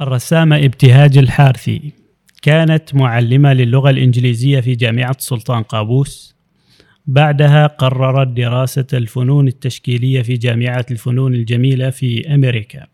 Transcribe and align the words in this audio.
الرسامة 0.00 0.56
ابتهاج 0.56 1.18
الحارثي. 1.18 1.92
كانت 2.42 2.94
معلمة 2.94 3.52
للغة 3.52 3.90
الإنجليزية 3.90 4.60
في 4.60 4.74
جامعة 4.74 5.16
سلطان 5.18 5.62
قابوس. 5.62 6.34
بعدها 7.06 7.66
قررت 7.66 8.28
دراسة 8.28 8.86
الفنون 8.92 9.48
التشكيلية 9.48 10.22
في 10.22 10.36
جامعة 10.36 10.86
الفنون 10.90 11.34
الجميلة 11.34 11.90
في 11.90 12.34
أمريكا. 12.34 12.86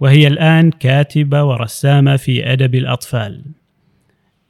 وهي 0.00 0.26
الآن 0.26 0.70
كاتبة 0.70 1.44
ورسامة 1.44 2.16
في 2.16 2.52
أدب 2.52 2.74
الأطفال. 2.74 3.42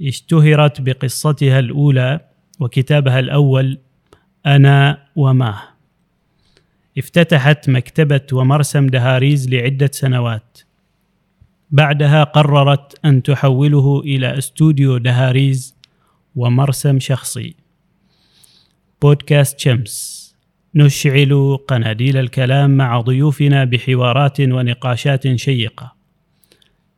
اشتهرت 0.03 0.81
بقصتها 0.81 1.59
الأولى 1.59 2.21
وكتابها 2.61 3.21
الأول 3.21 3.79
أنا 4.47 4.99
وما. 5.17 5.57
افتتحت 6.99 7.71
مكتبة 7.71 8.27
ومرسم 8.33 8.87
دهاريز 8.87 9.49
لعدة 9.49 9.91
سنوات. 9.93 10.66
بعدها 11.71 12.25
قررت 12.25 13.05
أن 13.05 13.23
تحوله 13.23 14.01
إلى 14.01 14.39
استوديو 14.39 14.99
دهاريز 14.99 15.77
ومرسم 16.37 16.99
شخصي. 16.99 17.55
بودكاست 19.03 19.61
شمس. 19.61 20.27
نشعل 20.75 21.59
قناديل 21.69 22.17
الكلام 22.17 22.71
مع 22.71 23.01
ضيوفنا 23.01 23.65
بحوارات 23.65 24.41
ونقاشات 24.41 25.35
شيقة. 25.37 25.93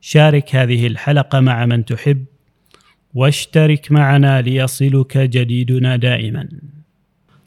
شارك 0.01 0.55
هذه 0.55 0.87
الحلقة 0.87 1.39
مع 1.39 1.65
من 1.65 1.85
تحب 1.85 2.25
واشترك 3.13 3.91
معنا 3.91 4.41
ليصلك 4.41 5.17
جديدنا 5.17 5.95
دائما. 5.95 6.49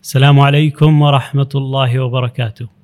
السلام 0.03 0.41
عليكم 0.41 1.03
ورحمة 1.03 1.49
الله 1.55 2.01
وبركاته. 2.01 2.82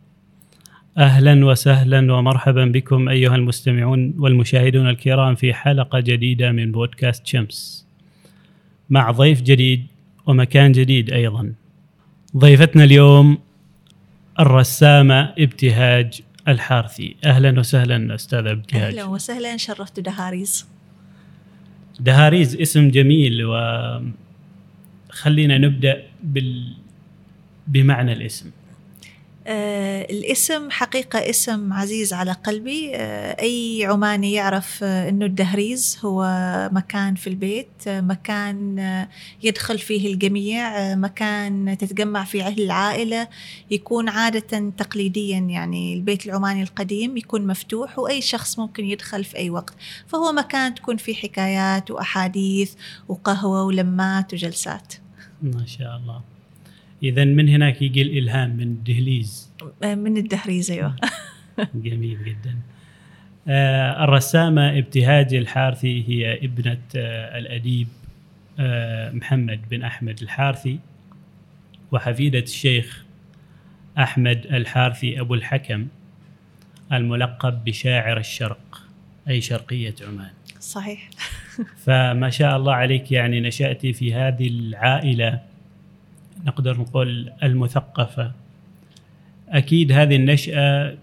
أهلا 0.99 1.47
وسهلا 1.47 2.13
ومرحبا 2.13 2.65
بكم 2.65 3.09
أيها 3.09 3.37
المستمعون 3.37 4.15
والمشاهدون 4.19 4.89
الكرام 4.89 5.35
في 5.35 5.55
حلقة 5.55 6.01
جديدة 6.01 6.53
من 6.53 6.73
بودكاست 6.73 7.27
شمس. 7.27 7.87
مع 8.91 9.11
ضيف 9.11 9.43
جديد 9.43 9.87
ومكان 10.27 10.73
جديد 10.73 11.13
أيضا. 11.13 11.53
ضيفتنا 12.37 12.85
اليوم 12.85 13.39
الرسامة 14.41 15.35
ابتهاج 15.39 16.21
الحارثي. 16.49 17.17
أهلا 17.25 17.61
وسهلا 17.61 18.15
أستاذة 18.15 18.51
ابتهاج. 18.51 18.83
أهلا 18.83 19.05
وسهلا 19.05 19.57
شرفت 19.57 20.01
دهاريز. 20.01 20.69
دهاريز 22.01 22.57
اسم 22.57 22.91
جميل 22.91 23.45
وخلينا 25.11 25.59
نبدأ 25.59 26.03
بال 26.23 26.73
بمعنى 27.67 28.13
الاسم. 28.13 28.51
الاسم 29.51 30.71
حقيقة 30.71 31.31
اسم 31.31 31.73
عزيز 31.73 32.13
على 32.13 32.33
قلبي. 32.33 32.91
آه 32.95 33.43
أي 33.43 33.87
عماني 33.91 34.33
يعرف 34.33 34.81
آه 34.83 35.09
أنه 35.09 35.27
الدهريز 35.27 35.99
هو 36.05 36.25
مكان 36.73 37.15
في 37.15 37.27
البيت 37.27 37.69
آه 37.87 38.01
مكان 38.01 38.79
آه 38.79 39.09
يدخل 39.43 39.79
فيه 39.79 40.13
الجميع 40.13 40.79
آه 40.79 40.95
مكان 40.95 41.77
تتجمع 41.79 42.25
فيه 42.25 42.49
العائلة 42.49 43.29
يكون 43.71 44.09
عادة 44.09 44.73
تقليديا 44.77 45.39
يعني 45.39 45.95
البيت 45.95 46.27
العماني 46.27 46.63
القديم 46.63 47.17
يكون 47.17 47.47
مفتوح 47.47 47.99
وأي 47.99 48.21
شخص 48.21 48.59
ممكن 48.59 48.85
يدخل 48.85 49.25
في 49.25 49.37
أي 49.37 49.51
وقت. 49.51 49.75
فهو 50.07 50.33
مكان 50.33 50.75
تكون 50.75 50.97
فيه 50.97 51.15
حكايات 51.15 51.91
وأحاديث 51.91 52.75
وقهوة 53.09 53.65
ولمات 53.65 54.35
وجلسات. 54.35 54.95
ما 55.43 55.67
شاء 55.67 55.97
الله. 55.97 56.38
اذا 57.03 57.25
من 57.25 57.49
هناك 57.49 57.83
يجي 57.83 58.03
الإلهام 58.03 58.57
من 58.57 58.63
الدهليز 58.63 59.53
من 59.83 60.17
الدهريز 60.17 60.71
أيوه. 60.71 60.97
جميل 61.75 62.25
جدا. 62.25 62.57
آه 63.49 64.05
الرسامة 64.05 64.79
ابتهاج 64.79 65.35
الحارثي 65.35 66.05
هي 66.09 66.45
ابنة 66.45 66.81
آه 66.97 67.39
الأديب 67.39 67.89
آه 68.61 69.11
محمد 69.11 69.61
بن 69.71 69.83
أحمد 69.83 70.23
الحارثي 70.23 70.79
وحفيدة 71.93 72.39
الشيخ 72.39 73.05
أحمد 73.99 74.47
الحارثي 74.47 75.21
أبو 75.21 75.35
الحكم 75.35 75.87
الملقب 76.93 77.65
بشاعر 77.65 78.19
الشرق 78.19 78.83
أي 79.29 79.41
شرقية 79.41 79.95
عمان. 80.09 80.31
صحيح. 80.61 81.11
فما 81.85 82.31
شاء 82.31 82.57
الله 82.57 82.73
عليك 82.75 83.13
يعني 83.13 83.41
نشأتي 83.41 83.93
في 83.93 84.15
هذه 84.15 84.49
العائلة 84.49 85.48
نقدر 86.47 86.81
نقول 86.81 87.33
المثقفة. 87.43 88.33
أكيد 89.49 89.93
هذه 89.93 90.17
النشأة 90.17 90.97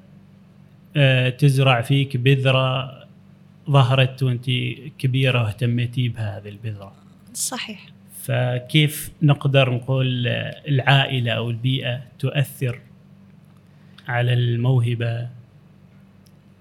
تزرع 1.30 1.82
فيك 1.82 2.18
بذرة 2.18 2.96
ظهرت 3.70 4.24
وأنت 4.24 4.46
كبيرة 4.98 5.44
واهتميتي 5.44 6.10
بها 6.10 6.38
هذه 6.38 6.50
البذرة. 6.50 6.94
صحيح. 7.34 7.86
فكيف 8.24 9.12
نقدر 9.22 9.74
نقول 9.74 10.28
العائلة 10.68 11.32
أو 11.32 11.50
البيئة 11.50 12.02
تؤثر 12.20 12.80
على 14.08 14.34
الموهبة 14.34 15.28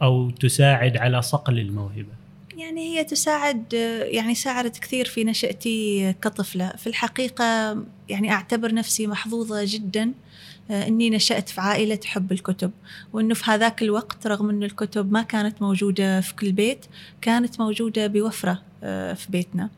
أو 0.02 0.30
تساعد 0.30 0.96
على 0.96 1.22
صقل 1.22 1.58
الموهبة؟ 1.58 2.14
يعني 2.56 2.80
هي 2.80 3.04
تساعد 3.04 3.72
يعني 4.12 4.34
ساعدت 4.34 4.78
كثير 4.78 5.04
في 5.04 5.24
نشأتي 5.24 6.12
كطفلة. 6.12 6.68
في 6.68 6.86
الحقيقة 6.86 7.76
يعني 8.08 8.32
أعتبر 8.32 8.74
نفسي 8.74 9.06
محظوظة 9.06 9.60
جدا 9.64 10.12
إني 10.70 11.10
نشأت 11.10 11.48
في 11.48 11.60
عائلة 11.60 11.94
تحب 11.94 12.32
الكتب. 12.32 12.70
وإنه 13.12 13.34
في 13.34 13.50
هذاك 13.50 13.82
الوقت 13.82 14.26
رغم 14.26 14.50
إنه 14.50 14.66
الكتب 14.66 15.12
ما 15.12 15.22
كانت 15.22 15.62
موجودة 15.62 16.20
في 16.20 16.34
كل 16.34 16.52
بيت 16.52 16.86
كانت 17.20 17.60
موجودة 17.60 18.06
بوفرة. 18.06 18.62
في 19.14 19.26
بيتنا. 19.28 19.70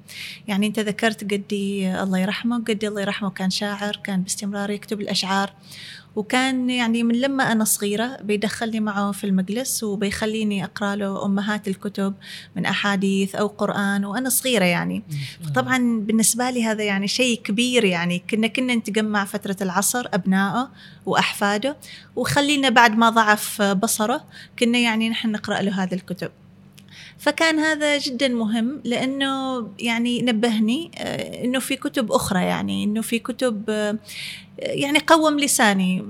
يعني 0.49 0.67
انت 0.67 0.79
ذكرت 0.79 1.33
قدي 1.33 1.93
الله 2.03 2.19
يرحمه 2.19 2.65
قدي 2.65 2.89
الله 2.89 3.01
يرحمه 3.01 3.31
كان 3.31 3.51
شاعر 3.51 4.01
كان 4.05 4.23
باستمرار 4.23 4.71
يكتب 4.71 5.01
الأشعار 5.01 5.53
وكان 6.17 6.71
يعني 6.71 7.03
من 7.03 7.21
لما 7.21 7.53
أنا 7.53 7.65
صغيرة 7.65 8.19
بيدخلني 8.23 8.81
معه 8.81 9.13
في 9.13 9.25
المجلس 9.25 9.83
وبيخليني 9.85 10.65
أقرأ 10.65 10.97
له 10.97 11.25
أمهات 11.25 11.69
الكتب 11.69 12.15
من 12.57 12.67
أحاديث 12.67 13.35
أو 13.35 13.47
قرآن 13.47 14.05
وأنا 14.05 14.29
صغيرة 14.29 14.65
يعني. 14.65 15.03
طبعا 15.55 16.01
بالنسبة 16.01 16.51
لي 16.51 16.65
هذا 16.65 16.85
يعني 16.85 17.09
شيء 17.09 17.41
كبير 17.43 17.85
يعني 17.85 18.23
كنا 18.31 18.47
كنا 18.47 18.75
نتجمع 18.75 19.25
فترة 19.25 19.57
العصر 19.61 20.07
أبنائه 20.15 20.71
وأحفاده 21.07 21.77
وخلينا 22.17 22.69
بعد 22.69 22.97
ما 22.97 23.11
ضعف 23.11 23.63
بصره 23.63 24.25
كنا 24.59 24.79
يعني 24.79 25.09
نحن 25.09 25.31
نقرأ 25.33 25.63
له 25.63 25.83
هذه 25.83 25.95
الكتب. 25.95 26.31
فكان 27.19 27.59
هذا 27.59 27.99
جدا 27.99 28.29
مهم 28.29 28.81
لأنه 28.85 29.69
يعني 29.79 30.23
نبهني 30.23 30.91
إنه 31.45 31.59
في 31.59 31.77
كتب 31.77 32.13
أخرى 32.13 32.41
يعني 32.41 32.85
إنه 32.85 33.01
في 33.01 33.19
كتب 33.19 33.63
يعني 34.59 34.99
قوم 34.99 35.41
لساني 35.41 36.05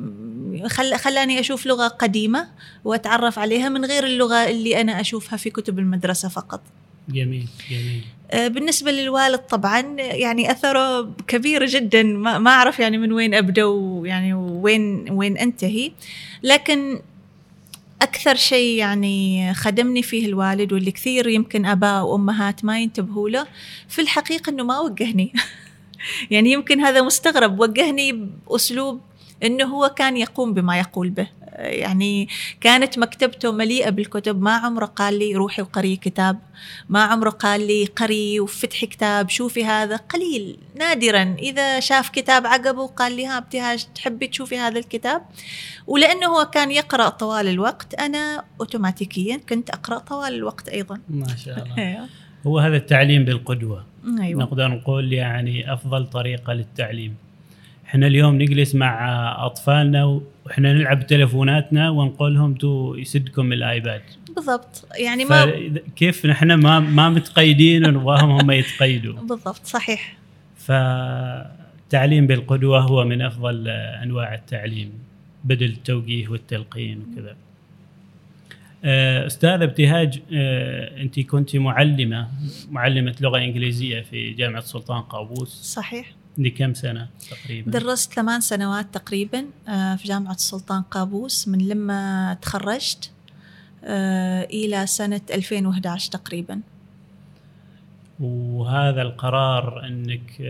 خل 0.66 0.96
خلاني 0.96 1.40
أشوف 1.40 1.66
لغة 1.66 1.88
قديمة 1.88 2.48
وأتعرف 2.84 3.38
عليها 3.38 3.68
من 3.68 3.84
غير 3.84 4.04
اللغة 4.04 4.50
اللي 4.50 4.80
أنا 4.80 5.00
أشوفها 5.00 5.36
في 5.36 5.50
كتب 5.50 5.78
المدرسة 5.78 6.28
فقط. 6.28 6.60
جميل 7.08 7.48
جميل. 7.70 8.02
بالنسبة 8.50 8.90
للوالد 8.90 9.38
طبعا 9.38 9.80
يعني 9.98 10.50
أثره 10.50 11.12
كبير 11.28 11.66
جدا 11.66 12.02
ما 12.02 12.50
أعرف 12.50 12.78
يعني 12.78 12.98
من 12.98 13.12
وين 13.12 13.34
أبدأ 13.34 13.64
ويعني 13.64 14.34
وين 14.34 15.10
وين 15.10 15.36
أنتهي 15.36 15.92
لكن 16.42 17.00
أكثر 18.02 18.34
شيء 18.34 18.78
يعني 18.78 19.54
خدمني 19.54 20.02
فيه 20.02 20.26
الوالد 20.26 20.72
واللي 20.72 20.90
كثير 20.90 21.28
يمكن 21.28 21.66
آباء 21.66 22.04
وأمهات 22.04 22.64
ما 22.64 22.80
ينتبهوا 22.80 23.28
له 23.28 23.46
في 23.88 24.00
الحقيقة 24.00 24.50
إنه 24.50 24.64
ما 24.64 24.80
وجهني. 24.80 25.32
يعني 26.30 26.52
يمكن 26.52 26.80
هذا 26.80 27.02
مستغرب 27.02 27.60
وجهني 27.60 28.12
بأسلوب 28.12 29.00
إنه 29.42 29.64
هو 29.64 29.88
كان 29.88 30.16
يقوم 30.16 30.54
بما 30.54 30.78
يقول 30.78 31.10
به. 31.10 31.28
يعني 31.58 32.28
كانت 32.60 32.98
مكتبته 32.98 33.52
مليئة 33.52 33.90
بالكتب. 33.90 34.42
ما 34.42 34.56
عمره 34.56 34.84
قال 34.84 35.18
لي 35.18 35.34
روحي 35.34 35.62
وقري 35.62 35.96
كتاب. 35.96 36.38
ما 36.88 37.02
عمره 37.02 37.30
قال 37.30 37.66
لي 37.66 37.84
قري 37.84 38.40
وفتحي 38.40 38.86
كتاب 38.86 39.30
شوفي 39.30 39.64
هذا. 39.64 39.96
قليل 39.96 40.58
نادرا. 40.74 41.36
إذا 41.38 41.80
شاف 41.80 42.08
كتاب 42.08 42.46
عقبه 42.46 42.86
قال 42.86 43.16
لي 43.16 43.26
ها 43.26 43.38
ابتهاج 43.38 43.86
تحبي 43.94 44.26
تشوفي 44.26 44.58
هذا 44.58 44.78
الكتاب؟ 44.78 45.22
ولأنه 45.86 46.26
هو 46.26 46.44
كان 46.44 46.70
يقرأ 46.70 47.08
طوال 47.08 47.48
الوقت 47.48 47.94
أنا 47.94 48.44
أوتوماتيكيا 48.60 49.40
كنت 49.48 49.70
أقرأ 49.70 49.98
طوال 49.98 50.34
الوقت 50.34 50.68
أيضا. 50.68 50.98
ما 51.10 51.36
شاء 51.36 51.62
الله. 51.62 52.08
هو 52.46 52.58
هذا 52.58 52.76
التعليم 52.76 53.24
بالقدوة. 53.24 53.84
أيوة. 54.20 54.42
نقدر 54.42 54.68
نقول 54.68 55.12
يعني 55.12 55.72
أفضل 55.72 56.06
طريقة 56.06 56.52
للتعليم. 56.52 57.16
إحنا 57.86 58.06
اليوم 58.06 58.42
نجلس 58.42 58.74
مع 58.74 59.46
أطفالنا 59.46 60.20
وإحنا 60.46 60.72
نلعب 60.72 61.06
تلفوناتنا 61.06 61.90
ونقول 61.90 62.34
لهم 62.34 62.54
تو 62.54 62.94
يسدكم 62.94 63.52
الآيباد. 63.52 64.02
بالضبط. 64.36 64.88
يعني 64.98 65.24
ما 65.24 65.70
كيف 65.96 66.26
نحن 66.26 66.52
ما 66.52 66.80
ما 66.80 67.08
متقيدين 67.08 67.86
ونبغاهم 67.86 68.30
هم 68.30 68.50
يتقيدوا. 68.50 69.14
بالضبط 69.30 69.64
صحيح. 69.64 70.16
فالتعليم 70.56 72.26
بالقدوة 72.26 72.80
هو 72.80 73.04
من 73.04 73.22
أفضل 73.22 73.68
أنواع 73.68 74.34
التعليم 74.34 74.92
بدل 75.44 75.66
التوجيه 75.66 76.28
والتلقين 76.28 76.98
وكذا. 77.12 77.36
آه، 78.84 79.26
استاذه 79.26 79.64
ابتهاج 79.64 80.20
آه، 80.32 81.02
أنت 81.02 81.20
كنت 81.20 81.56
معلمة 81.56 82.28
معلمة 82.70 83.14
لغة 83.20 83.38
إنجليزية 83.38 84.00
في 84.00 84.30
جامعة 84.30 84.60
سلطان 84.60 85.02
قابوس. 85.02 85.48
صحيح. 85.48 86.12
لكم 86.38 86.74
سنة 86.74 87.08
تقريبا. 87.30 87.70
درست 87.70 88.12
ثمان 88.12 88.40
سنوات 88.40 88.94
تقريبا 88.94 89.46
في 89.66 90.02
جامعة 90.04 90.34
السلطان 90.34 90.82
قابوس 90.82 91.48
من 91.48 91.68
لما 91.68 92.34
تخرجت 92.42 93.10
إلى 94.52 94.86
سنة 94.86 95.20
2011 95.30 96.12
تقريبا. 96.12 96.60
وهذا 98.20 99.02
القرار 99.02 99.86
إنك 99.86 100.42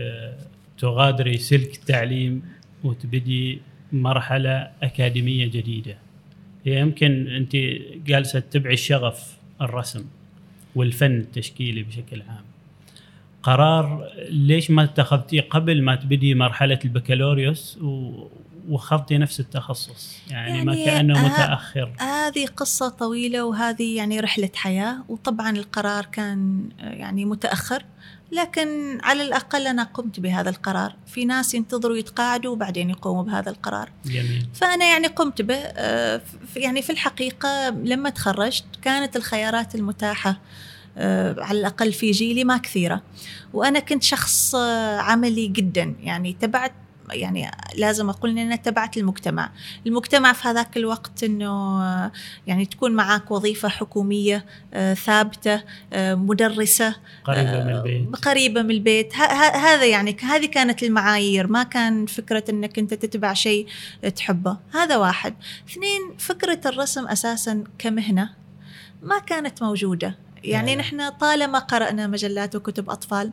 تغادري 0.77 1.37
سلك 1.37 1.75
التعليم 1.75 2.41
وتبدي 2.83 3.61
مرحلة 3.91 4.71
أكاديمية 4.83 5.45
جديدة. 5.45 5.97
هي 6.65 6.79
يمكن 6.79 7.27
أنت 7.27 7.55
جالسة 8.05 8.39
تتبعي 8.39 8.73
الشغف 8.73 9.37
الرسم 9.61 10.05
والفن 10.75 11.17
التشكيلي 11.17 11.83
بشكل 11.83 12.21
عام. 12.21 12.43
قرار 13.47 14.09
ليش 14.29 14.71
ما 14.71 14.83
اتخذتيه 14.83 15.41
قبل 15.41 15.83
ما 15.83 15.95
تبدي 15.95 16.35
مرحلة 16.35 16.79
البكالوريوس 16.85 17.79
وخذتي 18.69 19.17
نفس 19.17 19.39
التخصص؟ 19.39 20.17
يعني, 20.29 20.49
يعني 20.49 20.65
ما 20.65 20.75
كانه 20.85 21.25
متأخر. 21.25 21.91
هذه 21.99 22.45
قصة 22.45 22.89
طويلة 22.89 23.45
وهذه 23.45 23.95
يعني 23.95 24.19
رحلة 24.19 24.49
حياة 24.55 25.03
وطبعا 25.09 25.49
القرار 25.49 26.05
كان 26.05 26.69
يعني 26.79 27.25
متأخر 27.25 27.83
لكن 28.31 28.97
على 29.03 29.23
الأقل 29.23 29.67
أنا 29.67 29.83
قمت 29.83 30.19
بهذا 30.19 30.49
القرار. 30.49 30.95
في 31.05 31.25
ناس 31.25 31.53
ينتظروا 31.53 31.97
يتقاعدوا 31.97 32.51
وبعدين 32.51 32.89
يقوموا 32.89 33.23
بهذا 33.23 33.49
القرار. 33.49 33.89
جميل. 34.05 34.47
فأنا 34.53 34.85
يعني 34.85 35.07
قمت 35.07 35.41
به 35.41 35.55
آه، 35.55 36.21
يعني 36.55 36.81
في 36.81 36.89
الحقيقة 36.89 37.69
لما 37.69 38.09
تخرجت 38.09 38.65
كانت 38.81 39.15
الخيارات 39.15 39.75
المتاحة. 39.75 40.29
آه، 40.29 40.37
على 41.37 41.59
الأقل 41.59 41.93
في 41.93 42.11
جيلي 42.11 42.43
ما 42.43 42.57
كثيرة. 42.57 43.01
وأنا 43.53 43.79
كنت 43.79 44.03
شخص 44.03 44.55
آه، 44.55 44.97
عملي 44.97 45.47
جدا. 45.47 45.95
يعني 46.03 46.37
تبعت 46.41 46.73
يعني 47.11 47.51
لازم 47.75 48.09
أقول 48.09 48.29
إن 48.29 48.37
أنا 48.37 48.55
تبعت 48.55 48.97
المجتمع. 48.97 49.51
المجتمع 49.87 50.33
في 50.33 50.47
هذاك 50.47 50.77
الوقت 50.77 51.23
إنه 51.23 51.81
يعني 52.47 52.65
تكون 52.65 52.91
معك 52.91 53.31
وظيفة 53.31 53.69
حكومية 53.69 54.45
آه، 54.73 54.93
ثابتة 54.93 55.63
آه، 55.93 56.15
مدرسة 56.15 56.95
قريبة 57.23 57.63
من 57.63 57.75
البيت. 57.75 58.15
قريبة 58.15 58.61
من 58.61 58.71
البيت. 58.71 59.15
هذا 59.15 59.85
يعني 59.85 60.17
هذه 60.21 60.45
كانت 60.45 60.83
المعايير. 60.83 61.47
ما 61.47 61.63
كان 61.63 62.05
فكرة 62.05 62.43
إنك 62.49 62.79
أنت 62.79 62.93
تتبع 62.93 63.33
شيء 63.33 63.67
تحبه. 64.15 64.57
هذا 64.73 64.97
واحد. 64.97 65.35
اثنين 65.69 66.17
فكرة 66.17 66.59
الرسم 66.65 67.07
أساسا 67.07 67.63
كمهنة 67.77 68.29
ما 69.01 69.19
كانت 69.19 69.63
موجودة. 69.63 70.26
يعني. 70.51 70.75
نحن 70.75 71.09
طالما 71.09 71.59
قرأنا 71.59 72.07
مجلات 72.07 72.55
وكتب 72.55 72.89
أطفال 72.89 73.31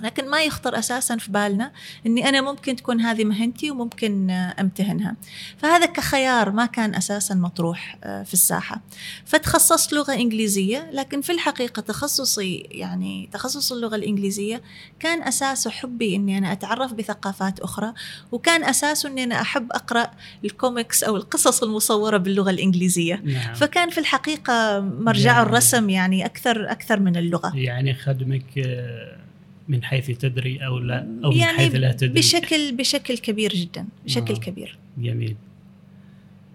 لكن 0.00 0.30
ما 0.30 0.42
يخطر 0.42 0.78
أساسا 0.78 1.16
في 1.16 1.32
بالنا 1.32 1.72
إني 2.06 2.28
أنا 2.28 2.40
ممكن 2.40 2.76
تكون 2.76 3.00
هذه 3.00 3.24
مهنتي 3.24 3.70
وممكن 3.70 4.30
أمتهنها. 4.30 5.16
فهذا 5.58 5.86
كخيار 5.86 6.50
ما 6.50 6.66
كان 6.66 6.94
أساسا 6.94 7.34
مطروح 7.34 7.98
آه، 8.04 8.22
في 8.22 8.34
الساحة. 8.34 8.80
فتخصصت 9.24 9.92
لغة 9.92 10.14
إنجليزية 10.14 10.90
لكن 10.92 11.20
في 11.20 11.32
الحقيقة 11.32 11.82
تخصصي 11.82 12.56
يعني 12.70 13.28
تخصص 13.32 13.72
اللغة 13.72 13.96
الإنجليزية 13.96 14.62
كان 15.00 15.22
اساسه 15.22 15.70
حبي 15.70 16.16
إني 16.16 16.38
أنا 16.38 16.52
أتعرف 16.52 16.92
بثقافات 16.92 17.60
أخرى 17.60 17.92
وكان 18.32 18.64
اساسه 18.64 19.08
إني 19.08 19.24
أنا 19.24 19.40
أحب 19.40 19.72
أقرأ 19.72 20.10
الكوميكس 20.44 21.04
أو 21.04 21.16
القصص 21.16 21.62
المصورة 21.62 22.16
باللغة 22.16 22.50
الإنجليزية. 22.50 23.22
نعم. 23.24 23.54
فكان 23.54 23.90
في 23.90 23.98
الحقيقة 23.98 24.80
مرجع 24.80 25.32
يعني 25.32 25.42
الرسم 25.42 25.90
يعني 25.90 26.24
أكثر 26.26 26.70
أكثر 26.70 27.00
من 27.00 27.16
اللغة. 27.16 27.52
يعني 27.56 27.94
خدمك 27.94 28.44
آه، 28.58 29.23
من 29.68 29.84
حيث 29.84 30.10
تدري 30.10 30.66
أو 30.66 30.78
لا 30.78 31.06
أو 31.24 31.32
يعني 31.32 31.52
من 31.52 31.58
حيث 31.58 31.74
لا 31.74 31.92
تدري. 31.92 32.08
بشكل 32.08 32.76
بشكل 32.76 33.18
كبير 33.18 33.52
جدا 33.52 33.86
بشكل 34.04 34.34
آه. 34.34 34.38
كبير. 34.38 34.78
جميل. 34.98 35.36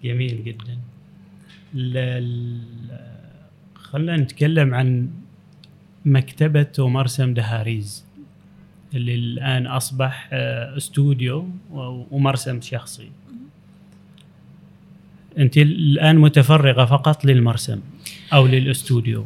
جميل 0.04 0.44
جدا. 0.44 0.78
خلينا 3.76 4.18
نتكلم 4.18 4.74
عن 4.74 5.10
مكتبة 6.06 6.72
ومرسم 6.80 7.34
دهاريز 7.34 8.06
اللي 8.94 9.16
الآن 9.16 9.68
أصبح 9.68 10.30
آه، 10.34 10.78
استوديو 10.78 11.50
ومرسم 12.12 12.62
شخصي. 12.62 13.12
أنت 15.38 15.58
الآن 15.58 16.18
متفرغة 16.18 16.86
فقط 16.86 17.26
للمرسم 17.26 17.82
أو 18.34 18.48
للاستوديو؟ 18.48 19.26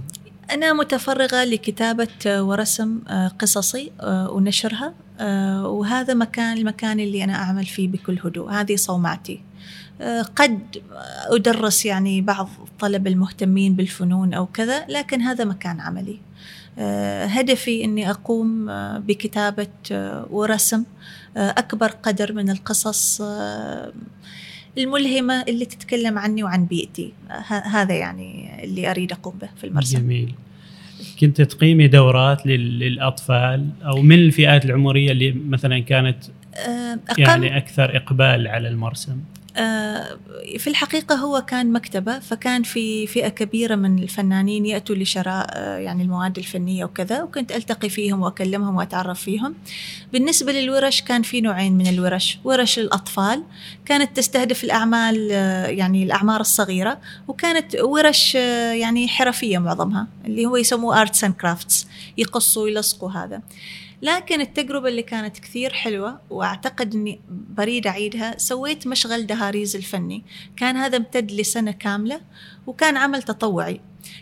أنا 0.53 0.73
متفرغة 0.73 1.43
لكتابة 1.43 2.07
ورسم 2.25 2.99
آه، 3.07 3.27
قصصي 3.27 3.91
آه، 4.01 4.31
ونشرها 4.31 4.93
آه، 5.19 5.67
وهذا 5.67 6.13
مكان 6.13 6.57
المكان 6.57 6.99
اللي 6.99 7.23
أنا 7.23 7.35
أعمل 7.35 7.65
فيه 7.65 7.87
بكل 7.87 8.19
هدوء. 8.23 8.51
هذه 8.51 8.75
صومعتي. 8.75 9.41
قد 10.35 10.59
أدرس 11.29 11.85
يعني 11.85 12.21
بعض 12.21 12.49
الطلبة 12.59 13.11
المهتمين 13.11 13.73
بالفنون 13.75 14.33
أو 14.33 14.45
كذا 14.45 14.85
لكن 14.89 15.21
هذا 15.21 15.43
مكان 15.43 15.79
عملي. 15.79 16.19
هدفي 17.27 17.83
أني 17.83 18.09
أقوم 18.09 18.65
بكتابة 18.99 19.67
ورسم 20.29 20.83
أكبر 21.37 21.87
قدر 21.87 22.33
من 22.33 22.49
القصص 22.49 23.21
الملهمة 24.77 25.41
اللي 25.41 25.65
تتكلم 25.65 26.17
عني 26.17 26.43
وعن 26.43 26.65
بيئتي. 26.65 27.13
هذا 27.47 27.93
يعني 27.93 28.63
اللي 28.63 28.91
أريد 28.91 29.11
أقوم 29.11 29.37
به 29.41 29.49
في 29.57 29.63
المرسم 29.63 29.99
جميل. 29.99 30.33
كنت 31.19 31.41
تقيمي 31.41 31.87
دورات 31.87 32.45
للأطفال 32.45 33.69
أو 33.85 34.01
من 34.01 34.15
الفئات 34.15 34.65
العمرية 34.65 35.11
اللي 35.11 35.31
مثلا 35.31 35.79
كانت 35.79 36.17
أه، 36.55 36.99
يعني 37.17 37.57
أكثر 37.57 37.97
إقبال 37.97 38.47
على 38.47 38.67
المرسم 38.67 39.17
في 40.57 40.67
الحقيقة 40.67 41.15
هو 41.15 41.41
كان 41.41 41.71
مكتبة 41.71 42.19
فكان 42.19 42.63
في 42.63 43.07
فئة 43.07 43.27
كبيرة 43.27 43.75
من 43.75 43.99
الفنانين 43.99 44.65
يأتوا 44.65 44.95
لشراء 44.95 45.47
آه، 45.49 45.77
يعني 45.77 46.03
المواد 46.03 46.37
الفنية 46.37 46.85
وكذا 46.85 47.23
وكنت 47.23 47.51
ألتقي 47.51 47.89
فيهم 47.89 48.21
وأكلمهم 48.21 48.75
وأتعرف 48.75 49.21
فيهم. 49.21 49.55
بالنسبة 50.13 50.51
للورش 50.51 51.01
كان 51.01 51.21
في 51.21 51.41
نوعين 51.41 51.73
من 51.73 51.87
الورش 51.87 52.39
ورش 52.43 52.79
الأطفال 52.79 53.43
كانت 53.85 54.17
تستهدف 54.17 54.63
الأعمال 54.63 55.29
آه، 55.31 55.67
يعني 55.67 56.03
الأعمار 56.03 56.41
الصغيرة 56.41 56.99
وكانت 57.27 57.75
ورش 57.75 58.35
يعني 58.35 59.07
حرفية 59.07 59.57
معظمها 59.57 60.07
اللي 60.25 60.45
هو 60.45 60.57
يسموه 60.57 61.01
arts 61.01 61.23
and 61.23 61.33
crafts 61.33 61.87
يقصوا 62.17 62.67
يلصقوا 62.67 63.11
هذا. 63.11 63.41
لكن 64.03 64.41
التجربة 64.41 64.89
اللي 64.89 65.01
كانت 65.01 65.37
كثير 65.37 65.73
حلوة 65.73 66.19
وأعتقد 66.29 66.95
أني 66.95 67.19
بريد 67.29 67.87
أعيدها 67.87 68.37
سويت 68.37 68.87
مشغل 68.87 69.27
دهاريز 69.27 69.75
الفني. 69.75 70.23
كان 70.57 70.77
هذا 70.77 70.97
امتد 70.97 71.31
لسنة 71.31 71.71
كاملة 71.71 72.21
وكان 72.67 72.97
عمل 72.97 73.23
تطوعي. 73.23 73.81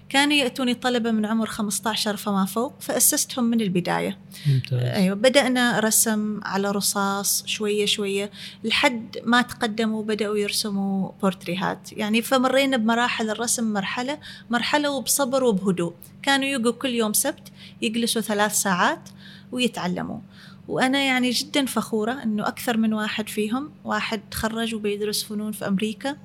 كانوا 0.09 0.33
يأتوني 0.33 0.73
طلبة 0.73 1.11
من 1.11 1.25
عمر 1.25 1.45
15 1.45 2.17
فما 2.17 2.45
فوق 2.45 2.73
فأسستهم 2.79 3.43
من 3.43 3.61
البداية. 3.61 4.17
ممتاز. 4.47 4.79
أيوة 4.79 5.15
بدأنا 5.15 5.79
رسم 5.79 6.39
على 6.43 6.71
رصاص 6.71 7.43
شوية 7.45 7.85
شوية 7.85 8.31
لحد 8.63 9.17
ما 9.23 9.41
تقدموا 9.41 10.03
بدأوا 10.03 10.37
يرسموا 10.37 11.11
بورتريهات. 11.21 11.93
يعني 11.93 12.21
فمرينا 12.21 12.77
بمراحل 12.77 13.29
الرسم 13.29 13.73
مرحلة 13.73 14.17
مرحلة 14.49 14.91
وبصبر 14.91 15.43
وبهدوء. 15.43 15.93
كانوا 16.23 16.47
يجوا 16.47 16.71
كل 16.71 16.89
يوم 16.89 17.13
سبت 17.13 17.51
يجلسوا 17.81 18.21
ثلاث 18.21 18.53
ساعات 18.53 19.09
ويتعلموا. 19.51 20.19
وأنا 20.67 21.03
يعني 21.03 21.29
جدا 21.29 21.65
فخورة 21.65 22.11
أنه 22.11 22.47
أكثر 22.47 22.77
من 22.77 22.93
واحد 22.93 23.29
فيهم 23.29 23.69
واحد 23.83 24.21
تخرج 24.31 24.75
وبيدرس 24.75 25.23
فنون 25.23 25.51
في 25.51 25.67
أمريكا 25.67 26.17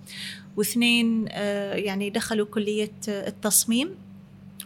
واثنين 0.56 1.26
آه، 1.30 1.74
يعني 1.74 2.10
دخلوا 2.10 2.46
كلية 2.46 2.92
التصميم 3.08 3.88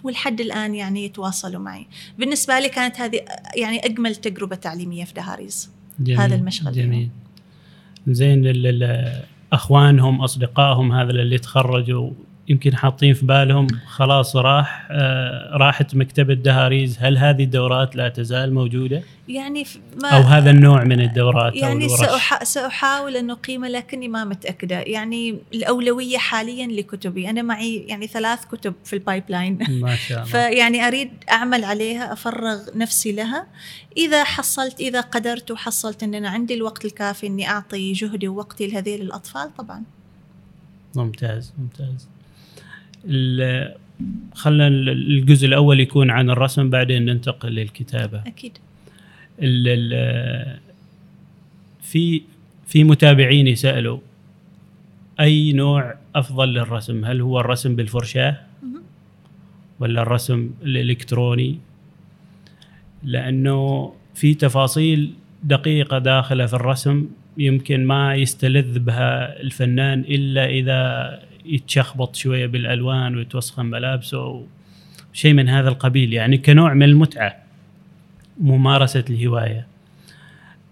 ولحد 0.03 0.41
الآن 0.41 0.75
يعني 0.75 1.05
يتواصلوا 1.05 1.61
معي. 1.61 1.87
بالنسبة 2.19 2.59
لي 2.59 2.69
كانت 2.69 3.01
هذه 3.01 3.21
يعني 3.57 3.85
أجمل 3.85 4.17
تجربة 4.17 4.57
تعليمية 4.57 5.05
في 5.05 5.15
دهاريز. 5.15 5.71
جميل 6.01 6.21
هذا 6.21 6.35
المشغل 6.35 6.73
جميل. 6.73 7.11
زين 8.09 8.43
أخوانهم 9.53 10.21
أصدقائهم 10.21 10.93
هذا 10.93 11.11
اللي 11.11 11.39
تخرجوا 11.39 12.11
يمكن 12.51 12.77
حاطين 12.77 13.15
في 13.15 13.27
بالهم 13.27 13.67
خلاص 13.87 14.37
راح 14.37 14.89
آه 14.91 15.57
راحت 15.57 15.95
مكتبة 15.95 16.35
دهاريز. 16.35 16.97
هل 17.01 17.19
هذه 17.19 17.45
الدورات 17.45 17.97
لا 17.97 18.09
تزال 18.09 18.55
موجودة؟ 18.55 19.03
يعني 19.29 19.67
ما 20.03 20.09
أو 20.09 20.21
هذا 20.21 20.51
النوع 20.51 20.85
من 20.85 21.01
الدورات 21.01 21.57
يعني 21.57 21.85
أو 21.85 21.97
سأح 21.97 22.45
سأحاول 22.45 23.17
أن 23.17 23.31
أقيمه 23.31 23.69
لكني 23.69 24.09
ما 24.09 24.25
متأكدة. 24.25 24.81
يعني 24.81 25.39
الأولوية 25.55 26.19
حاليا 26.19 26.67
لكتبي. 26.67 27.31
أنا 27.31 27.43
معي 27.43 27.77
يعني 27.77 28.07
ثلاث 28.07 28.45
كتب 28.45 28.75
في 28.85 28.93
الـ 28.93 29.25
pipeline 29.29 29.59
ما 29.83 29.97
شاء 29.97 30.19
الله. 30.19 30.31
فيعني 30.31 30.87
أريد 30.87 31.11
أعمل 31.31 31.65
عليها 31.65 32.13
أفرغ 32.13 32.59
نفسي 32.75 33.13
لها. 33.13 33.47
إذا 33.97 34.25
حصلت 34.25 34.81
إذا 34.81 35.01
قدرت 35.01 35.51
وحصلت 35.51 36.03
أن 36.03 36.15
أنا 36.15 36.29
عندي 36.29 36.55
الوقت 36.55 36.85
الكافي 36.85 37.27
أني 37.27 37.49
أعطي 37.49 37.93
جهدي 37.93 38.29
ووقتي 38.29 38.67
لهذه 38.67 38.95
الأطفال 38.95 39.57
طبعا. 39.57 39.83
ممتاز 40.97 41.53
ممتاز. 41.59 42.10
خلنا 44.35 44.69
الجزء 44.69 45.47
الأول 45.47 45.81
يكون 45.81 46.11
عن 46.11 46.31
الرسم 46.31 46.71
بعدين 46.71 47.05
ننتقل 47.05 47.49
للكتابة. 47.49 48.23
أكيد. 48.27 48.59
ال 49.43 49.69
ال 49.69 50.59
في 51.83 52.23
في 52.67 52.85
متابعين 52.85 53.47
يسألوا 53.47 53.99
أي 55.21 55.53
نوع 55.53 55.95
أفضل 56.15 56.49
للرسم؟ 56.49 57.05
هل 57.05 57.21
هو 57.21 57.41
الرسم 57.41 57.77
بالفرشاة؟ 57.77 58.37
ولا 59.81 60.03
الرسم 60.03 60.51
الإلكتروني؟ 60.63 61.59
لأنه 63.05 63.93
في 64.15 64.35
تفاصيل 64.35 65.13
دقيقة 65.45 65.99
داخلة 65.99 66.47
في 66.47 66.55
الرسم 66.55 67.09
يمكن 67.39 67.85
ما 67.87 68.15
يستلذ 68.15 68.79
بها 68.79 69.41
الفنان 69.41 70.01
إلا 70.01 70.47
إذا 70.47 71.23
يتشخبط 71.45 72.17
شوية 72.17 72.47
بالألوان 72.47 73.17
ويتوسخن 73.17 73.67
ملابسه 73.67 74.47
شيء 75.13 75.33
من 75.33 75.49
هذا 75.49 75.69
القبيل 75.69 76.13
يعني 76.13 76.39
كنوع 76.39 76.75
من 76.75 76.83
المتعة 76.83 77.37
ممارسة 78.41 79.05
الهواية. 79.11 79.67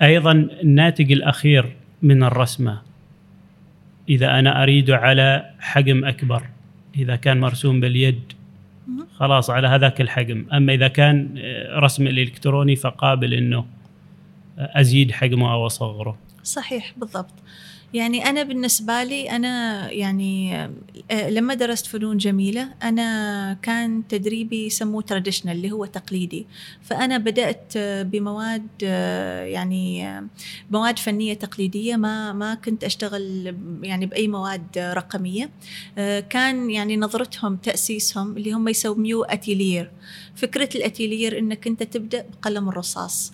أيضا 0.02 0.32
الناتج 0.32 1.12
الأخير 1.12 1.76
من 2.02 2.22
الرسمة 2.22 2.82
إذا 4.08 4.38
أنا 4.38 4.62
اريده 4.62 4.96
على 4.96 5.50
حجم 5.60 6.04
أكبر 6.04 6.42
إذا 6.96 7.16
كان 7.16 7.40
مرسوم 7.40 7.80
باليد 7.80 8.20
خلاص 9.14 9.50
على 9.50 9.68
هذاك 9.68 10.00
الحجم. 10.00 10.46
أما 10.52 10.74
إذا 10.74 10.88
كان 10.88 11.34
رسم 11.72 12.06
الالكتروني 12.06 12.76
فقابل 12.76 13.34
إنه 13.34 13.66
أزيد 14.58 15.12
حجمه 15.12 15.52
أو 15.52 15.66
أصغره. 15.66 16.18
صحيح 16.42 16.92
بالضبط. 16.96 17.34
يعني 17.94 18.26
أنا 18.26 18.42
بالنسبة 18.42 19.04
لي 19.04 19.30
أنا 19.30 19.90
يعني 19.92 20.54
آه، 21.10 21.30
لما 21.30 21.54
درست 21.54 21.86
فنون 21.86 22.16
جميلة 22.16 22.68
أنا 22.82 23.56
كان 23.62 24.02
تدريبي 24.08 24.66
يسموه 24.66 25.02
تراديشنال 25.02 25.56
اللي 25.56 25.70
هو 25.70 25.84
تقليدي. 25.84 26.46
فأنا 26.82 27.18
بدأت 27.18 27.72
بمواد 27.78 28.66
آه، 28.84 29.44
يعني 29.44 30.06
مواد 30.70 30.98
فنية 30.98 31.34
تقليدية. 31.34 31.96
ما 31.96 32.32
ما 32.32 32.54
كنت 32.54 32.84
أشتغل 32.84 33.54
يعني 33.82 34.06
بأي 34.06 34.28
مواد 34.28 34.78
رقمية. 34.78 35.50
آه، 35.98 36.20
كان 36.20 36.70
يعني 36.70 36.96
نظرتهم 36.96 37.56
تأسيسهم 37.56 38.36
اللي 38.36 38.52
هم 38.52 38.68
يسموه 38.68 39.32
أتيلير 39.32 39.90
فكرة 40.36 40.68
الأتيلير 40.74 41.38
إنك 41.38 41.66
أنت 41.66 41.82
تبدأ 41.82 42.26
بقلم 42.32 42.68
الرصاص. 42.68 43.32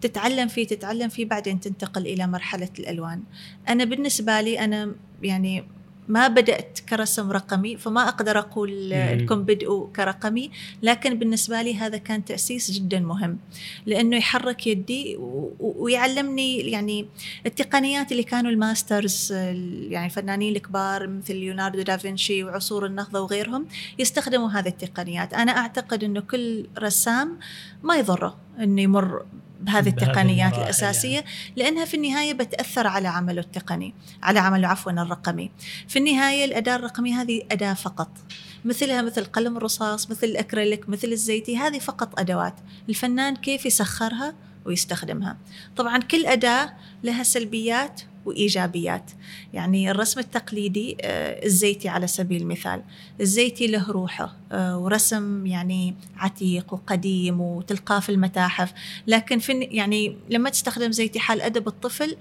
تتعلم 0.00 0.48
فيه 0.48 0.66
تتعلم 0.66 1.08
فيه 1.08 1.24
بعدين 1.24 1.60
تنتقل 1.60 2.06
إلى 2.06 2.26
مرحلة 2.26 2.68
الألوان. 2.78 3.22
أنا 3.68 3.84
بالنسبة 3.84 4.40
لي 4.40 4.60
أنا 4.60 4.94
يعني 5.22 5.64
ما 6.08 6.28
بدأت 6.28 6.78
كرسم 6.88 7.30
رقمي 7.30 7.76
فما 7.76 8.08
أقدر 8.08 8.38
أقول 8.38 8.90
لكم 8.90 9.42
بدء 9.42 9.88
كرقمي 9.96 10.50
لكن 10.82 11.18
بالنسبة 11.18 11.62
لي 11.62 11.74
هذا 11.74 11.96
كان 11.96 12.24
تأسيس 12.24 12.70
جدا 12.70 13.00
مهم. 13.00 13.38
لأنه 13.86 14.16
يحرك 14.16 14.66
يدي 14.66 15.16
ويعلمني 15.60 16.58
يعني 16.58 17.06
التقنيات 17.46 18.12
اللي 18.12 18.22
كانوا 18.22 18.50
الماسترز 18.50 19.32
يعني 19.32 20.06
الفنانين 20.06 20.56
الكبار 20.56 21.06
مثل 21.06 21.36
ليوناردو 21.36 21.82
دافنشي 21.82 22.44
وعصور 22.44 22.86
النهضة 22.86 23.20
وغيرهم 23.20 23.66
يستخدموا 23.98 24.50
هذه 24.50 24.68
التقنيات. 24.68 25.34
أنا 25.34 25.52
أعتقد 25.52 26.04
أنه 26.04 26.20
كل 26.20 26.66
رسام 26.78 27.38
ما 27.82 27.96
يضره 27.96 28.36
أنه 28.58 28.82
يمر 28.82 29.24
بهذه 29.60 29.88
التقنيات 29.88 30.58
الأساسية 30.58 31.14
يعني. 31.14 31.26
لأنها 31.56 31.84
في 31.84 31.96
النهاية 31.96 32.32
بتأثر 32.32 32.86
على 32.86 33.08
عمله 33.08 33.40
التقني 33.40 33.94
على 34.22 34.38
عمله 34.38 34.68
عفوا 34.68 34.92
الرقمي. 34.92 35.50
في 35.88 35.98
النهاية 35.98 36.44
الأداة 36.44 36.76
الرقمية 36.76 37.22
هذه 37.22 37.42
أداة 37.50 37.74
فقط. 37.74 38.10
مثلها 38.64 39.02
مثل 39.02 39.24
قلم 39.24 39.56
الرصاص 39.56 40.10
مثل 40.10 40.26
الأكريليك 40.26 40.88
مثل 40.88 41.08
الزيتي 41.08 41.56
هذه 41.56 41.78
فقط 41.78 42.20
أدوات. 42.20 42.54
الفنان 42.88 43.36
كيف 43.36 43.66
يسخرها 43.66 44.34
ويستخدمها. 44.64 45.36
طبعا 45.76 45.98
كل 45.98 46.26
أداة 46.26 46.72
لها 47.04 47.22
سلبيات 47.22 48.00
وإيجابيات. 48.24 49.10
يعني 49.52 49.90
الرسم 49.90 50.20
التقليدي 50.20 50.96
آه، 51.00 51.46
الزيتي 51.46 51.88
على 51.88 52.06
سبيل 52.06 52.42
المثال. 52.42 52.82
الزيتي 53.20 53.66
له 53.66 53.90
روحه 53.90 54.36
آه، 54.52 54.78
ورسم 54.78 55.46
يعني 55.46 55.94
عتيق 56.16 56.74
وقديم 56.74 57.40
وتلقاه 57.40 58.00
في 58.00 58.08
المتاحف. 58.08 58.72
لكن 59.06 59.38
في 59.38 59.52
يعني 59.52 60.16
لما 60.30 60.50
تستخدم 60.50 60.92
زيتي 60.92 61.20
حال 61.20 61.42
أدب 61.42 61.68
الطفل 61.68 62.16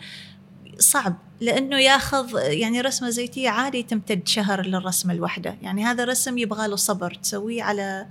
صعب 0.80 1.16
لأنه 1.42 1.80
ياخذ 1.80 2.30
يعني 2.36 2.82
رسمة 2.82 3.10
زيتية 3.10 3.50
عادي 3.50 3.84
تمتد 3.84 4.28
شهر 4.28 4.66
للرسمة 4.66 5.14
الواحده 5.14 5.56
يعني 5.62 5.86
هذا 5.86 6.06
رسم 6.06 6.38
يبغى 6.38 6.68
له 6.68 6.76
صبر 6.76 7.14
تسويه 7.24 7.64
على 7.64 8.06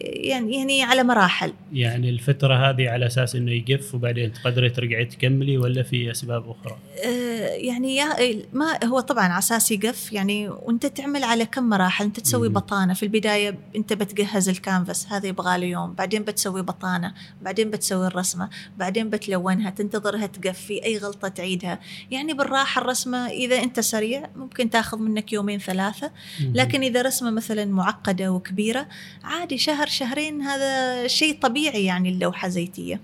يعني 0.00 0.56
يعني 0.56 0.82
على 0.82 1.02
مراحل. 1.02 1.52
يعني 1.72 2.10
الفترة 2.10 2.70
هذه 2.70 2.88
على 2.88 3.06
أساس 3.06 3.36
أنه 3.36 3.52
يقف 3.52 3.94
وبعدين 3.94 4.32
تقدري 4.32 4.70
ترجعي 4.70 5.04
تكملي 5.04 5.58
ولا 5.58 5.82
في 5.82 6.10
أسباب 6.10 6.50
أخرى؟ 6.50 6.76
آه 7.04 7.46
يعني 7.48 7.96
يا 7.96 8.06
ما 8.52 8.84
هو 8.84 9.00
طبعا 9.00 9.24
على 9.24 9.38
أساس 9.38 9.72
يقف 9.72 10.12
يعني 10.12 10.48
وأنت 10.48 10.86
تعمل 10.86 11.24
على 11.24 11.46
كم 11.46 11.68
مراحل؟ 11.68 12.04
أنت 12.04 12.20
تسوي 12.20 12.48
مم. 12.48 12.54
بطانة. 12.54 12.94
في 12.94 13.02
البداية 13.02 13.58
أنت 13.76 13.92
بتجهز 13.92 14.48
الكانفاس 14.48 15.12
هذا 15.12 15.26
يبغى 15.26 15.58
له 15.58 15.66
يوم. 15.66 15.94
بعدين 15.94 16.22
بتسوي 16.22 16.62
بطانة 16.62 17.14
بعدين 17.42 17.70
بتسوي 17.70 18.06
الرسمة 18.06 18.50
بعدين 18.76 19.10
بتلونها 19.10 19.70
تنتظرها 19.70 20.26
تقف 20.26 20.60
في 20.60 20.84
أي 20.84 20.98
غلطة 20.98 21.28
تعيدها. 21.28 21.80
يعني 22.10 22.34
بالراحة 22.34 22.80
الرسمة 22.80 23.28
إذا 23.28 23.62
أنت 23.62 23.80
سريع 23.80 24.30
ممكن 24.36 24.70
تاخذ 24.70 24.98
منك 24.98 25.32
يومين 25.32 25.58
ثلاثة. 25.58 26.10
لكن 26.54 26.82
إذا 26.82 27.02
رسمة 27.02 27.30
مثلا 27.30 27.64
معقدة 27.64 28.32
وكبيرة 28.32 28.88
عادي 29.24 29.58
شهر 29.58 29.83
شهر 29.86 30.08
شهرين 30.08 30.42
هذا 30.42 31.06
شيء 31.06 31.38
طبيعي 31.40 31.84
يعني 31.84 32.08
اللوحة 32.08 32.48
زيتية. 32.48 33.00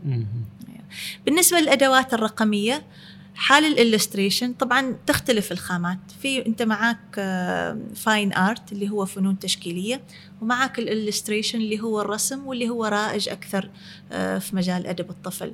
بالنسبة 1.26 1.60
للأدوات 1.60 2.14
الرقمية 2.14 2.82
حال 3.34 3.64
ال 3.64 3.71
illustration 3.71 4.52
طبعا 4.52 4.96
تختلف 5.06 5.52
الخامات. 5.52 5.98
في 6.22 6.46
أنت 6.46 6.62
معك 6.62 7.14
fine 7.94 8.32
آه، 8.32 8.50
art 8.50 8.72
اللي 8.72 8.90
هو 8.90 9.04
فنون 9.04 9.38
تشكيلية 9.38 10.02
ومعك 10.40 10.78
ال 10.78 10.85
illustration 10.85 11.60
اللي 11.60 11.80
هو 11.80 12.00
الرسم 12.00 12.46
واللي 12.46 12.68
هو 12.68 12.84
رائج 12.84 13.28
أكثر 13.28 13.70
آه، 14.12 14.38
في 14.38 14.56
مجال 14.56 14.86
أدب 14.86 15.10
الطفل. 15.10 15.52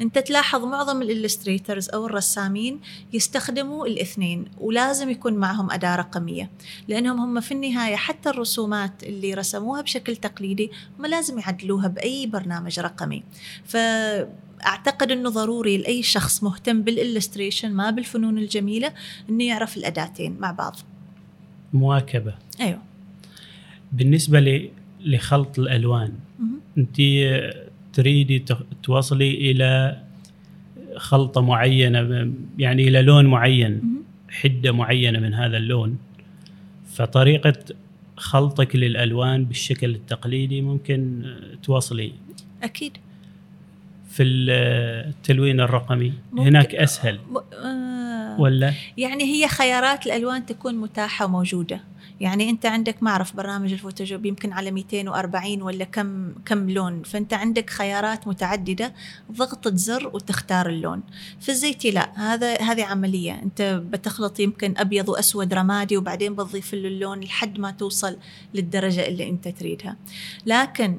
أنت 0.00 0.18
تلاحظ 0.18 0.64
معظم 0.64 1.02
ال 1.02 1.09
illustrators 1.09 1.88
أو 1.88 2.06
الرسامين 2.06 2.80
يستخدموا 3.12 3.86
الاثنين 3.86 4.44
ولازم 4.58 5.10
يكون 5.10 5.34
معهم 5.34 5.70
أداة 5.70 5.96
رقمية. 5.96 6.50
لأنهم 6.88 7.20
هم 7.20 7.40
في 7.40 7.54
النهاية 7.54 7.96
حتى 7.96 8.28
الرسومات 8.28 9.02
اللي 9.02 9.34
رسموها 9.34 9.82
بشكل 9.82 10.16
تقليدي 10.16 10.70
هم 10.98 11.06
لازم 11.06 11.38
يعدلوها 11.38 11.88
بأي 11.88 12.26
برنامج 12.26 12.80
رقمي. 12.80 13.22
ف 13.64 13.76
أعتقد 14.66 15.10
إنه 15.10 15.30
ضروري 15.30 15.76
لأي 15.78 16.02
شخص 16.02 16.42
مهتم 16.42 16.82
بالالستريشن 16.82 17.72
ما 17.72 17.90
بالفنون 17.90 18.38
الجميلة 18.38 18.92
إنه 19.30 19.44
يعرف 19.44 19.76
الأداتين 19.76 20.36
مع 20.40 20.50
بعض. 20.50 20.76
مواكبة. 21.72 22.34
أيوه. 22.60 22.82
بالنسبة 23.92 24.70
لخلط 25.00 25.58
الألوان 25.58 26.12
أنت 26.78 26.96
تريدي 27.92 28.44
توصلي 28.82 29.50
إلى 29.50 30.02
خلطة 30.96 31.40
معينة 31.40 32.32
يعني 32.58 32.88
إلى 32.88 33.02
لون 33.02 33.26
معين 33.26 34.02
حدة 34.28 34.72
معينة 34.72 35.18
من 35.18 35.34
هذا 35.34 35.56
اللون. 35.56 35.98
فطريقة 36.92 37.54
خلطك 38.16 38.76
للألوان 38.76 39.44
بالشكل 39.44 39.94
التقليدي 39.94 40.60
ممكن 40.60 41.22
توصلي. 41.62 42.12
أكيد. 42.62 42.96
في 44.10 44.22
التلوين 44.22 45.60
الرقمي. 45.60 46.12
هناك 46.38 46.74
أسهل. 46.74 47.18
آه. 47.54 48.40
ولا؟ 48.40 48.72
يعني 48.96 49.24
هي 49.24 49.48
خيارات 49.48 50.06
الألوان 50.06 50.46
تكون 50.46 50.74
متاحة 50.74 51.24
وموجودة. 51.24 51.80
يعني 52.20 52.50
أنت 52.50 52.66
عندك 52.66 53.02
ما 53.02 53.10
أعرف 53.10 53.36
برنامج 53.36 53.72
الفوتوشوب 53.72 54.26
يمكن 54.26 54.52
على 54.52 54.70
240 54.70 55.62
ولا 55.62 55.84
كم 55.84 56.32
كم 56.44 56.70
لون. 56.70 57.02
فأنت 57.02 57.34
عندك 57.34 57.70
خيارات 57.70 58.28
متعددة 58.28 58.94
ضغطة 59.32 59.76
زر 59.76 60.10
وتختار 60.14 60.68
اللون. 60.68 61.02
في 61.40 61.48
الزيتي 61.48 61.90
لا 61.90 62.32
هذا 62.32 62.56
هذه 62.56 62.84
عملية. 62.84 63.42
أنت 63.42 63.62
بتخلط 63.62 64.40
يمكن 64.40 64.74
أبيض 64.76 65.08
وأسود 65.08 65.54
رمادي 65.54 65.96
وبعدين 65.96 66.34
بتضيف 66.34 66.74
له 66.74 66.88
اللون 66.88 67.20
لحد 67.20 67.58
ما 67.58 67.70
توصل 67.70 68.16
للدرجة 68.54 69.08
اللي 69.08 69.28
أنت 69.28 69.48
تريدها. 69.48 69.96
لكن 70.46 70.98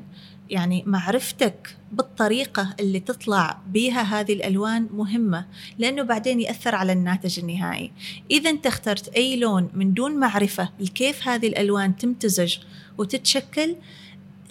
يعني 0.52 0.84
معرفتك 0.88 1.76
بالطريقة 1.92 2.76
اللي 2.80 3.00
تطلع 3.00 3.58
بها 3.68 4.02
هذه 4.02 4.34
الألوان 4.34 4.90
مهمة 4.94 5.46
لأنه 5.80 6.04
بعدين 6.04 6.42
يأثر 6.42 6.76
على 6.76 6.94
الناتج 6.94 7.40
النهائي. 7.40 7.92
إذا 8.32 8.50
أنت 8.50 8.68
اخترت 8.68 9.08
أي 9.08 9.36
لون 9.36 9.70
من 9.74 9.94
دون 9.94 10.20
معرفة 10.20 10.70
لكيف 10.80 11.28
هذه 11.28 11.48
الألوان 11.48 11.96
تمتزج 11.96 12.58
وتتشكل 12.98 13.76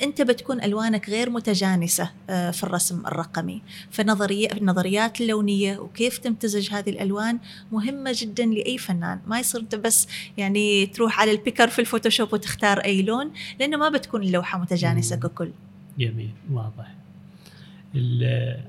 أنت 0.03 0.23
بتكون 0.23 0.63
ألوانك 0.63 1.11
غير 1.11 1.31
متجانسة 1.31 2.11
آه، 2.31 2.51
في 2.51 2.65
الرسم 2.65 3.07
الرقمي. 3.07 3.63
فنظريه 3.91 4.53
النظريات 4.53 5.21
اللونية 5.21 5.79
وكيف 5.79 6.19
تمتزج 6.19 6.71
هذه 6.73 6.91
الألوان 6.91 7.39
مهمة 7.73 8.13
جدا 8.15 8.47
لأي 8.47 8.79
فنان. 8.79 9.21
ما 9.27 9.41
يصير 9.41 9.61
أنت 9.61 9.75
بس 9.75 10.09
يعني 10.37 10.87
تروح 10.87 11.21
على 11.21 11.31
البيكر 11.31 11.69
في 11.69 11.79
الفوتوشوب 11.79 12.33
وتختار 12.33 12.79
أي 12.79 13.03
لون 13.03 13.33
لأنه 13.61 13.77
ما 13.77 13.89
بتكون 13.89 14.23
اللوحه 14.23 14.59
متجانسة 14.59 15.17
ككل. 15.17 15.53
جميل 15.99 16.31
واضح. 16.51 16.95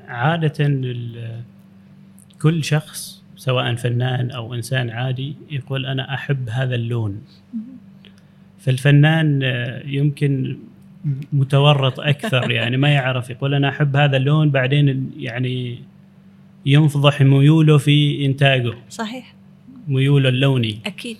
عادة 0.07 0.65
كل 2.41 2.63
شخص 2.63 3.23
سواء 3.35 3.75
فنان 3.75 4.31
أو 4.31 4.53
إنسان 4.53 4.89
عادي 4.89 5.35
يقول 5.51 5.85
أنا 5.85 6.13
أحب 6.13 6.49
هذا 6.49 6.75
اللون. 6.75 7.21
فالفنان 8.59 9.41
يمكن 9.85 10.57
متورط 11.33 11.99
أكثر 11.99 12.51
يعني 12.51 12.77
ما 12.77 12.89
يعرف 12.89 13.29
يقول 13.29 13.53
أنا 13.53 13.69
أحب 13.69 13.95
هذا 13.95 14.17
اللون 14.17 14.49
بعدين 14.49 15.11
يعني 15.17 15.81
ينفضح 16.65 17.21
ميوله 17.21 17.77
في 17.77 18.25
إنتاجه. 18.25 18.73
صحيح. 18.89 19.35
ميوله 19.87 20.29
اللوني. 20.29 20.79
أكيد. 20.85 21.17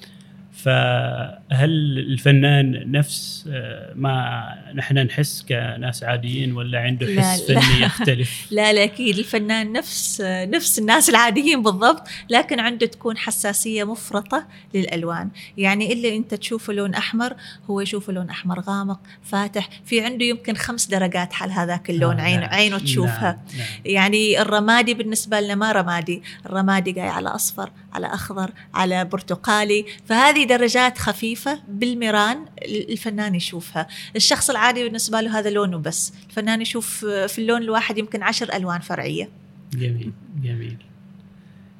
فهل 1.51 1.70
الفنان 1.98 2.91
نفس 2.91 3.46
آه، 3.51 3.93
ما 3.96 4.43
نحن 4.75 4.98
نحس 4.98 5.46
كناس 5.50 6.03
عاديين 6.03 6.53
ولا 6.53 6.79
عنده 6.79 7.22
حس 7.22 7.50
لا 7.50 7.60
فني 7.60 7.79
لا 7.79 7.86
يختلف؟ 7.86 8.48
لا 8.51 8.74
لا 8.74 8.84
أكيد 8.84 9.17
الفنان 9.17 9.72
نفس 9.72 10.22
نفس 10.25 10.79
الناس 10.79 11.10
العاديين 11.10 11.63
بالضبط 11.63 12.08
لكن 12.29 12.60
عنده 12.60 12.86
تكون 12.86 13.17
حساسية 13.17 13.84
مفرطة 13.84 14.48
للألوان، 14.74 15.29
يعني 15.58 15.93
إلا 15.93 16.15
أنت 16.15 16.34
تشوفه 16.34 16.74
لون 16.74 16.93
أحمر 16.93 17.36
هو 17.70 17.81
يشوفه 17.81 18.13
لون 18.13 18.29
أحمر 18.29 18.60
غامق 18.60 19.00
فاتح، 19.24 19.70
في 19.86 20.01
عنده 20.01 20.25
يمكن 20.25 20.55
خمس 20.55 20.88
درجات 20.88 21.34
حال 21.34 21.51
هذاك 21.51 21.89
اللون 21.89 22.20
آه 22.20 22.24
عين 22.24 22.39
نعم. 22.39 22.50
عينه 22.50 22.77
تشوفها. 22.77 23.41
نعم. 23.53 23.58
نعم. 23.58 23.67
يعني 23.86 24.41
الرمادي 24.41 24.93
بالنسبة 24.93 25.39
لنا 25.39 25.55
ما 25.55 25.72
رمادي، 25.72 26.24
الرمادي 26.46 26.91
جاي 26.91 27.08
على 27.08 27.29
أصفر، 27.29 27.72
على 27.93 28.08
أخضر، 28.08 28.51
على 28.74 29.05
برتقالي، 29.05 29.86
فهذه 30.05 30.43
درجات 30.43 30.98
خفيفة 31.42 31.62
بالميران 31.68 32.46
الفنان 32.66 33.36
يشوفها. 33.36 33.88
الشخص 34.16 34.50
العادي 34.50 34.84
بالنسبة 34.84 35.22
له 35.22 35.40
هذا 35.40 35.50
لونه 35.50 35.78
بس. 35.78 36.14
الفنان 36.30 36.62
يشوف 36.62 37.06
في 37.06 37.40
اللون 37.40 37.62
الواحد 37.62 37.98
يمكن 37.98 38.24
عشر 38.24 38.56
ألوان 38.56 38.80
فرعية. 38.80 39.30
جميل 39.74 40.12
جميل. 40.44 40.78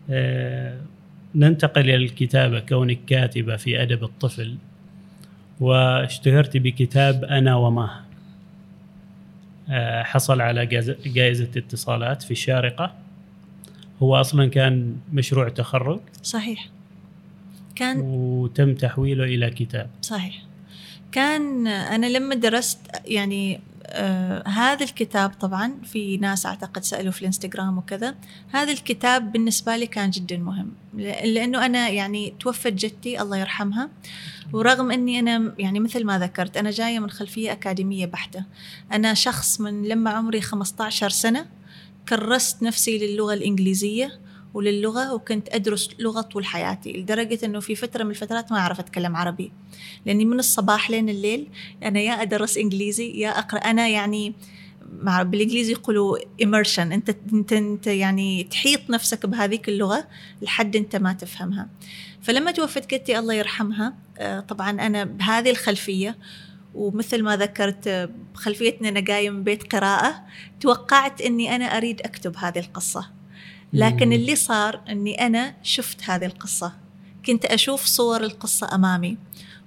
آه 0.10 0.82
ننتقل 1.36 1.82
إلى 1.82 1.96
الكتابة 1.96 2.60
كونك 2.60 3.00
كاتبة 3.08 3.56
في 3.56 3.82
أدب 3.82 4.04
الطفل 4.04 4.58
واشتهرت 5.60 6.58
بكتاب 6.58 7.24
أنا 7.24 7.56
وما. 7.56 8.02
آه 9.70 10.04
حصل 10.04 10.42
على 10.42 10.66
جائزة 11.06 11.50
اتصالات 11.58 12.24
في 12.24 12.32
الشارقة. 12.32 12.94
هو 14.02 14.16
أصلا 14.16 14.50
كان 14.50 14.98
مشروع 15.14 15.50
تخرج؟ 15.50 16.00
صحيح. 16.24 16.70
كان 17.82 18.00
وتم 18.00 18.76
تحويله 18.76 19.24
إلى 19.24 19.50
كتاب. 19.50 19.90
صحيح. 20.02 20.44
كان 21.12 21.68
أنا 21.68 22.06
لما 22.06 22.36
درست 22.36 22.80
يعني 23.06 23.60
آه 23.86 24.48
هذا 24.48 24.84
الكتاب 24.84 25.30
طبعا 25.30 25.74
في 25.84 26.18
ناس 26.18 26.46
أعتقد 26.46 26.84
سألوا 26.84 27.12
في 27.12 27.22
الإنستغرام 27.22 27.78
وكذا 27.78 28.16
هذا 28.52 28.72
الكتاب 28.72 29.32
بالنسبة 29.32 29.76
لي 29.76 29.88
كان 29.88 30.10
جدا 30.10 30.38
مهم 30.38 30.72
لأنه 31.24 31.66
أنا 31.66 31.90
يعني 31.90 32.34
توفت 32.40 32.74
جدتي 32.74 33.22
الله 33.22 33.38
يرحمها 33.38 33.90
ورغم 34.54 34.92
إني 34.92 35.20
أنا 35.20 35.54
يعني 35.60 35.80
مثل 35.80 36.06
ما 36.06 36.20
ذكرت 36.20 36.58
أنا 36.58 36.72
جاية 36.72 37.00
من 37.00 37.10
خلفية 37.10 37.52
أكاديمية 37.52 38.06
بحتة. 38.06 38.44
أنا 38.92 39.14
شخص 39.14 39.62
من 39.62 39.88
لما 39.88 40.10
عمري 40.10 40.42
15 40.42 41.10
سنة 41.10 41.46
كرست 42.10 42.64
نفسي 42.64 42.98
للغة 42.98 43.34
الإنجليزية 43.34 44.20
وللغة 44.54 45.14
وكنت 45.14 45.50
أدرس 45.50 45.90
لغة 46.00 46.22
طول 46.22 46.46
حياتي 46.46 46.94
لدرجة 46.94 47.46
أنه 47.46 47.60
في 47.60 47.76
فترة 47.76 48.04
من 48.04 48.10
الفترات 48.10 48.52
ما 48.52 48.58
أعرف 48.58 48.80
أتكلم 48.80 49.16
عربي. 49.16 49.52
لأني 50.06 50.26
من 50.26 50.40
الصباح 50.40 50.92
لين 50.92 51.10
الليل 51.10 51.48
أنا 51.84 52.00
يا 52.00 52.22
أدرس 52.22 52.58
إنجليزي 52.58 53.12
يا 53.12 53.30
أقرأ. 53.40 53.60
أنا 53.60 53.88
يعني 53.88 54.34
مع 55.02 55.24
بالإنجليزي 55.24 55.72
يقولوا 55.72 56.18
immersion. 56.44 56.80
أنت 56.80 57.16
أنت 57.34 57.54
أنت 57.54 57.88
يعني 57.88 58.44
تحيط 58.44 58.90
نفسك 58.90 59.26
بهذيك 59.26 59.70
اللغة 59.70 60.08
لحد 60.42 60.76
أنت 60.76 60.96
ما 60.96 61.14
تفهمها. 61.14 61.70
فلما 62.22 62.52
توفت 62.52 62.94
جدتي 62.94 63.20
الله 63.20 63.34
يرحمها 63.34 63.94
آه، 64.18 64.40
طبعا 64.40 64.70
أنا 64.70 65.04
بهذه 65.04 65.50
الخلفية 65.50 66.18
ومثل 66.76 67.24
ما 67.24 67.38
ذكرت 67.38 68.10
خلفيتنا 68.34 68.90
أنا 68.90 69.00
جاية 69.00 69.30
من 69.30 69.44
بيت 69.44 69.76
قراءة 69.76 70.26
توقعت 70.60 71.22
إني 71.22 71.56
أنا 71.56 71.66
أريد 71.66 72.02
أكتب 72.02 72.38
هذه 72.38 72.60
القصة. 72.60 73.21
لكن 73.74 74.14
اللي 74.14 74.36
صار 74.36 74.82
إني 74.90 75.26
أنا 75.26 75.54
شفت 75.64 76.10
هذه 76.10 76.26
القصة. 76.26 76.74
كنت 77.26 77.46
أشوف 77.46 77.86
صور 77.86 78.24
القصة 78.24 78.76
أمامي. 78.76 79.18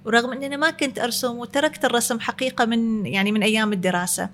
ورغم 0.05 0.31
اني 0.31 0.45
أنا 0.45 0.57
ما 0.57 0.69
كنت 0.69 0.99
أرسم 0.99 1.37
وتركت 1.37 1.85
الرسم 1.85 2.19
حقيقة 2.19 2.65
من 2.65 3.05
يعني 3.05 3.31
من 3.31 3.43
أيام 3.43 3.73
الدراسة. 3.73 4.29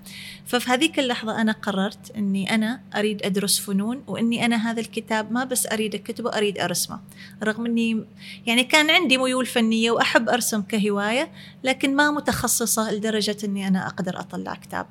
ففي 0.45 0.69
هذيك 0.69 0.99
اللحظة 0.99 1.41
أنا 1.41 1.51
قررت 1.51 2.11
إني 2.17 2.55
أنا 2.55 2.81
أريد 2.95 3.23
أدرس 3.23 3.59
فنون 3.59 4.03
وإني 4.07 4.45
أنا 4.45 4.71
هذا 4.71 4.79
الكتاب 4.79 5.31
ما 5.31 5.43
بس 5.43 5.67
أريد 5.67 5.95
أكتبه 5.95 6.29
أريد 6.29 6.59
أرسمه. 6.59 6.99
رغم 7.43 7.65
إني 7.65 8.05
يعني 8.45 8.63
كان 8.63 8.89
عندي 8.89 9.17
ميول 9.17 9.45
فنية 9.45 9.91
وأحب 9.91 10.29
أرسم 10.29 10.61
كهواية 10.61 11.31
لكن 11.63 11.95
ما 11.95 12.11
متخصصة 12.11 12.91
لدرجة 12.91 13.37
إني 13.43 13.67
أنا 13.67 13.87
أقدر 13.87 14.19
أطلع 14.19 14.55
كتاب. 14.55 14.85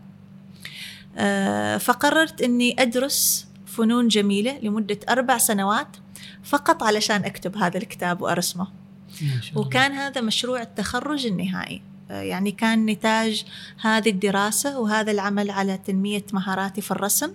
آه، 1.16 1.76
فقررت 1.76 2.42
إني 2.42 2.82
أدرس 2.82 3.49
فنون 3.70 4.08
جميلة 4.08 4.58
لمدة 4.62 4.98
أربع 5.08 5.38
سنوات 5.38 5.96
فقط 6.44 6.82
علشان 6.82 7.24
أكتب 7.24 7.56
هذا 7.56 7.78
الكتاب 7.78 8.22
وأرسمه. 8.22 8.66
وكان 9.56 9.92
هذا 9.92 10.20
مشروع 10.20 10.62
التخرج 10.62 11.26
النهائي. 11.26 11.82
آه، 12.10 12.22
يعني 12.22 12.52
كان 12.52 12.86
نتاج 12.86 13.44
هذه 13.80 14.10
الدراسة 14.10 14.78
وهذا 14.78 15.10
العمل 15.10 15.50
على 15.50 15.78
تنمية 15.78 16.24
مهاراتي 16.32 16.80
في 16.80 16.90
الرسم. 16.90 17.32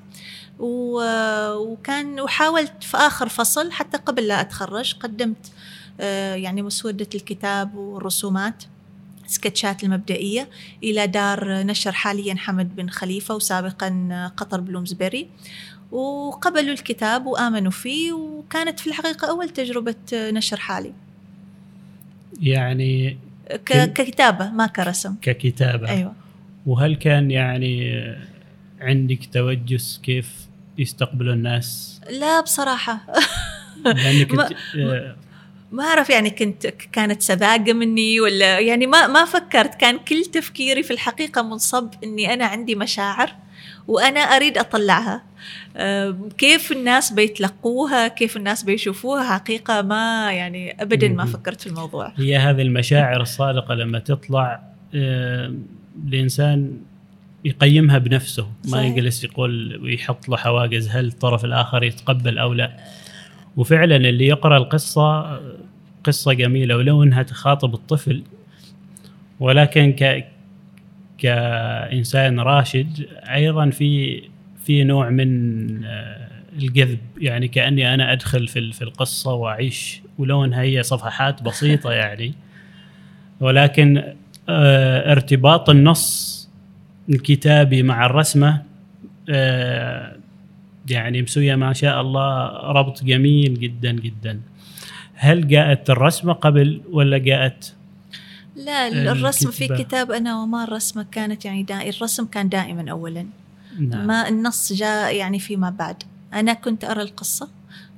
وكان 0.60 2.20
وحاولت 2.20 2.84
في 2.84 2.98
آخر 2.98 3.30
فصل 3.30 3.72
حتى 3.72 3.98
قبل 3.98 4.28
لا 4.28 4.42
أتخرج 4.42 4.94
قدمت 4.94 5.52
آه، 6.00 6.36
يعني 6.36 6.62
مسودة 6.62 7.08
الكتاب 7.16 7.76
والرسومات 7.76 8.64
سكتشات 9.28 9.84
المبدئية 9.84 10.50
إلى 10.84 11.08
دار 11.08 11.64
نشر 11.64 11.92
حاليا 11.92 12.36
حمد 12.36 12.76
بن 12.76 12.90
خليفة 12.90 13.36
وسابقا 13.36 14.32
قطر 14.38 14.62
بلومزبري. 14.62 15.30
وقبلوا 15.96 16.74
الكتاب 16.74 17.26
وآمنوا 17.26 17.72
فيه 17.72 18.14
وكانت 18.14 18.80
في 18.80 18.88
الحقيقة 18.88 19.30
أول 19.30 19.50
تجربة 19.50 19.96
نشر 20.14 20.60
حالي. 20.60 20.94
يعني 22.42 23.18
ككتابة 23.66 24.52
ما 24.52 24.68
كرسم. 24.68 25.16
ككتابة. 25.22 25.90
أيوة. 25.90 26.14
وهل 26.66 26.96
كان 26.96 27.32
يعني 27.32 28.02
عندك 28.82 29.20
توجس 29.34 30.00
كيف 30.04 30.32
يستقبلوا 30.78 31.34
الناس؟ 31.34 32.02
لا 32.10 32.42
بصراحة. 32.42 33.06
لأنك 33.86 34.34
ما, 34.34 34.50
ما 35.72 35.84
أعرف 35.84 36.10
يعني 36.10 36.30
كنت 36.30 36.68
كانت 36.68 37.22
سذاجة 37.22 37.74
مني 37.74 38.20
ولا 38.20 38.60
يعني 38.60 38.88
ما 38.88 39.08
ما 39.08 39.26
فكرت. 39.26 39.76
كان 39.76 39.98
كل 39.98 40.26
تفكيري 40.26 40.84
في 40.84 40.92
الحقيقة 40.92 41.42
منصب 41.42 41.90
إني 42.04 42.34
أنا 42.34 42.46
عندي 42.46 42.76
مشاعر. 42.76 43.45
وأنا 43.88 44.20
أريد 44.20 44.58
أطلعها. 44.58 45.24
كيف 46.38 46.72
الناس 46.72 47.14
بيتلقوها؟ 47.14 48.08
كيف 48.08 48.38
الناس 48.38 48.64
بيشوفوها؟ 48.64 49.34
حقيقة 49.34 49.82
ما 49.82 50.32
يعني 50.32 50.82
أبدا 50.82 51.08
ما 51.08 51.26
فكرت 51.26 51.62
في 51.62 51.68
الموضوع. 51.68 52.14
هي 52.16 52.38
هذه 52.38 52.62
المشاعر 52.62 53.22
الصادقة 53.22 53.74
لما 53.74 54.00
تطلع 54.00 54.62
الإنسان 56.08 56.78
يقيمها 57.46 57.98
بنفسه. 57.98 58.48
ما 58.68 58.84
يجلس 58.84 59.24
يقول 59.24 59.80
ويحط 59.84 60.30
له 60.30 60.38
حواجز 60.38 60.90
هل 60.90 61.08
الطرف 61.08 61.46
الآخر 61.46 61.84
يتقبل 61.84 62.38
أو 62.38 62.54
لا؟ 62.54 62.78
وفعلا 63.58 63.96
اللي 63.96 64.28
يقرأ 64.28 64.58
القصة 64.58 65.40
قصة 66.04 66.34
جميلة 66.34 66.78
ولو 66.78 67.04
أنها 67.04 67.24
تخاطب 67.24 67.74
الطفل 67.74 68.24
ولكن 69.40 69.94
ك 69.94 70.28
كإنسان 71.18 72.40
راشد 72.40 73.08
أيضا 73.24 73.70
في 73.70 74.22
في 74.66 74.84
نوع 74.84 75.10
من 75.10 75.86
آه، 75.86 76.28
الجذب. 76.56 77.00
يعني 77.18 77.48
كأني 77.48 77.94
أنا 77.94 78.12
أدخل 78.12 78.48
في 78.48 78.72
في 78.72 78.82
القصة 78.82 79.34
وأعيش 79.34 80.02
ولو 80.18 80.46
انها 80.46 80.62
هي 80.62 80.84
صفحات 80.84 81.44
بسيطة 81.44 81.92
يعني. 82.04 82.34
ولكن 83.40 84.04
آه، 84.50 85.12
ارتباط 85.12 85.70
النص 85.70 86.36
الكتابي 87.10 87.84
مع 87.84 88.06
الرسمة 88.06 88.62
آه، 89.30 90.16
يعني 90.90 91.22
مسوية 91.22 91.56
ما 91.56 91.74
شاء 91.74 92.02
الله 92.02 92.48
ربط 92.72 93.04
جميل 93.04 93.60
جدا 93.60 93.92
جدا. 93.92 94.42
هل 95.14 95.48
جاءت 95.48 95.90
الرسمة 95.90 96.34
قبل 96.34 96.82
ولا 96.92 97.18
جاءت 97.18 97.76
لا 98.56 98.88
الرسم 98.88 99.52
في 99.52 99.68
كتاب 99.68 100.12
أنا 100.12 100.42
وما 100.42 100.64
الرسمة 100.64 101.06
كانت 101.12 101.46
يعني 101.46 101.64
دا 101.64 101.90
الرسم 101.90 102.26
كان 102.26 102.50
دائما 102.50 102.92
اولا. 102.92 103.26
نعم. 103.80 104.08
ما 104.08 104.28
النص 104.30 104.74
جاء 104.74 105.16
يعني 105.16 105.40
فيما 105.40 105.70
بعد. 105.70 106.04
أنا 106.34 106.54
كنت 106.54 106.84
أرى 106.84 107.02
القصة 107.02 107.50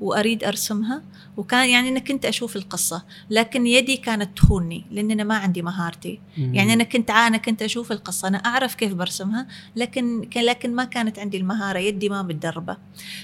وأريد 0.01 0.43
أرسمها 0.43 1.01
وكان 1.37 1.69
يعني 1.69 1.89
أنا 1.89 1.99
كنت 1.99 2.25
أشوف 2.25 2.55
القصة 2.55 3.03
لكن 3.29 3.67
يدي 3.67 3.97
كانت 3.97 4.37
تخونني 4.37 4.85
لأن 4.91 5.11
أنا 5.11 5.23
ما 5.23 5.35
عندي 5.35 5.61
مهارتي. 5.61 6.19
مم. 6.37 6.55
يعني 6.55 6.73
أنا 6.73 6.83
كنت 6.83 7.09
أنا 7.09 7.37
كنت 7.37 7.61
أشوف 7.61 7.91
القصة 7.91 8.27
أنا 8.27 8.37
أعرف 8.37 8.75
كيف 8.75 8.93
برسمها 8.93 9.47
لكن 9.75 10.29
لكن 10.35 10.75
ما 10.75 10.83
كانت 10.83 11.19
عندي 11.19 11.37
المهارة 11.37 11.79
يدي 11.79 12.09
ما 12.09 12.21
متدربة. 12.21 12.77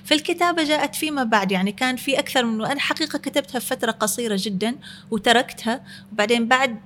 فالكتابه 0.04 0.63
جاءت 0.63 0.96
فيما 0.96 1.24
بعد 1.24 1.52
يعني 1.52 1.72
كان 1.72 1.96
في 1.96 2.19
أكثر 2.19 2.46
من 2.46 2.65
أنا 2.65 2.80
حقيقة 2.80 3.19
كتبتها 3.19 3.60
في 3.60 3.67
فترة 3.67 3.91
قصيرة 3.91 4.39
جدا 4.39 4.76
وتركتها 5.12 5.84
وبعدين 6.12 6.48
بعد 6.48 6.80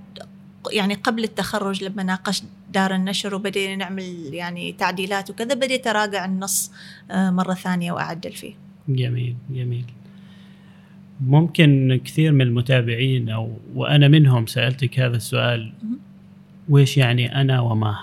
يعني 0.71 0.93
قبل 0.93 1.23
التخرج 1.23 1.84
لما 1.84 2.03
ناقشت 2.03 2.43
دار 2.73 2.95
النشر 2.95 3.36
وبدينا 3.36 3.75
نعمل 3.75 4.34
يعني 4.34 4.71
تعديلات 4.71 5.30
وكذا 5.30 5.56
بديت 5.56 5.88
أراجع 5.88 6.25
النص 6.25 6.71
آه، 7.12 7.30
مرة 7.30 7.53
ثانية 7.53 7.91
وأعدل 7.91 8.32
فيه. 8.32 8.53
جميل 8.89 9.36
جميل. 9.49 9.86
ممكن 11.21 11.99
كثير 12.06 12.32
من 12.32 12.41
المتابعين 12.41 13.30
أو 13.30 13.58
وأنا 13.75 14.08
منهم 14.08 14.45
سألتك 14.45 14.99
هذا 14.99 15.15
السؤال 15.15 15.73
ويش 16.69 16.97
يعني 16.97 17.41
أنا 17.41 17.62
وما 17.62 17.97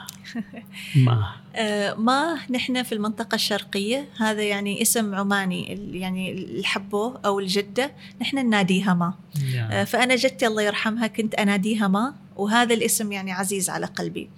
ما. 0.96 1.26
آه، 1.56 1.94
ما 1.94 2.38
نحن 2.50 2.82
في 2.82 2.92
المنطقة 2.92 3.34
الشرقية 3.34 4.08
هذا 4.18 4.42
يعني 4.42 4.82
اسم 4.82 5.14
عماني 5.14 5.64
يعني 5.92 6.32
الحبوه 6.32 7.20
أو 7.24 7.40
الجدة 7.40 7.92
نحن 8.20 8.38
نناديها 8.38 8.94
ما. 8.94 9.14
يعني. 9.54 9.86
فأنا 9.86 10.16
جدتي 10.16 10.46
الله 10.46 10.62
يرحمها 10.62 11.06
كنت 11.06 11.34
أناديها 11.34 11.88
ما 11.88 12.14
وهذا 12.36 12.74
الاسم 12.74 13.12
يعني 13.12 13.32
عزيز 13.32 13.70
على 13.70 13.86
قلبي. 13.86 14.30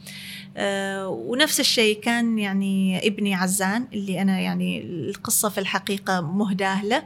آه، 0.57 1.09
ونفس 1.09 1.61
الشيء 1.61 2.01
كان 2.01 2.39
يعني 2.39 3.07
ابني 3.07 3.35
عزان 3.35 3.87
اللي 3.93 4.23
أنا 4.23 4.41
يعني 4.41 4.83
القصة 4.83 5.49
في 5.49 5.59
الحقيقة 5.59 6.21
مهداه 6.21 6.85
له 6.85 7.03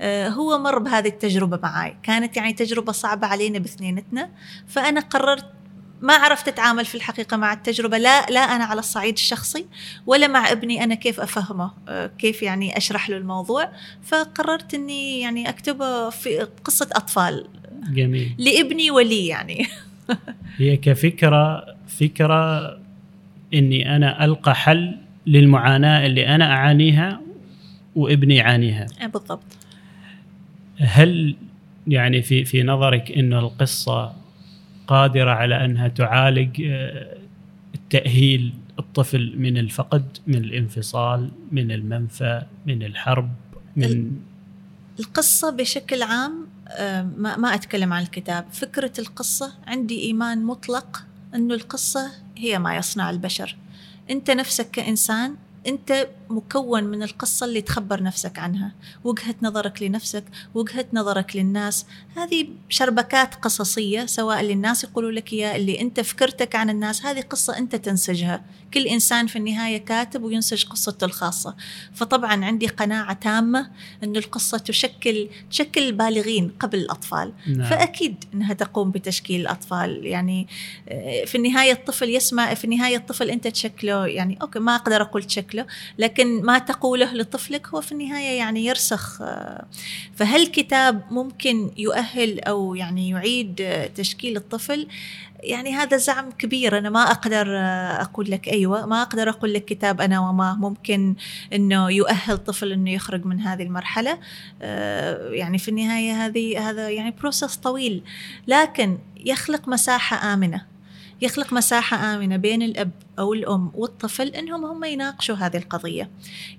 آه، 0.00 0.28
هو 0.28 0.58
مر 0.58 0.78
بهذه 0.78 1.08
التجربة 1.08 1.58
معي 1.62 1.96
كانت 2.02 2.36
يعني 2.36 2.52
تجربة 2.52 2.92
صعبة 2.92 3.26
علينا 3.26 3.58
باثنينتنا 3.58 4.30
فأنا 4.66 5.00
قررت 5.00 5.57
ما 6.00 6.14
عرفت 6.14 6.48
أتعامل 6.48 6.84
في 6.84 6.94
الحقيقة 6.94 7.36
مع 7.36 7.52
التجربة. 7.52 7.98
لا 7.98 8.26
لا 8.26 8.40
أنا 8.40 8.64
على 8.64 8.78
الصعيد 8.78 9.14
الشخصي 9.14 9.66
ولا 10.06 10.26
مع 10.26 10.52
ابني 10.52 10.84
أنا 10.84 10.94
كيف 10.94 11.20
أفهمه 11.20 11.70
آه، 11.88 12.10
كيف 12.18 12.42
يعني 12.42 12.76
أشرح 12.76 13.10
له 13.10 13.16
الموضوع. 13.16 13.68
فقررت 14.02 14.74
إني 14.74 15.20
يعني 15.20 15.48
أكتبه 15.48 16.10
في 16.10 16.48
قصة 16.64 16.88
أطفال. 16.92 17.46
جميل. 17.90 18.34
لابني 18.38 18.90
ولي 18.90 19.26
يعني. 19.26 19.66
هي 20.58 20.76
كفكرة 20.76 21.64
فكرة 21.88 22.68
إني 23.54 23.96
أنا 23.96 24.24
ألقى 24.24 24.54
حل 24.54 24.98
للمعاناة 25.26 26.06
اللي 26.06 26.26
أنا 26.26 26.52
أعانيها 26.52 27.20
وابني 27.96 28.36
يعانيها. 28.36 28.86
بالضبط. 29.12 29.58
هل 30.78 31.36
يعني 31.86 32.22
في 32.22 32.44
في 32.44 32.62
نظرك 32.62 33.12
انه 33.12 33.38
القصة 33.38 34.12
قادرة 34.88 35.30
على 35.30 35.64
أنها 35.64 35.88
تعالج 35.88 36.62
آه، 36.66 37.16
التاهيل 37.74 38.54
الطفل 38.78 39.34
من 39.38 39.58
الفقد 39.58 40.18
من 40.26 40.36
الانفصال 40.36 41.30
من 41.52 41.70
المنفى 41.70 42.42
من 42.66 42.82
الحرب 42.82 43.30
من 43.76 44.12
القصة 45.00 45.50
بشكل 45.50 46.02
عام 46.02 46.46
آه، 46.68 47.02
ما 47.02 47.36
ما 47.36 47.54
أتكلم 47.54 47.92
عن 47.92 48.02
الكتاب. 48.02 48.44
فكرة 48.52 48.92
القصة 48.98 49.52
عندي 49.66 50.00
إيمان 50.00 50.44
مطلق 50.44 51.04
إنه 51.34 51.54
القصة 51.54 52.10
هي 52.36 52.58
ما 52.58 52.76
يصنع 52.76 53.10
البشر. 53.10 53.56
أنت 54.10 54.30
نفسك 54.30 54.70
كإنسان 54.70 55.34
أنت 55.66 56.08
مكون 56.30 56.84
من 56.84 57.02
القصة 57.02 57.46
اللي 57.46 57.60
تخبر 57.60 58.02
نفسك 58.02 58.38
عنها. 58.38 58.72
وجهة 59.04 59.34
نظرك 59.42 59.82
لنفسك 59.82 60.24
وجهة 60.54 60.86
نظرك 60.92 61.36
للناس. 61.36 61.86
هذه 62.16 62.48
شربكات 62.68 63.34
قصصية 63.34 64.06
سواء 64.06 64.42
للناس 64.42 64.84
يقولوا 64.84 65.12
لك 65.12 65.32
اياه 65.32 65.56
اللي 65.56 65.80
أنت 65.80 66.00
فكرتك 66.00 66.56
عن 66.56 66.70
الناس. 66.70 67.06
هذه 67.06 67.20
قصة 67.20 67.58
أنت 67.58 67.76
تنسجها. 67.76 68.44
كل 68.74 68.86
إنسان 68.86 69.26
في 69.26 69.36
النهاية 69.36 69.78
كاتب 69.78 70.22
وينسج 70.22 70.64
قصته 70.64 71.04
الخاصة. 71.04 71.56
فطبعا 71.94 72.44
عندي 72.44 72.66
قناعة 72.66 73.12
تامة 73.12 73.70
إن 74.04 74.16
القصة 74.16 74.58
تشكل 74.58 75.28
تشكل 75.50 75.82
البالغين 75.82 76.50
قبل 76.60 76.78
الأطفال. 76.78 77.32
نعم. 77.46 77.70
فأكيد 77.70 78.24
إنها 78.34 78.54
تقوم 78.54 78.90
بتشكيل 78.90 79.40
الأطفال. 79.40 80.06
يعني 80.06 80.48
آه، 80.88 81.24
في 81.24 81.34
النهاية 81.34 81.72
الطفل 81.72 82.08
يسمع 82.08 82.54
في 82.54 82.64
النهاية 82.64 82.96
الطفل 82.96 83.30
أنت 83.30 83.46
تشكله. 83.46 84.06
يعني 84.06 84.38
أوكي 84.42 84.58
ما 84.58 84.76
أقدر 84.76 85.02
أقول 85.02 85.24
تشكله 85.24 85.66
لكن 85.98 86.17
ما 86.26 86.58
تقوله 86.58 87.14
لطفلك 87.14 87.66
هو 87.68 87.80
في 87.80 87.92
النهاية 87.92 88.38
يعني 88.38 88.64
يرسخ. 88.64 89.22
فهل 90.14 90.46
كتاب 90.46 91.02
ممكن 91.10 91.70
يؤهل 91.76 92.40
أو 92.40 92.74
يعني 92.74 93.08
يعيد 93.08 93.62
تشكيل 93.94 94.36
الطفل؟ 94.36 94.88
يعني 95.42 95.74
هذا 95.74 95.96
زعم 95.96 96.30
كبير. 96.30 96.78
أنا 96.78 96.90
ما 96.90 97.02
أقدر 97.02 97.58
أقول 98.00 98.30
لك 98.30 98.48
أيوة 98.48 98.86
ما 98.86 99.02
أقدر 99.02 99.28
أقول 99.28 99.52
لك 99.54 99.64
كتاب 99.64 100.00
أنا 100.00 100.20
وما 100.20 100.54
ممكن 100.54 101.14
أنه 101.52 101.90
يؤهل 101.90 102.38
طفل 102.38 102.72
أنه 102.72 102.90
يخرج 102.90 103.24
من 103.24 103.40
هذه 103.40 103.62
المرحلة. 103.62 104.18
يعني 105.30 105.58
في 105.58 105.68
النهاية 105.68 106.26
هذه 106.26 106.70
هذا 106.70 106.90
يعني 106.90 107.10
بروسس 107.10 107.56
طويل. 107.56 108.02
لكن 108.46 108.98
يخلق 109.16 109.68
مساحة 109.68 110.34
آمنة. 110.34 110.77
يخلق 111.20 111.52
مساحة 111.52 111.96
آمنة 111.96 112.36
بين 112.36 112.62
الأب 112.62 112.90
أو 113.18 113.34
الأم 113.34 113.70
والطفل 113.74 114.28
إنهم 114.28 114.64
هم 114.64 114.84
يناقشوا 114.84 115.34
هذه 115.34 115.56
القضية. 115.56 116.10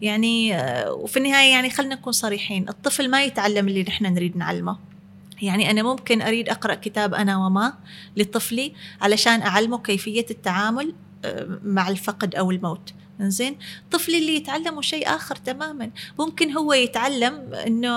يعني 0.01 0.55
آه، 0.55 0.93
وفي 0.93 1.17
النهاية 1.17 1.51
يعني 1.51 1.69
خلينا 1.69 1.95
نكون 1.95 2.13
صريحين 2.13 2.69
الطفل 2.69 3.09
ما 3.09 3.23
يتعلم 3.23 3.67
اللي 3.67 3.83
نحن 3.83 4.05
نريد 4.05 4.37
نعلمه. 4.37 4.77
يعني 5.41 5.71
أنا 5.71 5.83
ممكن 5.83 6.21
أريد 6.21 6.49
أقرأ 6.49 6.73
كتاب 6.73 7.13
أنا 7.13 7.37
وما 7.37 7.73
لطفلي 8.17 8.73
علشان 9.01 9.41
أعلمه 9.41 9.77
كيفية 9.77 10.25
التعامل 10.31 10.93
آه، 11.25 11.59
مع 11.63 11.89
الفقد 11.89 12.35
أو 12.35 12.51
الموت. 12.51 12.93
زين 13.21 13.57
طفلي 13.91 14.17
اللي 14.17 14.35
يتعلموا 14.35 14.81
شيء 14.81 15.07
آخر 15.07 15.35
تماما. 15.35 15.89
ممكن 16.19 16.51
هو 16.51 16.73
يتعلم 16.73 17.53
أنه 17.53 17.89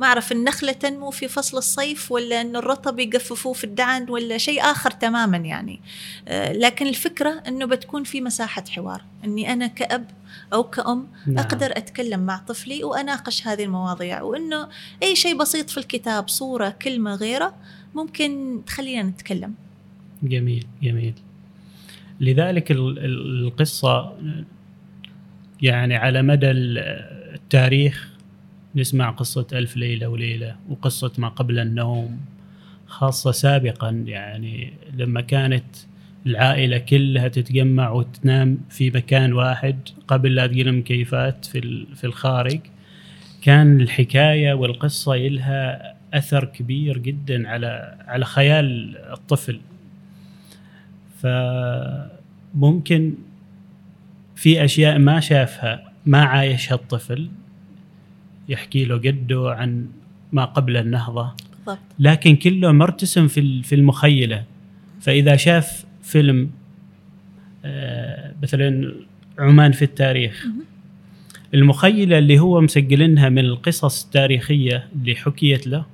ما 0.00 0.06
أعرف 0.06 0.32
النخلة 0.32 0.72
تنمو 0.72 1.10
في 1.10 1.28
فصل 1.28 1.58
الصيف 1.58 2.12
ولا 2.12 2.40
أنه 2.40 2.58
الرطب 2.58 2.98
يقففوه 2.98 3.52
في 3.52 3.64
الدعن 3.64 4.10
ولا 4.10 4.38
شيء 4.38 4.62
آخر 4.62 4.90
تماما 4.90 5.36
يعني. 5.36 5.80
آه، 6.28 6.52
لكن 6.52 6.86
الفكرة 6.86 7.42
أنه 7.48 7.66
بتكون 7.66 8.04
في 8.04 8.20
مساحة 8.20 8.64
حوار. 8.70 9.04
أني 9.24 9.52
أنا 9.52 9.66
كأب 9.66 10.10
أو 10.52 10.64
كأم 10.64 11.08
نعم. 11.26 11.38
أقدر 11.38 11.70
أتكلم 11.76 12.20
مع 12.20 12.38
طفلي 12.48 12.84
وأناقش 12.84 13.46
هذه 13.46 13.64
المواضيع. 13.64 14.22
وأنه 14.22 14.68
أي 15.02 15.16
شيء 15.16 15.36
بسيط 15.36 15.70
في 15.70 15.78
الكتاب 15.78 16.28
صورة 16.28 16.68
كلمة 16.68 17.14
غيره 17.14 17.54
ممكن 17.94 18.60
تخلينا 18.66 19.02
نتكلم. 19.02 19.54
جميل 20.22 20.66
جميل. 20.82 21.14
لذلك 22.20 22.70
القصة 22.70 24.12
يعني 25.62 25.96
على 25.96 26.22
مدى 26.22 26.50
التاريخ 26.50 28.08
نسمع 28.76 29.10
قصة 29.10 29.46
ألف 29.52 29.76
ليلة 29.76 30.08
وليلة 30.08 30.56
وقصة 30.68 31.12
ما 31.18 31.28
قبل 31.28 31.58
النوم 31.58 32.20
خاصة 32.86 33.30
سابقا 33.30 33.90
يعني 34.06 34.72
لما 34.96 35.20
كانت 35.20 35.64
العائلة 36.26 36.78
كلها 36.78 37.28
تتجمع 37.28 37.90
وتنام 37.90 38.58
في 38.70 38.90
مكان 38.90 39.32
واحد 39.32 39.88
قبل 40.08 40.34
لا 40.34 40.46
تجي 40.46 40.62
المكيفات 40.62 41.44
في 41.44 41.86
في 41.94 42.04
الخارج. 42.04 42.60
كان 43.42 43.80
الحكاية 43.80 44.52
والقصة 44.54 45.16
لها 45.16 45.94
أثر 46.14 46.44
كبير 46.44 46.98
جدا 46.98 47.48
على 47.48 47.96
على 48.06 48.24
خيال 48.24 48.96
الطفل. 49.12 49.60
فممكن 51.22 53.14
في 54.36 54.64
أشياء 54.64 54.98
ما 54.98 55.20
شافها 55.20 55.92
ما 56.06 56.22
عايشها 56.22 56.74
الطفل 56.74 57.28
يحكي 58.48 58.84
له 58.84 58.96
جده 58.96 59.54
عن 59.54 59.86
ما 60.32 60.44
قبل 60.44 60.76
النهضة. 60.76 61.32
بالضبط. 61.52 61.78
لكن 61.98 62.36
كله 62.36 62.72
مرتسم 62.72 63.28
في 63.28 63.62
في 63.62 63.74
المخيلة. 63.74 64.44
فإذا 65.00 65.36
شاف 65.36 65.84
فيلم 66.02 66.50
آه، 67.64 68.34
مثلا 68.42 68.94
عمان 69.38 69.72
في 69.72 69.82
التاريخ. 69.82 70.46
المخيلة 71.54 72.18
اللي 72.18 72.38
هو 72.38 72.60
مسجلينها 72.60 73.28
من 73.28 73.38
القصص 73.38 74.04
التاريخية 74.04 74.88
اللي 74.94 75.14
حكيت 75.14 75.66
له 75.66 75.84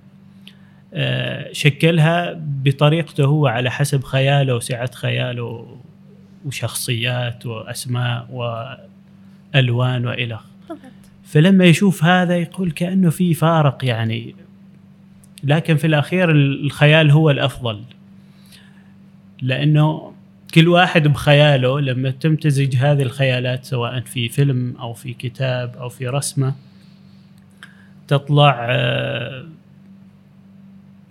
شكلها 1.52 2.32
بطريقته 2.38 3.24
هو 3.24 3.46
على 3.46 3.70
حسب 3.70 4.04
خياله 4.04 4.54
وسعة 4.54 4.90
خياله 4.94 5.78
وشخصيات 6.44 7.46
وأسماء 7.46 8.28
وألوان 9.54 10.06
وإلى 10.06 10.38
فلما 11.24 11.64
يشوف 11.64 12.04
هذا 12.04 12.36
يقول 12.36 12.70
كأنه 12.70 13.10
في 13.10 13.34
فارق 13.34 13.84
يعني 13.84 14.34
لكن 15.44 15.76
في 15.76 15.86
الأخير 15.86 16.30
الخيال 16.30 17.10
هو 17.10 17.30
الأفضل. 17.30 17.80
لأنه 19.42 20.12
كل 20.54 20.68
واحد 20.68 21.08
بخياله 21.08 21.80
لما 21.80 22.10
تمتزج 22.10 22.76
هذه 22.76 23.02
الخيالات 23.02 23.64
سواء 23.64 24.00
في 24.00 24.28
فيلم 24.28 24.76
أو 24.80 24.92
في 24.92 25.14
كتاب 25.14 25.76
أو 25.76 25.88
في 25.88 26.08
رسمة 26.08 26.54
تطلع 28.08 28.66
آه، 28.70 29.44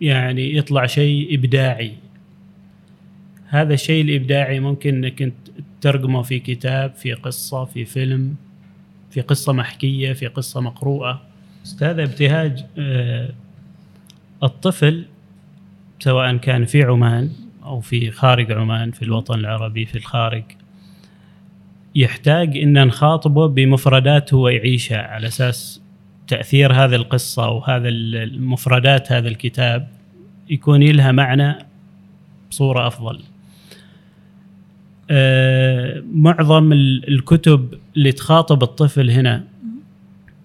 يعني 0.04 0.58
يطلع 0.58 0.86
شيء 0.86 1.36
إبداعي. 1.36 1.94
هذا 3.48 3.74
الشيء 3.74 4.04
الإبداعي 4.04 4.60
ممكن 4.60 5.06
إنك 5.06 5.34
ترقمه 5.82 6.22
في 6.22 6.40
كتاب 6.40 6.96
في 6.96 7.14
قصة 7.14 7.66
في 7.66 7.86
فيلم 7.86 8.36
في 9.12 9.22
قصة 9.22 9.54
محكية 9.54 10.14
في 10.14 10.28
قصة 10.28 10.62
مقروءة. 10.62 11.22
أستاذ 11.66 12.00
ابتهاج 12.00 12.66
آه، 12.78 13.30
الطفل 14.44 15.06
سواء 16.00 16.38
كان 16.38 16.66
في 16.66 16.84
عمان 16.84 17.32
أو 17.64 17.80
في 17.80 18.12
خارج 18.12 18.52
عمان 18.52 18.92
في 18.92 19.02
الوطن 19.02 19.40
العربي 19.40 19.86
في 19.86 19.98
الخارج 19.98 20.44
يحتاج 21.96 22.58
إن 22.58 22.88
نخاطبه 22.88 23.48
بمفردات 23.48 24.34
هو 24.34 24.50
يعيشها. 24.50 25.02
على 25.02 25.28
أساس 25.28 25.82
تأثير 26.28 26.74
هذه 26.74 26.96
القصة 26.96 27.50
وهذا 27.50 27.90
المفردات 27.90 29.12
هذا 29.12 29.28
الكتاب 29.28 29.88
يكون 30.50 30.84
لها 30.84 31.12
معنى 31.12 31.56
بصورة 32.52 32.88
أفضل. 32.88 33.20
آه، 35.12 36.04
معظم 36.14 36.74
الكتب 36.74 37.74
اللي 37.98 38.12
تخاطب 38.12 38.64
الطفل 38.64 39.10
هنا 39.10 39.44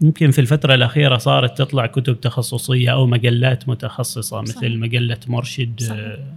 يمكن 0.00 0.30
في 0.30 0.40
الفترة 0.40 0.74
الأخيرة 0.74 1.16
صارت 1.16 1.58
تطلع 1.58 1.86
كتب 1.86 2.20
تخصصية 2.20 2.92
أو 2.92 3.06
مجلات 3.06 3.68
متخصصة 3.68 4.40
مثل 4.40 4.54
صحيح. 4.54 4.72
مجلة 4.72 5.18
مرشد 5.26 5.80
صحيح. 5.80 5.98
آه، 6.00 6.34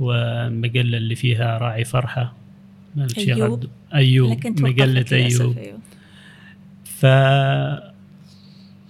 ومجلة 0.00 0.98
اللي 0.98 1.14
فيها 1.14 1.58
راعي 1.58 1.84
فرحة 1.84 2.32
أيوب 3.18 3.64
أيوب 3.94 4.46
مجلة 4.46 5.04
أيوب 5.12 5.56
ف 6.84 7.06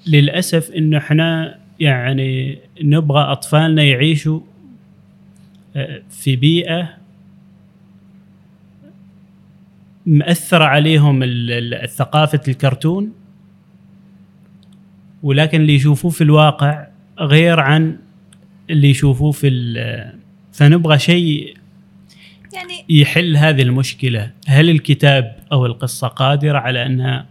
للأسف 0.07 0.71
إنه 0.71 0.99
إحنا 0.99 1.59
يعني 1.83 2.59
نبغى 2.83 3.21
أطفالنا 3.21 3.83
يعيشوا 3.83 4.41
آه، 5.77 6.03
في 6.11 6.37
بيئة 6.37 6.89
مأثرة 10.07 10.65
عليهم 10.65 11.21
ثقافة 11.87 12.41
الكرتون 12.49 13.13
ولكن 15.23 15.61
اللي 15.61 15.75
يشوفوه 15.75 16.11
في 16.11 16.25
الواقع 16.25 16.87
غير 17.19 17.61
عن 17.61 17.99
اللي 18.71 18.91
يشوفوه 18.91 19.33
في 19.33 19.49
فنبغى 20.53 20.99
شيء 20.99 21.57
يعني 22.53 22.85
يحل 22.89 23.37
هذه 23.37 23.63
المشكلة. 23.63 24.31
هل 24.47 24.71
الكتاب 24.71 25.37
أو 25.53 25.67
القصة 25.67 26.09
قادرة 26.09 26.59
على 26.59 26.87
أنها 26.87 27.27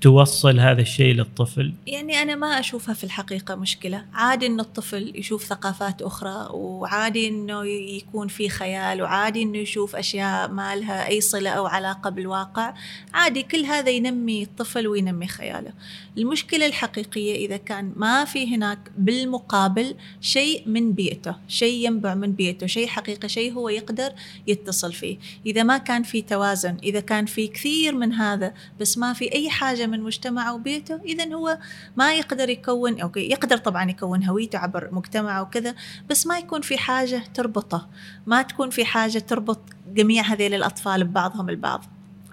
توصل 0.00 0.60
هذا 0.60 0.80
الشيء 0.80 1.14
للطفل؟ 1.14 1.72
يعني 1.86 2.22
أنا 2.22 2.34
ما 2.34 2.60
أشوفها 2.60 2.94
في 2.94 3.04
الحقيقة 3.04 3.54
مشكلة. 3.54 4.04
عادي 4.14 4.46
أن 4.46 4.60
الطفل 4.60 5.12
يشوف 5.14 5.44
ثقافات 5.44 6.02
أخرى 6.02 6.48
وعادي 6.50 7.28
أنه 7.28 7.66
يكون 7.66 8.28
في 8.28 8.48
خيال 8.48 9.02
وعادي 9.02 9.42
أنه 9.42 9.58
يشوف 9.58 9.96
أشياء 9.96 10.48
ما 10.48 10.76
لها 10.76 11.08
أي 11.08 11.20
صلة 11.20 11.50
أو 11.50 11.66
علاقة 11.66 12.10
بالواقع. 12.10 12.74
عادي 13.14 13.42
كل 13.42 13.64
هذا 13.64 13.90
ينمي 13.90 14.42
الطفل 14.42 14.86
وينمي 14.86 15.26
خياله. 15.26 15.72
المشكلة 16.18 16.66
الحقيقية 16.66 17.46
إذا 17.46 17.56
كان 17.56 17.92
ما 17.96 18.24
في 18.24 18.54
هناك 18.54 18.78
بالمقابل 18.98 19.94
شيء 20.20 20.62
من 20.66 20.92
بيئته 20.92 21.34
شيء 21.48 21.86
ينبع 21.86 22.14
من 22.14 22.32
بيئته 22.32 22.66
شيء 22.66 22.86
حقيقي 22.86 23.28
شيء 23.28 23.52
هو 23.52 23.68
يقدر 23.68 24.12
يتصل 24.46 24.92
فيه. 24.92 25.18
إذا 25.46 25.62
ما 25.62 25.78
كان 25.78 26.02
في 26.02 26.22
توازن 26.22 26.76
إذا 26.82 27.00
كان 27.00 27.26
في 27.26 27.46
كثير 27.46 27.94
من 27.94 28.12
هذا 28.12 28.54
بس 28.80 28.98
ما 28.98 29.12
في 29.12 29.32
أي 29.32 29.50
حاجة 29.50 29.87
من 29.90 30.02
مجتمعه 30.02 30.54
وبيته 30.54 31.00
إذا 31.04 31.34
هو 31.34 31.58
ما 31.96 32.14
يقدر 32.14 32.48
يكون 32.48 33.00
أو 33.00 33.10
يقدر 33.16 33.56
طبعا 33.56 33.90
يكون 33.90 34.24
هويته 34.24 34.58
عبر 34.58 34.88
مجتمعه 34.92 35.42
وكذا 35.42 35.74
بس 36.10 36.26
ما 36.26 36.38
يكون 36.38 36.60
في 36.60 36.78
حاجة 36.78 37.22
تربطه 37.34 37.88
ما 38.26 38.42
تكون 38.42 38.70
في 38.70 38.84
حاجة 38.84 39.18
تربط 39.18 39.60
جميع 39.94 40.22
هذيل 40.22 40.54
الأطفال 40.54 41.04
ببعضهم 41.04 41.48
البعض. 41.48 41.84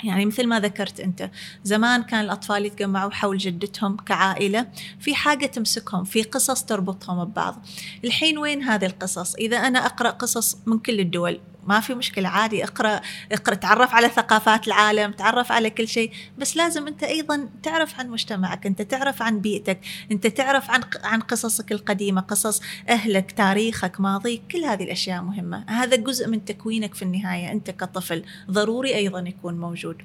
يعني 0.03 0.25
مثل 0.25 0.47
ما 0.47 0.59
ذكرت 0.59 0.99
أنت 0.99 1.31
زمان 1.63 2.03
كان 2.03 2.25
الأطفال 2.25 2.65
يتجمعوا 2.65 3.11
حول 3.11 3.37
جدتهم 3.37 3.97
كعائلة 3.97 4.67
في 4.99 5.15
حاجة 5.15 5.45
تمسكهم 5.45 6.03
في 6.03 6.23
قصص 6.23 6.63
تربطهم 6.63 7.25
ببعض. 7.25 7.65
الحين 8.03 8.37
وين 8.37 8.63
هذه 8.63 8.85
القصص؟ 8.85 9.35
إذا 9.35 9.57
أنا 9.57 9.85
أقرأ 9.85 10.09
قصص 10.09 10.57
من 10.65 10.79
كل 10.79 10.99
الدول. 10.99 11.39
ما 11.65 11.79
في 11.79 11.93
مشكلة 11.93 12.29
عادي 12.29 12.63
اقرأ 12.63 13.01
اقرأ 13.31 13.55
تعرف 13.55 13.93
على 13.93 14.09
ثقافات 14.09 14.67
العالم 14.67 15.11
تعرف 15.11 15.51
على 15.51 15.69
كل 15.69 15.87
شيء 15.87 16.11
بس 16.37 16.57
لازم 16.57 16.87
أنت 16.87 17.03
أيضا 17.03 17.49
تعرف 17.63 17.99
عن 17.99 18.09
مجتمعك 18.09 18.65
أنت 18.65 18.81
تعرف 18.81 19.21
عن 19.21 19.39
بيئتك 19.39 19.79
أنت 20.11 20.27
تعرف 20.27 20.69
عن 20.69 20.81
عن 21.03 21.19
قصصك 21.19 21.71
القديمة 21.71 22.21
قصص 22.21 22.61
أهلك 22.89 23.31
تاريخك 23.31 23.99
ماضيك 23.99 24.41
كل 24.51 24.63
هذه 24.63 24.83
الأشياء 24.83 25.21
مهمة. 25.21 25.65
هذا 25.67 25.95
جزء 25.95 26.27
من 26.27 26.45
تكوينك 26.45 26.93
في 26.93 27.01
النهاية 27.01 27.51
أنت 27.51 27.71
كطفل. 27.71 28.23
ضروري 28.51 28.95
أيضا 28.95 29.19
يكون 29.19 29.59
موجود. 29.59 29.97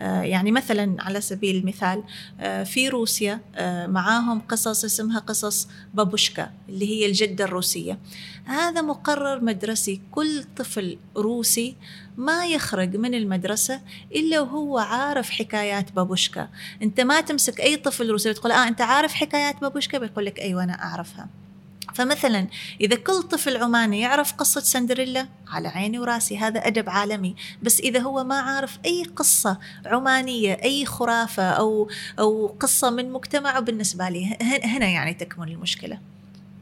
آه 0.00 0.22
يعني 0.22 0.52
مثلا 0.52 0.96
على 1.02 1.20
سبيل 1.20 1.56
المثال 1.56 2.04
آه 2.40 2.64
في 2.64 2.88
روسيا 2.88 3.40
آه 3.54 3.86
معاهم 3.86 4.40
قصص 4.40 4.84
اسمها 4.84 5.18
قصص 5.18 5.68
بابوشكا 5.94 6.50
اللي 6.68 6.88
هي 6.88 7.06
الجدة 7.06 7.44
الروسية. 7.44 7.98
هذا 8.44 8.82
مقرر 8.82 9.44
مدرسي 9.44 10.00
كل 10.10 10.44
طفل 10.56 10.98
روسي 11.18 11.76
ما 12.16 12.46
يخرج 12.46 12.96
من 12.96 13.14
المدرسة 13.14 13.80
إلا 14.14 14.40
وهو 14.40 14.78
عارف 14.78 15.30
حكايات 15.30 15.92
بابوشكا. 15.92 16.48
أنت 16.82 17.00
ما 17.00 17.20
تمسك 17.20 17.60
أي 17.60 17.76
طفل 17.76 18.10
روسي 18.10 18.30
وتقول 18.30 18.52
آه 18.52 18.68
أنت 18.68 18.80
عارف 18.80 19.14
حكايات 19.14 19.60
بابوشكا؟ 19.60 19.98
بيقول 19.98 20.26
لك 20.26 20.38
أيوة 20.38 20.64
أنا 20.64 20.72
أعرفها. 20.72 21.28
فمثلا 21.94 22.46
إذا 22.80 22.96
كل 22.96 23.22
طفل 23.22 23.56
عماني 23.56 24.00
يعرف 24.00 24.32
قصة 24.32 24.60
سندريلا 24.60 25.28
على 25.48 25.68
عيني 25.68 25.98
وراسي 25.98 26.38
هذا 26.38 26.66
أدب 26.66 26.88
عالمي. 26.90 27.34
بس 27.62 27.80
إذا 27.80 28.00
هو 28.00 28.24
ما 28.24 28.34
عارف 28.34 28.78
أي 28.86 29.04
قصة 29.16 29.58
عمانية 29.86 30.52
أي 30.64 30.84
خرافة 30.84 31.42
أو 31.42 31.88
أو 32.18 32.46
قصة 32.60 32.90
من 32.90 33.12
مجتمعه 33.12 33.60
بالنسبة 33.60 34.08
لي 34.08 34.36
هنا 34.64 34.86
يعني 34.86 35.14
تكمن 35.14 35.48
المشكلة. 35.48 35.98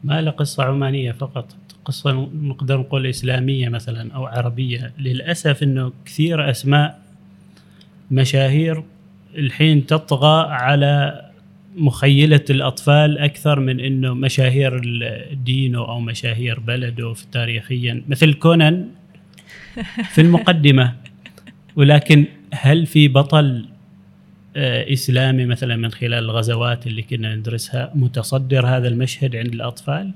ما 0.03 0.21
له 0.21 0.31
قصة 0.31 0.63
عمانية 0.63 1.11
فقط. 1.11 1.55
قصة 1.87 2.29
نقدر 2.41 2.77
نقول 2.77 3.07
إسلامية 3.07 3.69
مثلا 3.69 4.13
أو 4.13 4.25
عربية. 4.25 4.93
للأسف 4.99 5.63
أنه 5.63 5.93
كثير 6.05 6.49
أسماء 6.49 6.99
مشاهير 8.11 8.83
الحين 9.37 9.85
تطغى 9.85 10.47
على 10.49 11.21
مخيلة 11.75 12.45
الأطفال 12.49 13.17
أكثر 13.17 13.59
من 13.59 13.79
أنه 13.79 14.13
مشاهير 14.13 14.81
دينه 15.45 15.79
أو 15.79 15.99
مشاهير 15.99 16.59
بلده 16.59 17.15
تاريخيا. 17.31 18.03
مثل 18.07 18.33
كونان 18.33 18.87
في 20.13 20.21
المقدمة. 20.21 20.93
ولكن 21.75 22.25
هل 22.53 22.85
في 22.85 23.07
بطل 23.07 23.65
آه، 24.55 24.93
إسلامي 24.93 25.45
مثلا 25.45 25.75
من 25.75 25.91
خلال 25.91 26.13
الغزوات 26.13 26.87
اللي 26.87 27.01
كنا 27.01 27.35
ندرسها 27.35 27.91
متصدر 27.95 28.67
هذا 28.67 28.87
المشهد 28.87 29.35
عند 29.35 29.53
الأطفال؟ 29.53 30.11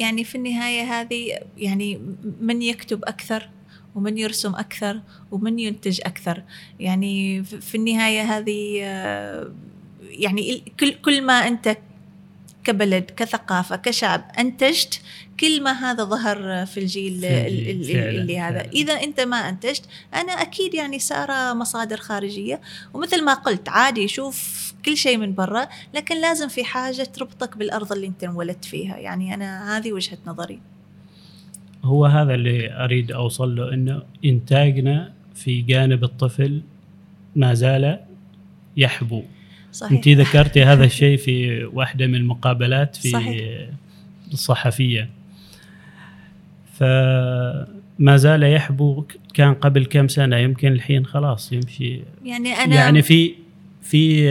يعني 0.00 0.24
في 0.24 0.34
النهاية 0.34 0.82
هذه 0.82 1.38
يعني 1.56 2.00
من 2.40 2.62
يكتب 2.62 3.04
أكثر 3.04 3.50
ومن 3.94 4.18
يرسم 4.18 4.54
أكثر 4.54 5.00
ومن 5.30 5.58
ينتج 5.58 6.00
أكثر. 6.04 6.42
يعني 6.80 7.44
في 7.44 7.74
النهاية 7.74 8.22
هذه 8.22 8.80
آه، 8.82 9.52
يعني 10.02 10.62
كل 10.80 10.94
كل 10.94 11.22
ما 11.22 11.32
أنت 11.32 11.78
كبلد 12.66 13.10
كثقافة 13.16 13.76
كشعب 13.76 14.24
أنتجت 14.38 15.00
كل 15.40 15.62
ما 15.62 15.72
هذا 15.72 16.04
ظهر 16.04 16.66
في 16.66 16.80
الجيل 16.80 17.24
اللي, 17.24 18.10
اللي 18.10 18.38
هذا. 18.38 18.58
فعلا. 18.58 18.72
إذا 18.72 18.92
أنت 18.92 19.20
ما 19.20 19.36
أنتجت 19.36 19.82
أنا 20.14 20.32
أكيد 20.32 20.74
يعني 20.74 20.98
سأرى 20.98 21.54
مصادر 21.54 21.96
خارجية. 21.96 22.60
ومثل 22.94 23.24
ما 23.24 23.34
قلت 23.34 23.68
عادي 23.68 24.08
شوف 24.08 24.72
كل 24.84 24.96
شيء 24.96 25.16
من 25.16 25.34
برا 25.34 25.68
لكن 25.94 26.20
لازم 26.20 26.48
في 26.48 26.64
حاجة 26.64 27.02
تربطك 27.02 27.56
بالأرض 27.56 27.92
اللي 27.92 28.06
أنت 28.06 28.24
انولدت 28.24 28.64
فيها. 28.64 28.96
يعني 28.96 29.34
أنا 29.34 29.76
هذه 29.76 29.92
وجهة 29.92 30.18
نظري. 30.26 30.60
هو 31.84 32.06
هذا 32.06 32.34
اللي 32.34 32.84
أريد 32.84 33.12
أوصل 33.12 33.56
له 33.56 33.74
أنه 33.74 34.02
إنتاجنا 34.24 35.12
في 35.34 35.62
جانب 35.62 36.04
الطفل 36.04 36.62
ما 37.36 37.54
زال 37.54 38.00
يحبو. 38.76 39.22
صحيح. 39.76 39.92
انت 39.92 40.08
ذكرتي 40.08 40.64
هذا 40.64 40.84
الشيء 40.84 41.16
في 41.16 41.64
واحدة 41.64 42.06
من 42.06 42.14
المقابلات 42.14 42.96
في 42.96 43.10
صحيح. 43.10 43.68
الصحفية 44.32 45.10
فما 46.78 48.16
زال 48.16 48.42
يحبو 48.42 49.04
كان 49.34 49.54
قبل 49.54 49.84
كم 49.86 50.08
سنة 50.08 50.36
يمكن 50.36 50.72
الحين 50.72 51.06
خلاص 51.06 51.52
يمشي 51.52 52.02
يعني 52.24 52.52
أنا 52.52 52.74
يعني 52.74 53.02
في 53.02 53.34
في 53.82 54.28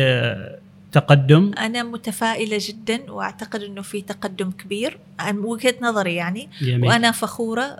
تقدم 0.91 1.51
أنا 1.57 1.83
متفائلة 1.83 2.57
جدا 2.61 3.11
وأعتقد 3.11 3.63
إنه 3.63 3.81
في 3.81 4.01
تقدم 4.01 4.51
كبير 4.51 4.97
عن 5.19 5.37
وجهة 5.37 5.75
نظري 5.81 6.15
يعني 6.15 6.49
جميل. 6.61 6.89
وأنا 6.89 7.11
فخورة 7.11 7.77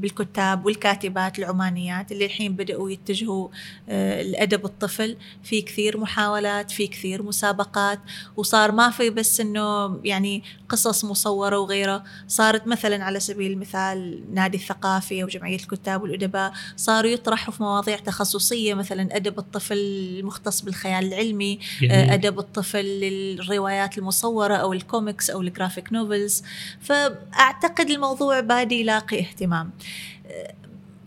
بالكتاب 0.00 0.66
والكاتبات 0.66 1.38
العمانيات 1.38 2.12
اللي 2.12 2.24
الحين 2.24 2.52
بدأوا 2.52 2.90
يتجهوا 2.90 3.48
الأدب 3.88 4.64
الطفل. 4.64 5.16
في 5.42 5.62
كثير 5.62 5.98
محاولات 5.98 6.70
في 6.70 6.86
كثير 6.86 7.22
مسابقات 7.22 8.00
وصار 8.36 8.72
ما 8.72 8.90
في 8.90 9.10
بس 9.10 9.40
إنه 9.40 9.98
يعني 10.04 10.42
قصص 10.68 11.04
مصورة 11.04 11.58
وغيره 11.58 12.04
صارت 12.28 12.66
مثلا 12.66 13.04
على 13.04 13.20
سبيل 13.20 13.52
المثال 13.52 14.24
نادي 14.34 14.56
الثقافي 14.56 15.22
أو 15.22 15.28
جمعية 15.28 15.56
الكتاب 15.56 16.02
والأدباء 16.02 16.52
صاروا 16.76 17.10
يطرحوا 17.10 17.54
في 17.54 17.62
مواضيع 17.62 17.96
تخصصية 17.96 18.74
مثلا 18.74 19.16
أدب 19.16 19.38
الطفل 19.38 19.76
المختص 19.78 20.60
بالخيال 20.60 21.04
العلمي 21.04 21.58
جميل. 21.80 21.92
أدب 21.92 22.38
الطفل 22.38 22.84
للروايات 22.84 23.98
المصورة 23.98 24.54
أو 24.54 24.72
الكوميكس 24.72 25.30
أو 25.30 25.40
ال 25.40 25.47
graphic 25.47 25.92
novels. 25.92 26.42
فأعتقد 26.80 27.90
الموضوع 27.90 28.40
بادي 28.40 28.80
يلاقي 28.80 29.20
اهتمام. 29.20 29.70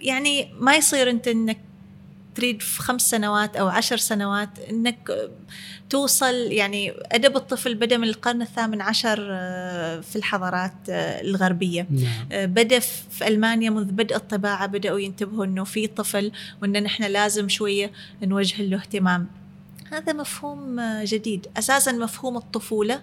يعني 0.02 0.54
ما 0.60 0.76
يصير 0.76 1.10
أنت 1.10 1.28
أنك 1.28 1.58
تريد 2.36 2.62
في 2.62 2.82
خمس 2.82 3.02
سنوات 3.10 3.56
أو 3.56 3.68
عشر 3.68 3.98
سنوات 3.98 4.50
أنك 4.70 5.30
توصل 5.90 6.36
يعني 6.36 6.94
أدب 7.12 7.36
الطفل 7.36 7.76
بدأ 7.76 7.98
من 7.98 8.08
القرن 8.08 8.42
الثامن 8.42 8.82
عشر 8.82 9.18
في 10.02 10.16
الحضارات 10.16 10.74
الغربية. 10.90 11.88
نعم. 11.90 12.46
بدأ 12.46 12.80
في 12.80 13.28
ألمانيا 13.28 13.70
منذ 13.70 13.92
بدء 13.92 14.16
الطباعة 14.16 14.66
بدأوا 14.66 15.00
ينتبهوا 15.00 15.46
أنه 15.46 15.64
في 15.64 15.88
طفل 15.88 16.32
وأن 16.62 16.84
نحن 16.84 17.04
لازم 17.04 17.50
شوية 17.50 17.92
نوجه 18.24 18.64
له 18.64 18.78
اهتمام. 18.78 19.28
هذا 19.92 20.14
مفهوم 20.14 20.82
جديد. 21.04 21.48
أساسا 21.58 21.92
مفهوم 21.92 22.38
الطفولة 22.38 23.02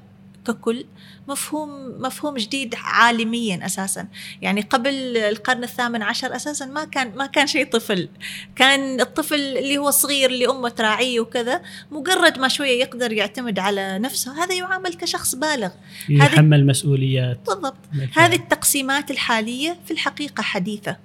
ككل 0.48 0.84
مفهوم 1.28 1.70
مفهوم 2.00 2.36
جديد 2.36 2.74
عالميا 2.78 3.66
أساسا. 3.66 4.08
يعني 4.42 4.60
قبل 4.60 5.16
القرن 5.16 5.64
الثامن 5.64 6.02
عشر 6.02 6.36
أساسا 6.36 6.66
ما 6.66 6.84
كان 6.84 7.12
ما 7.16 7.26
كان 7.26 7.46
شيء 7.46 7.66
طفل. 7.66 8.08
كان 8.56 9.00
الطفل 9.00 9.34
اللي 9.34 9.78
هو 9.78 9.90
صغير 9.90 10.30
اللي 10.30 10.46
أمه 10.46 10.68
تراعيه 10.68 11.20
وكذا 11.20 11.62
مجرد 11.90 12.38
ما 12.38 12.48
شوية 12.48 12.80
يقدر 12.80 13.12
يعتمد 13.12 13.58
على 13.58 13.98
نفسه 13.98 14.44
هذا 14.44 14.54
يعامل 14.54 14.94
كشخص 14.94 15.34
بالغ. 15.34 15.70
يحمل 16.08 16.66
مسؤوليات. 16.66 17.38
بالضبط. 17.46 17.76
هذه 18.16 18.34
التقسيمات 18.34 19.10
الحالية 19.10 19.76
في 19.84 19.90
الحقيقة 19.90 20.42
حديثة. 20.42 20.96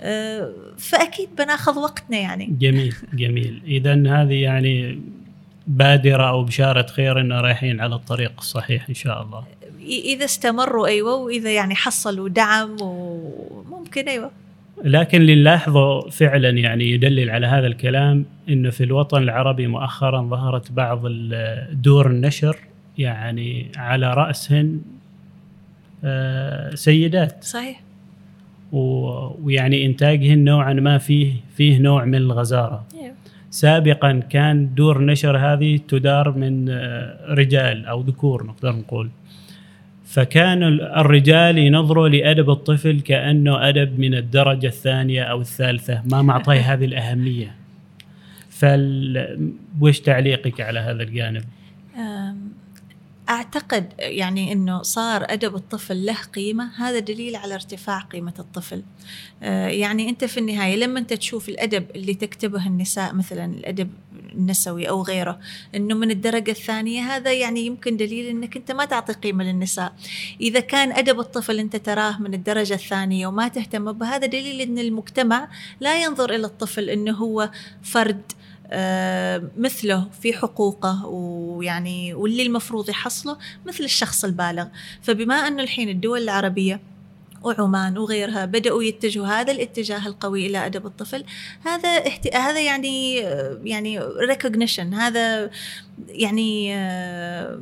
أه، 0.00 0.54
فأكيد 0.78 1.28
بناخذ 1.38 1.78
وقتنا 1.78 2.18
يعني. 2.18 2.56
جميل 2.60 2.94
جميل. 3.14 3.62
اذا 3.66 3.92
هذه 3.92 4.34
يعني 4.34 5.02
بادرة 5.66 6.28
أو 6.28 6.44
بشارة 6.44 6.86
خير 6.86 7.20
إنه 7.20 7.40
رايحين 7.40 7.80
على 7.80 7.94
الطريق 7.94 8.32
الصحيح 8.38 8.88
إن 8.88 8.94
شاء 8.94 9.22
الله. 9.22 9.44
إذا 9.86 10.24
استمروا 10.24 10.86
أيوه 10.86 11.14
وإذا 11.14 11.54
يعني 11.54 11.74
حصلوا 11.74 12.28
دعم 12.28 12.76
وممكن 12.80 14.08
أيوه. 14.08 14.30
لكن 14.84 15.20
اللي 15.20 15.34
نلاحظه 15.34 16.00
فعلا 16.00 16.50
يعني 16.50 16.90
يدلل 16.90 17.30
على 17.30 17.46
هذا 17.46 17.66
الكلام 17.66 18.24
إنه 18.48 18.70
في 18.70 18.84
الوطن 18.84 19.22
العربي 19.22 19.66
مؤخرا 19.66 20.22
ظهرت 20.22 20.72
بعض 20.72 21.02
دور 21.72 22.06
النشر 22.06 22.56
يعني 22.98 23.72
على 23.76 24.14
رأسهن 24.14 24.80
آه، 26.04 26.74
سيدات. 26.74 27.44
صحيح. 27.44 27.80
ويعني 28.72 29.86
إنتاجهن 29.86 30.44
نوعا 30.44 30.72
ما 30.72 30.98
فيه 30.98 31.32
فيه 31.56 31.78
نوع 31.78 32.04
من 32.04 32.14
الغزارة. 32.14 32.86
أيوه. 32.94 33.14
سابقا 33.56 34.12
كان 34.30 34.74
دور 34.74 35.04
نشر 35.04 35.38
هذه 35.38 35.80
تدار 35.88 36.38
من 36.38 36.68
آه، 36.68 37.34
رجال 37.34 37.86
أو 37.86 38.00
ذكور 38.00 38.46
نقدر 38.46 38.72
نقول 38.72 39.10
فكان 40.04 40.62
الرجال 40.80 41.58
ينظروا 41.58 42.08
لأدب 42.08 42.50
الطفل 42.50 43.00
كأنه 43.00 43.68
أدب 43.68 43.98
من 43.98 44.14
الدرجة 44.14 44.66
الثانية 44.66 45.22
أو 45.22 45.40
الثالثة 45.40 46.02
ما 46.12 46.22
معطيه 46.22 46.60
هذه 46.72 46.84
الأهمية 46.84 47.54
فال 48.50 49.54
وش 49.80 50.00
تعليقك 50.00 50.60
على 50.60 50.80
هذا 50.80 51.02
الجانب؟ 51.02 51.42
أعتقد 53.28 53.92
يعني 53.98 54.52
إنه 54.52 54.82
صار 54.82 55.26
أدب 55.28 55.56
الطفل 55.56 56.06
له 56.06 56.16
قيمة. 56.34 56.70
هذا 56.76 56.98
دليل 56.98 57.36
على 57.36 57.54
ارتفاع 57.54 57.98
قيمة 57.98 58.34
الطفل. 58.38 58.82
آه، 59.42 59.68
يعني 59.68 60.08
أنت 60.08 60.24
في 60.24 60.40
النهاية 60.40 60.76
لما 60.76 60.98
أنت 60.98 61.12
تشوف 61.12 61.48
الأدب 61.48 61.86
اللي 61.94 62.14
تكتبه 62.14 62.66
النساء 62.66 63.14
مثلا 63.14 63.44
الأدب 63.44 63.90
النسوي 64.32 64.88
أو 64.88 65.02
غيره 65.02 65.38
إنه 65.74 65.94
من 65.94 66.10
الدرجة 66.10 66.50
الثانية 66.50 67.02
هذا 67.02 67.32
يعني 67.32 67.66
يمكن 67.66 67.96
دليل 67.96 68.26
إنك 68.26 68.56
أنت 68.56 68.72
ما 68.72 68.84
تعطي 68.84 69.12
قيمة 69.12 69.44
للنساء. 69.44 69.92
إذا 70.40 70.60
كان 70.60 70.92
أدب 70.92 71.20
الطفل 71.20 71.58
أنت 71.58 71.76
تراه 71.76 72.20
من 72.20 72.34
الدرجة 72.34 72.74
الثانية 72.74 73.26
وما 73.26 73.48
تهتم 73.48 73.92
به 73.92 74.06
هذا 74.06 74.26
دليل 74.26 74.60
إن 74.60 74.78
المجتمع 74.78 75.48
لا 75.80 76.02
ينظر 76.02 76.34
إلى 76.34 76.46
الطفل 76.46 76.90
إنه 76.90 77.12
هو 77.12 77.50
فرد 77.82 78.32
مثله 79.56 80.08
في 80.20 80.32
حقوقه 80.32 81.06
ويعني 81.06 82.14
واللي 82.14 82.42
المفروض 82.42 82.88
يحصله 82.88 83.36
مثل 83.66 83.84
الشخص 83.84 84.24
البالغ. 84.24 84.66
فبما 85.02 85.34
أنه 85.34 85.62
الحين 85.62 85.88
الدول 85.88 86.22
العربية 86.22 86.80
وعمان 87.46 87.98
وغيرها 87.98 88.44
بدأوا 88.44 88.82
يتجهوا 88.82 89.26
هذا 89.26 89.52
الاتجاه 89.52 90.06
القوي 90.06 90.46
إلى 90.46 90.66
أدب 90.66 90.86
الطفل. 90.86 91.24
هذا 91.64 91.88
احت... 91.88 92.34
هذا 92.34 92.60
يعني 92.60 93.14
يعني 93.64 94.00
recognition 94.00 94.94
هذا 94.94 95.50
يعني 96.08 96.74
آه، 96.74 97.60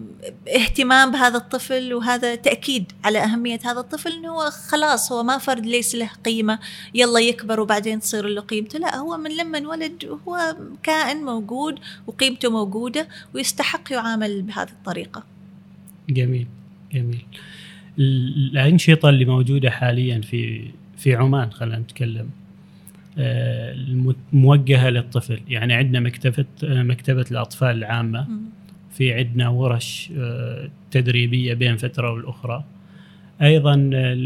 اهتمام 0.56 1.10
بهذا 1.10 1.36
الطفل 1.36 1.94
وهذا 1.94 2.34
تأكيد 2.34 2.92
على 3.04 3.18
أهمية 3.18 3.60
هذا 3.64 3.80
الطفل 3.80 4.12
أنه 4.12 4.28
هو 4.28 4.50
خلاص 4.50 5.12
هو 5.12 5.22
ما 5.22 5.38
فرد 5.38 5.66
ليس 5.66 5.94
له 5.94 6.10
قيمة 6.24 6.58
يلا 6.94 7.20
يكبر 7.20 7.60
وبعدين 7.60 8.00
تصير 8.00 8.26
له 8.26 8.40
قيمته. 8.40 8.78
لا 8.78 8.96
هو 8.96 9.16
من 9.16 9.36
لما 9.36 9.58
انولد 9.58 10.18
هو 10.28 10.56
كائن 10.82 11.24
موجود 11.24 11.78
وقيمته 12.06 12.50
موجودة 12.50 13.08
ويستحق 13.34 13.92
يعامل 13.92 14.42
بهذه 14.42 14.70
الطريقة. 14.70 15.24
جميل 16.10 16.46
جميل. 16.92 17.24
الأنشطة 17.98 19.08
اللي 19.08 19.24
موجودة 19.24 19.70
حاليا 19.70 20.20
في 20.20 20.70
في 20.96 21.14
عمان 21.14 21.50
خلينا 21.50 21.78
نتكلم 21.78 22.30
الموجهه 23.18 24.90
للطفل. 24.90 25.40
يعني 25.48 25.74
عندنا 25.74 26.00
مكتبة 26.00 26.44
مكتبة 26.62 27.24
الأطفال 27.30 27.76
العامة. 27.76 28.28
في 28.90 29.14
عندنا 29.14 29.48
ورش 29.48 30.12
آه، 30.16 30.70
تدريبية 30.90 31.54
بين 31.54 31.76
فترة 31.76 32.12
والأخرى. 32.12 32.64
أيضا 33.42 33.76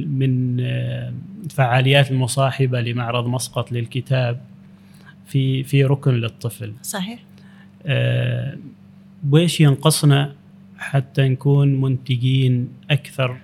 من 0.06 0.60
الفعاليات 1.44 2.10
المصاحبة 2.10 2.80
لمعرض 2.80 3.26
مسقط 3.26 3.72
للكتاب. 3.72 4.40
في 5.26 5.64
في 5.64 5.84
ركن 5.84 6.14
للطفل. 6.14 6.72
صحيح. 6.82 7.20
آه، 7.86 8.56
ويش 9.30 9.60
ينقصنا 9.60 10.34
حتى 10.78 11.28
نكون 11.28 11.80
منتجين 11.80 12.68
أكثر 12.90 13.36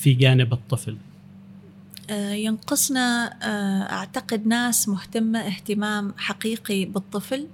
في 0.00 0.14
جانب 0.14 0.52
الطفل؟ 0.52 0.96
آه، 2.10 2.32
ينقصنا 2.32 3.36
آه، 3.42 3.92
أعتقد 3.92 4.46
ناس 4.46 4.88
مهتمة 4.88 5.38
اهتمام 5.38 6.14
حقيقي 6.16 6.84
بالطفل. 6.84 7.46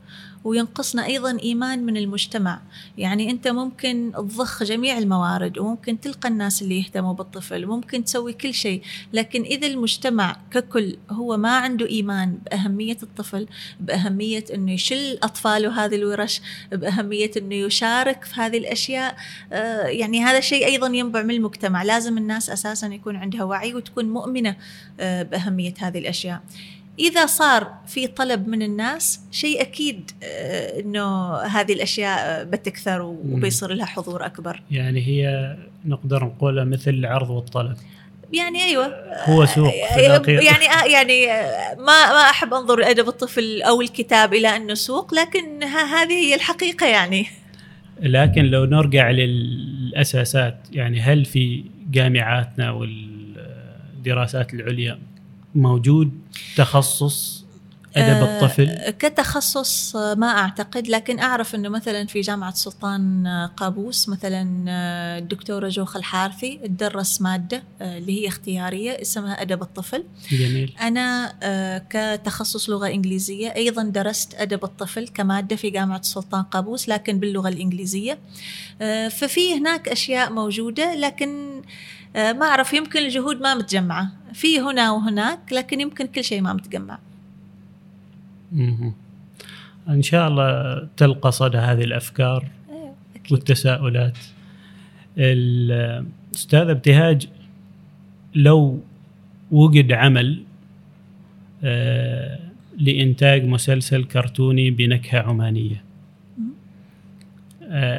وينقصنا 0.45 1.07
أيضا 1.07 1.39
إيمان 1.43 1.87
من 1.87 1.97
المجتمع. 1.97 2.61
يعني 2.99 3.31
أنت 3.31 3.49
ممكن 3.49 4.13
تضخ 4.15 4.63
جميع 4.63 4.99
الموارد 4.99 5.59
وممكن 5.59 6.01
تلقى 6.01 6.29
الناس 6.29 6.63
اللي 6.63 6.79
يهتموا 6.79 7.13
بالطفل 7.13 7.67
ممكن 7.67 8.05
تسوي 8.05 8.33
كل 8.33 8.55
شيء. 8.55 8.83
لكن 9.13 9.43
إذا 9.43 9.67
المجتمع 9.67 10.37
ككل 10.51 10.97
هو 11.11 11.37
ما 11.37 11.57
عنده 11.57 11.87
إيمان 11.87 12.39
بأهمية 12.45 12.99
الطفل 13.03 13.47
بأهمية 13.81 14.45
أنه 14.55 14.73
يشل 14.73 15.19
أطفاله 15.23 15.85
هذه 15.85 15.95
الورش 15.95 16.41
بأهمية 16.73 17.31
أنه 17.37 17.55
يشارك 17.55 18.25
في 18.25 18.41
هذه 18.41 18.59
الأشياء 18.59 19.17
آه، 19.53 19.87
يعني 19.87 20.25
هذا 20.25 20.41
شيء 20.41 20.67
أيضا 20.67 20.87
ينبع 20.87 21.23
من 21.23 21.35
المجتمع. 21.35 21.83
لازم 21.83 22.19
الناس 22.19 22.51
أساسا 22.51 22.87
يكون 22.87 23.17
عندها 23.17 23.45
وعي 23.45 23.75
وتكون 23.75 24.05
مؤمنة 24.05 24.57
آه، 25.01 25.23
بأهمية 25.23 25.75
هذه 25.79 25.99
الأشياء. 25.99 26.43
إذا 26.99 27.27
صار 27.27 27.75
في 27.87 28.07
طلب 28.07 28.49
من 28.49 28.63
الناس 28.63 29.21
شيء 29.31 29.61
أكيد 29.61 30.11
آه، 30.23 30.81
أنه 30.81 31.37
هذه 31.37 31.73
الأشياء 31.73 32.45
بتكثر 32.45 33.03
وبيصير 33.03 33.73
لها 33.73 33.87
حضور 33.87 34.27
أكبر. 34.27 34.63
يعني 34.71 35.07
هي 35.07 35.57
نقدر 35.85 36.25
نقولها 36.25 36.65
مثل 36.65 36.91
العرض 36.91 37.31
والطلب. 37.31 37.77
يعني 38.33 38.63
أيوه. 38.65 38.95
هو 39.25 39.47
سوق 39.47 39.71
في 39.95 40.07
الأخير. 40.07 40.43
يعني 40.43 40.65
آه 40.69 40.85
يعني 40.85 41.27
ما 41.79 42.13
ما 42.13 42.31
أحب 42.31 42.55
أنظر 42.55 42.91
ادب 42.91 43.09
الطفل 43.09 43.63
أو 43.63 43.81
الكتاب 43.81 44.35
إلى 44.35 44.57
أنه 44.57 44.75
سوق 44.75 45.15
لكن 45.15 45.63
هذه 45.63 46.13
هي 46.13 46.35
الحقيقة 46.35 46.87
يعني. 46.87 47.27
لكن 48.01 48.45
لو 48.45 48.65
نرجع 48.65 49.11
للأساسات 49.11 50.57
يعني 50.73 51.01
هل 51.01 51.25
في 51.25 51.65
جامعاتنا 51.91 52.71
والدراسات 52.71 54.55
العليا 54.55 54.99
موجود 55.55 56.11
تخصص 56.57 57.43
أدب 57.97 58.23
الطفل؟ 58.23 58.69
آه، 58.69 58.91
كتخصص 58.91 59.97
آه، 59.97 60.15
ما 60.15 60.27
أعتقد 60.27 60.89
لكن 60.89 61.19
أعرف 61.19 61.55
إنه 61.55 61.69
مثلا 61.69 62.07
في 62.07 62.21
جامعة 62.21 62.55
سلطان 62.55 63.27
آه، 63.27 63.47
قابوس 63.47 64.09
مثلا 64.09 64.65
الدكتورة 65.19 65.69
جوخ 65.69 65.97
الحارثي 65.97 66.61
تدرس 66.65 67.23
مادة 67.23 67.63
اللي 67.81 68.21
هي 68.21 68.29
اختيارية 68.29 68.91
اسمها 69.03 69.43
أدب 69.43 69.63
الطفل. 69.63 70.05
جميل. 70.31 70.75
أنا 70.81 71.33
كتخصص 71.91 72.71
لغة 72.71 72.89
إنجليزية 72.89 73.55
أيضا 73.55 73.83
درست 73.83 74.35
أدب 74.35 74.65
الطفل 74.65 75.09
كمادة 75.09 75.57
في 75.57 75.71
جامعة 75.71 76.03
سلطان 76.03 76.43
قابوس 76.43 76.89
لكن 76.89 77.19
باللغة 77.19 77.49
الإنجليزية. 77.49 78.19
ففي 79.11 79.55
هناك 79.59 79.89
أشياء 79.89 80.33
موجودة 80.33 80.95
لكن 80.95 81.63
ما 82.15 82.47
أعرف 82.47 82.73
يمكن 82.73 82.99
الجهود 82.99 83.41
ما 83.41 83.55
متجمعة. 83.55 84.13
في 84.33 84.61
هنا 84.61 84.93
وهناك 84.93 85.53
لكن 85.53 85.81
يمكن 85.81 86.07
كل 86.07 86.25
شيء 86.25 86.41
ما 86.41 86.53
متجمع. 86.53 86.99
إن 89.89 90.03
شاء 90.03 90.29
الله 90.29 90.89
تلقى 90.97 91.33
صدى 91.33 91.59
هذه 91.59 91.85
الأفكار 91.85 92.47
أيوة، 92.71 92.95
والتساؤلات. 93.31 94.19
الأستاذ 95.19 96.69
ابتهاج 96.69 97.29
لو 98.35 98.81
وجد 99.51 99.93
عمل 99.93 100.45
آه، 101.65 102.39
لإنتاج 102.79 103.45
مسلسل 103.45 104.05
كرتوني 104.05 104.71
بنكهة 104.71 105.21
عمانية 105.21 105.77
آه، 105.77 105.92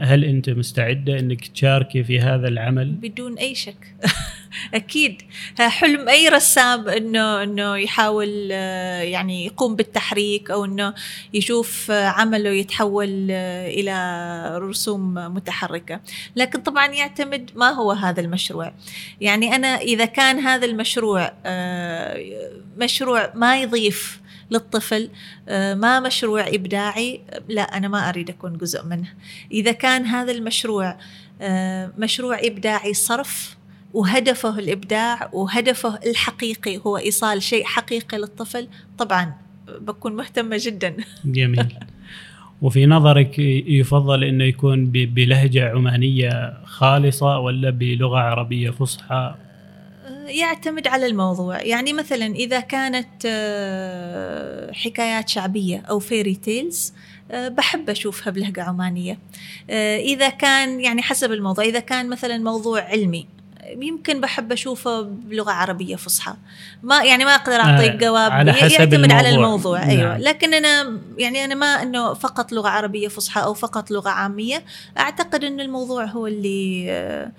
هل 0.03 0.25
أنت 0.25 0.49
مستعدة 0.49 1.19
أنك 1.19 1.47
تشاركي 1.47 2.03
في 2.03 2.19
هذا 2.19 2.47
العمل؟ 2.47 2.91
بدون 2.91 3.37
أي 3.37 3.55
شك. 3.55 3.95
أكيد. 4.73 5.21
حلم 5.59 6.09
أي 6.09 6.29
رسام 6.29 6.89
إنه 6.89 7.43
إنه 7.43 7.77
يحاول 7.77 8.49
آه، 8.51 9.01
يعني 9.01 9.45
يقوم 9.45 9.75
بالتحريك 9.75 10.51
أو 10.51 10.65
إنه 10.65 10.93
يشوف 11.33 11.91
عمله 11.91 12.49
يتحول 12.49 13.27
آه، 13.31 13.67
إلى 13.67 14.57
رسوم 14.57 15.13
متحركة. 15.13 15.99
لكن 16.35 16.61
طبعا 16.61 16.87
يعتمد 16.87 17.51
ما 17.55 17.69
هو 17.69 17.91
هذا 17.91 18.21
المشروع. 18.21 18.73
يعني 19.21 19.55
أنا 19.55 19.67
إذا 19.67 20.05
كان 20.05 20.39
هذا 20.39 20.65
المشروع 20.65 21.33
مشروع 22.77 23.31
ما 23.35 23.61
يضيف 23.61 24.22
للطفل 24.53 25.09
آه، 25.49 25.73
ما 25.73 25.99
مشروع 25.99 26.47
إبداعي 26.47 27.21
لا 27.49 27.61
أنا 27.61 27.87
ما 27.87 28.09
أريد 28.09 28.29
أكون 28.29 28.57
جزء 28.57 28.85
منه. 28.85 29.09
إذا 29.51 29.71
كان 29.71 30.05
هذا 30.05 30.31
المشروع 30.31 30.97
آه، 31.41 31.91
مشروع 31.97 32.37
إبداعي 32.43 32.93
صرف 32.93 33.57
وهدفه 33.93 34.59
الإبداع 34.59 35.29
وهدفه 35.33 35.99
الحقيقي 36.05 36.79
هو 36.85 36.97
إيصال 36.97 37.43
شيء 37.43 37.63
حقيقي 37.63 38.17
للطفل 38.17 38.67
طبعا 38.97 39.33
بكون 39.81 40.15
مهتمة 40.15 40.57
جدا. 40.59 40.95
جميل. 41.25 41.73
وفي 42.61 42.85
نظرك 42.85 43.39
يفضل 43.67 44.23
إنه 44.23 44.43
يكون 44.43 44.85
بلهجة 44.91 45.69
عمانية 45.69 46.53
خالصة 46.65 47.39
ولا 47.39 47.69
بلغة 47.69 48.17
عربية 48.17 48.69
فصحى؟ 48.69 49.35
يعتمد 50.25 50.87
على 50.87 51.05
الموضوع. 51.05 51.61
يعني 51.61 51.93
مثلا 51.93 52.25
إذا 52.25 52.59
كانت 52.59 53.07
آه، 53.25 54.71
حكايات 54.71 55.29
شعبية 55.29 55.83
أو 55.89 55.99
fairy 55.99 56.35
tales 56.35 56.93
آه، 57.31 57.47
بحب 57.47 57.89
أشوفها 57.89 58.31
بلهجة 58.31 58.63
عمانية. 58.63 59.19
آه، 59.69 59.97
إذا 59.97 60.29
كان 60.29 60.81
يعني 60.81 61.01
حسب 61.01 61.31
الموضوع 61.31 61.65
إذا 61.65 61.79
كان 61.79 62.09
مثلا 62.09 62.37
موضوع 62.37 62.81
علمي 62.81 63.27
يمكن 63.77 64.21
بحب 64.21 64.51
أشوفه 64.51 65.01
بلغة 65.01 65.51
عربية 65.51 65.95
فصحى. 65.95 66.33
ما 66.83 67.03
يعني 67.03 67.25
ما 67.25 67.35
أقدر 67.35 67.55
اعطيك 67.55 67.91
جواب 67.91 68.31
على 68.31 68.53
حسب 68.53 68.71
يعتمد 68.71 68.93
الموضوع. 68.93 69.17
على 69.17 69.29
الموضوع. 69.29 69.79
نعم. 69.79 69.89
أيوه. 69.89 70.17
لكن 70.17 70.53
أنا 70.53 70.99
يعني 71.17 71.45
أنا 71.45 71.55
ما 71.55 71.65
إنه 71.65 72.13
فقط 72.13 72.51
لغة 72.51 72.69
عربية 72.69 73.07
فصحى 73.07 73.41
أو 73.41 73.53
فقط 73.53 73.91
لغة 73.91 74.09
عامية. 74.09 74.63
أعتقد 74.97 75.43
إن 75.43 75.59
الموضوع 75.59 76.05
هو 76.05 76.27
اللي 76.27 77.31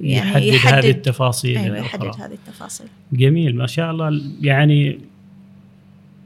يعني 0.00 0.30
يحدد, 0.30 0.44
يحدد. 0.44 0.74
هذه 0.74 0.90
التفاصيل 0.90 1.58
أيوة 1.58 1.78
يحدد 1.78 2.04
هذه 2.04 2.32
التفاصيل. 2.32 2.86
جميل 3.12 3.56
ما 3.56 3.66
شاء 3.66 3.90
الله. 3.90 4.20
يعني 4.40 4.98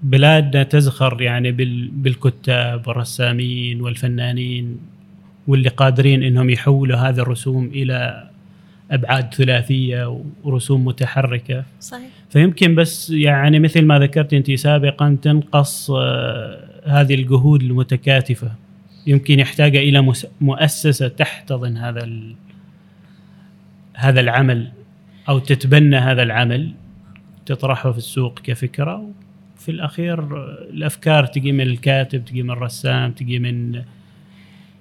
بلادنا 0.03 0.63
تزخر 0.63 1.23
يعني 1.23 1.53
بالكتاب 1.93 2.89
والرسامين 2.89 3.81
والفنانين 3.81 4.79
واللي 5.47 5.69
قادرين 5.69 6.23
إنهم 6.23 6.51
يحولوا 6.51 6.97
هذه 6.97 7.19
الرسوم 7.19 7.67
إلى 7.67 8.31
أبعاد 8.91 9.35
ثلاثية 9.35 10.23
ورسوم 10.45 10.85
متحركة. 10.85 11.65
صحيح. 11.81 12.09
فيمكن 12.31 12.75
بس 12.75 13.11
يعني 13.11 13.59
مثل 13.59 13.83
ما 13.83 13.99
ذكرت 13.99 14.35
أنت 14.35 14.53
سابقا 14.53 15.17
تنقص 15.23 15.91
آه، 15.91 16.71
هذه 16.85 17.15
الجهود 17.15 17.63
المتكاتفة. 17.63 18.53
يمكن 19.07 19.39
يحتاج 19.41 19.77
إلى 19.77 20.15
مؤسسة 20.41 21.09
تحتضن 21.09 21.77
هذا 21.77 22.05
هذا 24.01 24.21
العمل 24.21 24.73
أو 25.29 25.39
تتبنى 25.39 25.97
هذا 25.97 26.23
العمل 26.23 26.75
تطرحه 27.47 27.93
في 27.93 27.99
السوق 27.99 28.39
كفكرة 28.39 29.11
وفي 29.57 29.71
الأخير 29.71 30.45
الأفكار 30.71 31.27
تجي 31.27 31.53
من 31.53 31.61
الكاتب 31.61 32.25
تجي 32.25 32.43
من 32.43 32.51
الرسام 32.51 33.13
تجي 33.13 33.39
من 33.39 33.83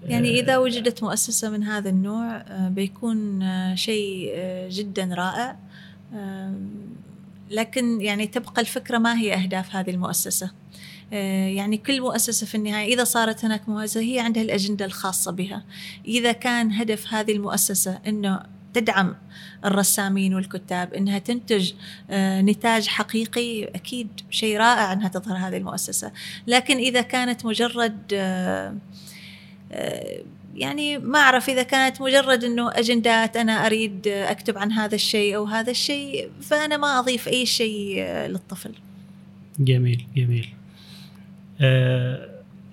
يعني 0.06 0.40
إذا 0.40 0.58
وجدت 0.58 1.04
مؤسسة 1.04 1.50
من 1.50 1.64
هذا 1.64 1.90
النوع 1.90 2.38
آه، 2.38 2.70
بيكون 2.70 3.42
آه، 3.42 3.76
شيء 3.76 4.32
آه، 4.36 4.70
جدا 4.72 5.14
رائع. 5.14 5.58
لكن 7.52 8.02
يعني 8.02 8.28
تبقى 8.28 8.62
الفكرة 8.62 8.98
ما 8.98 9.20
هي 9.20 9.34
أهداف 9.34 9.76
هذه 9.76 9.90
المؤسسة. 9.90 10.52
يعني 11.12 11.78
كل 11.78 12.02
مؤسسة 12.02 12.46
في 12.48 12.56
النهاية 12.56 12.94
إذا 12.94 13.04
صارت 13.04 13.46
هناك 13.46 13.70
مؤسسة 13.70 14.02
هي 14.02 14.20
عندها 14.20 14.44
الأجندة 14.44 14.86
الخاصة 14.86 15.32
بها. 15.32 15.64
إذا 16.08 16.32
كان 16.32 16.72
هدف 16.72 17.14
هذه 17.14 17.32
المؤسسة 17.32 18.00
أنه 18.08 18.40
تدعم 18.74 19.16
الرسامين 19.66 20.36
والكتاب 20.36 20.94
إنها 20.94 21.20
تنتج 21.20 21.72
آه، 22.10 22.42
نتاج 22.42 22.88
حقيقي 22.88 23.64
أكيد 23.64 24.08
شيء 24.30 24.58
رائع 24.58 24.94
إنها 24.94 25.08
تظهر 25.08 25.38
هذه 25.38 25.58
المؤسسة 25.58 26.12
لكن 26.48 26.78
إذا 26.78 27.02
كانت 27.02 27.46
مجرد 27.46 27.98
آه، 28.14 28.76
آه، 29.72 30.22
يعني 30.56 30.98
ما 30.98 31.20
أعرف 31.20 31.50
إذا 31.50 31.64
كانت 31.64 32.02
مجرد 32.02 32.44
إنه 32.44 32.72
أجندات 32.72 33.38
أنا 33.38 33.66
أريد 33.66 34.08
أكتب 34.08 34.58
عن 34.58 34.72
هذا 34.72 34.96
الشيء 34.96 35.36
أو 35.36 35.46
هذا 35.46 35.72
الشيء 35.72 36.30
فأنا 36.42 36.78
ما 36.78 37.00
أضيف 37.00 37.28
أي 37.28 37.46
شيء 37.46 38.04
للطفل. 38.04 38.72
جميل 39.60 40.06
جميل. 40.16 40.50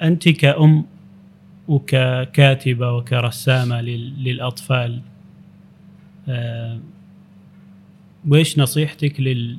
أنت 0.02 0.28
كأم 0.28 0.84
وككاتبة 1.68 2.92
وكرسامة 2.92 3.80
للأطفال 3.80 5.02
آه، 6.28 6.78
وإيش 8.28 8.58
نصيحتك 8.58 9.20
لل 9.20 9.58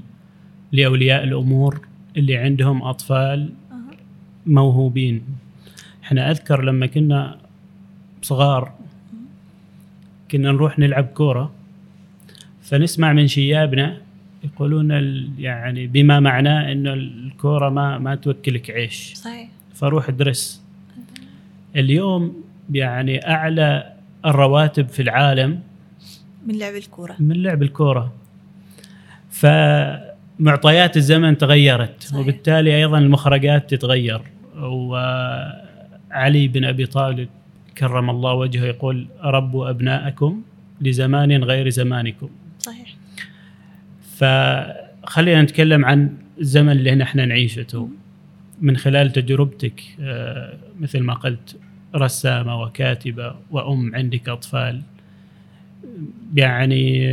لأولياء 0.72 1.24
الأمور 1.24 1.88
اللي 2.18 2.38
عندهم 2.38 2.84
أطفال 2.84 3.50
موهوبين؟ 4.46 5.24
إحنا 6.04 6.32
أذكر 6.32 6.64
لما 6.64 6.86
كنا 6.86 7.38
صغار 8.22 8.72
كنا 10.32 10.52
نروح 10.52 10.80
نلعب 10.80 11.06
كورة 11.06 11.52
فنسمع 12.62 13.14
من 13.14 13.28
شيابنا 13.28 13.98
يقولون 14.44 14.92
يعني 15.40 15.88
بما 15.88 16.20
معناه 16.20 16.72
إنه 16.72 16.94
الكورة 16.94 17.70
ما 17.70 17.98
ما 17.98 18.16
توكلك 18.16 18.72
عيش. 18.72 19.14
صحيح. 19.14 19.50
فروح 19.74 20.10
ادرس. 20.10 20.64
اليوم 21.76 22.44
يعني 22.72 23.28
أعلى 23.30 23.94
الرواتب 24.26 24.88
في 24.88 25.02
العالم 25.02 25.60
من 26.48 26.60
لعب 26.60 26.76
الكورة. 26.76 27.16
من 27.20 27.44
لعب 27.44 27.64
الكورة. 27.64 28.14
فمعطيات 29.30 30.98
الزمن 30.98 31.38
تغيرت 31.38 32.04
صحيح. 32.04 32.20
وبالتالي 32.20 32.78
أيضا 32.78 32.98
المخرجات 32.98 33.74
تتغير. 33.74 34.22
وعلي 34.58 36.48
بن 36.48 36.66
أبي 36.66 36.86
طالب 36.86 37.30
كرم 37.78 38.10
الله 38.10 38.34
وجهه 38.34 38.66
يقول 38.66 39.08
ربوا 39.24 39.70
أبناءكم 39.70 40.42
لزمان 40.82 41.44
غير 41.44 41.70
زمانكم. 41.70 42.30
صحيح. 42.60 42.96
فخلينا 44.18 45.42
نتكلم 45.42 45.86
عن 45.86 46.18
الزمن 46.40 46.72
اللي 46.72 46.96
نحن 46.96 47.28
نعيشه 47.28 47.90
من 48.62 48.78
خلال 48.78 49.12
تجربتك 49.12 49.84
آه، 50.00 50.54
مثل 50.80 51.00
ما 51.00 51.14
قلت 51.14 51.58
رسامة 51.96 52.62
وكاتبة 52.62 53.36
وأم 53.52 53.96
عندك 53.96 54.30
أطفال. 54.30 54.82
يعني 56.36 57.10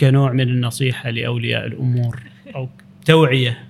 كنوع 0.00 0.32
من 0.32 0.48
النصيحة 0.48 1.10
لأولياء 1.10 1.66
الأمور 1.66 2.22
أو 2.54 2.68
توعية 3.04 3.66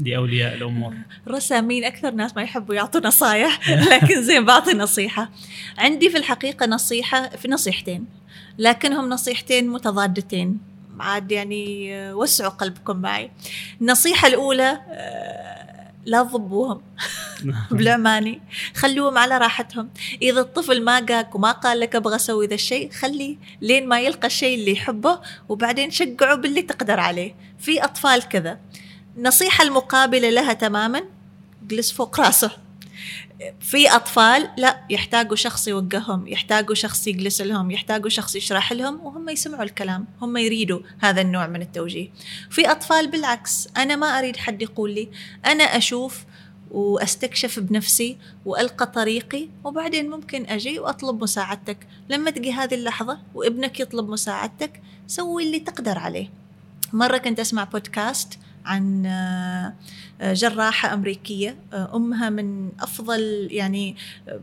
لأولياء 0.00 0.54
الأمور. 0.54 0.94
الرسامين 1.26 1.84
أكثر 1.84 2.10
ناس 2.10 2.36
ما 2.36 2.42
يحبوا 2.42 2.74
يعطوا 2.74 3.00
نصايح؟ 3.00 3.70
لكن 3.92 4.22
زين 4.22 4.44
بعطي 4.44 4.72
نصيحة. 4.72 5.30
عندي 5.78 6.10
في 6.10 6.16
الحقيقة 6.16 6.66
نصيحة 6.66 7.28
في 7.28 7.48
نصيحتين 7.48 8.04
لكنهم 8.58 9.08
نصيحتين 9.08 9.68
متضادتين. 9.68 10.58
عاد 11.00 11.32
يعني 11.32 11.92
وسعوا 12.12 12.50
قلبكم 12.50 12.96
معي. 12.96 13.30
النصيحة 13.80 14.28
الأولى 14.28 14.80
لا 16.04 16.22
تضبوهم 16.22 16.82
بالعماني 17.70 18.40
خلوهم 18.74 19.18
على 19.18 19.38
راحتهم. 19.38 19.90
إذا 20.22 20.40
الطفل 20.40 20.84
ما 20.84 20.98
قاك 20.98 21.34
وما 21.34 21.52
قال 21.52 21.80
لك 21.80 21.96
أبغى 21.96 22.16
أسوي 22.16 22.46
ذا 22.46 22.54
الشيء 22.54 22.90
خليه 22.90 23.36
لين 23.60 23.88
ما 23.88 24.00
يلقى 24.00 24.26
الشيء 24.26 24.58
اللي 24.58 24.72
يحبه 24.72 25.20
وبعدين 25.48 25.90
شجعه 25.90 26.34
باللي 26.34 26.62
تقدر 26.62 27.00
عليه. 27.00 27.34
في 27.58 27.84
أطفال 27.84 28.28
كذا. 28.28 28.58
النصيحه 29.16 29.64
المقابلة 29.64 30.30
لها 30.30 30.52
تماما 30.52 31.02
جلس 31.62 31.92
فوق 31.92 32.20
راسه. 32.20 32.50
في 33.60 33.88
أطفال 33.88 34.50
لا 34.56 34.80
يحتاجوا 34.90 35.36
شخص 35.36 35.68
يوجههم 35.68 36.28
يحتاجوا 36.28 36.74
شخص 36.74 37.06
يجلس 37.06 37.40
لهم 37.40 37.70
يحتاجوا 37.70 38.08
شخص 38.08 38.36
يشرح 38.36 38.72
لهم 38.72 39.00
وهم 39.00 39.28
يسمعوا 39.28 39.62
الكلام 39.62 40.06
هم 40.22 40.36
يريدوا 40.36 40.80
هذا 40.98 41.20
النوع 41.20 41.46
من 41.46 41.62
التوجيه. 41.62 42.08
في 42.50 42.70
أطفال 42.70 43.10
بالعكس 43.10 43.68
أنا 43.76 43.96
ما 43.96 44.18
أريد 44.18 44.36
حد 44.36 44.62
يقول 44.62 44.94
لي 44.94 45.08
أنا 45.46 45.64
أشوف 45.64 46.24
وأستكشف 46.70 47.58
بنفسي 47.58 48.16
وألقى 48.44 48.86
طريقي 48.86 49.48
وبعدين 49.64 50.10
ممكن 50.10 50.46
أجي 50.46 50.78
وأطلب 50.78 51.22
مساعدتك. 51.22 51.86
لما 52.08 52.30
تجي 52.30 52.52
هذه 52.52 52.74
اللحظة 52.74 53.18
وابنك 53.34 53.80
يطلب 53.80 54.08
مساعدتك 54.08 54.80
سوي 55.06 55.42
اللي 55.46 55.60
تقدر 55.60 55.98
عليه. 55.98 56.30
مرة 56.92 57.18
كنت 57.18 57.40
أسمع 57.40 57.64
بودكاست 57.64 58.38
عن 58.64 59.06
آه، 60.20 60.32
جراحة 60.32 60.94
أمريكية. 60.94 61.56
آه، 61.72 61.96
أمها 61.96 62.30
من 62.30 62.70
أفضل 62.80 63.48
يعني 63.50 63.96
آه، 64.28 64.40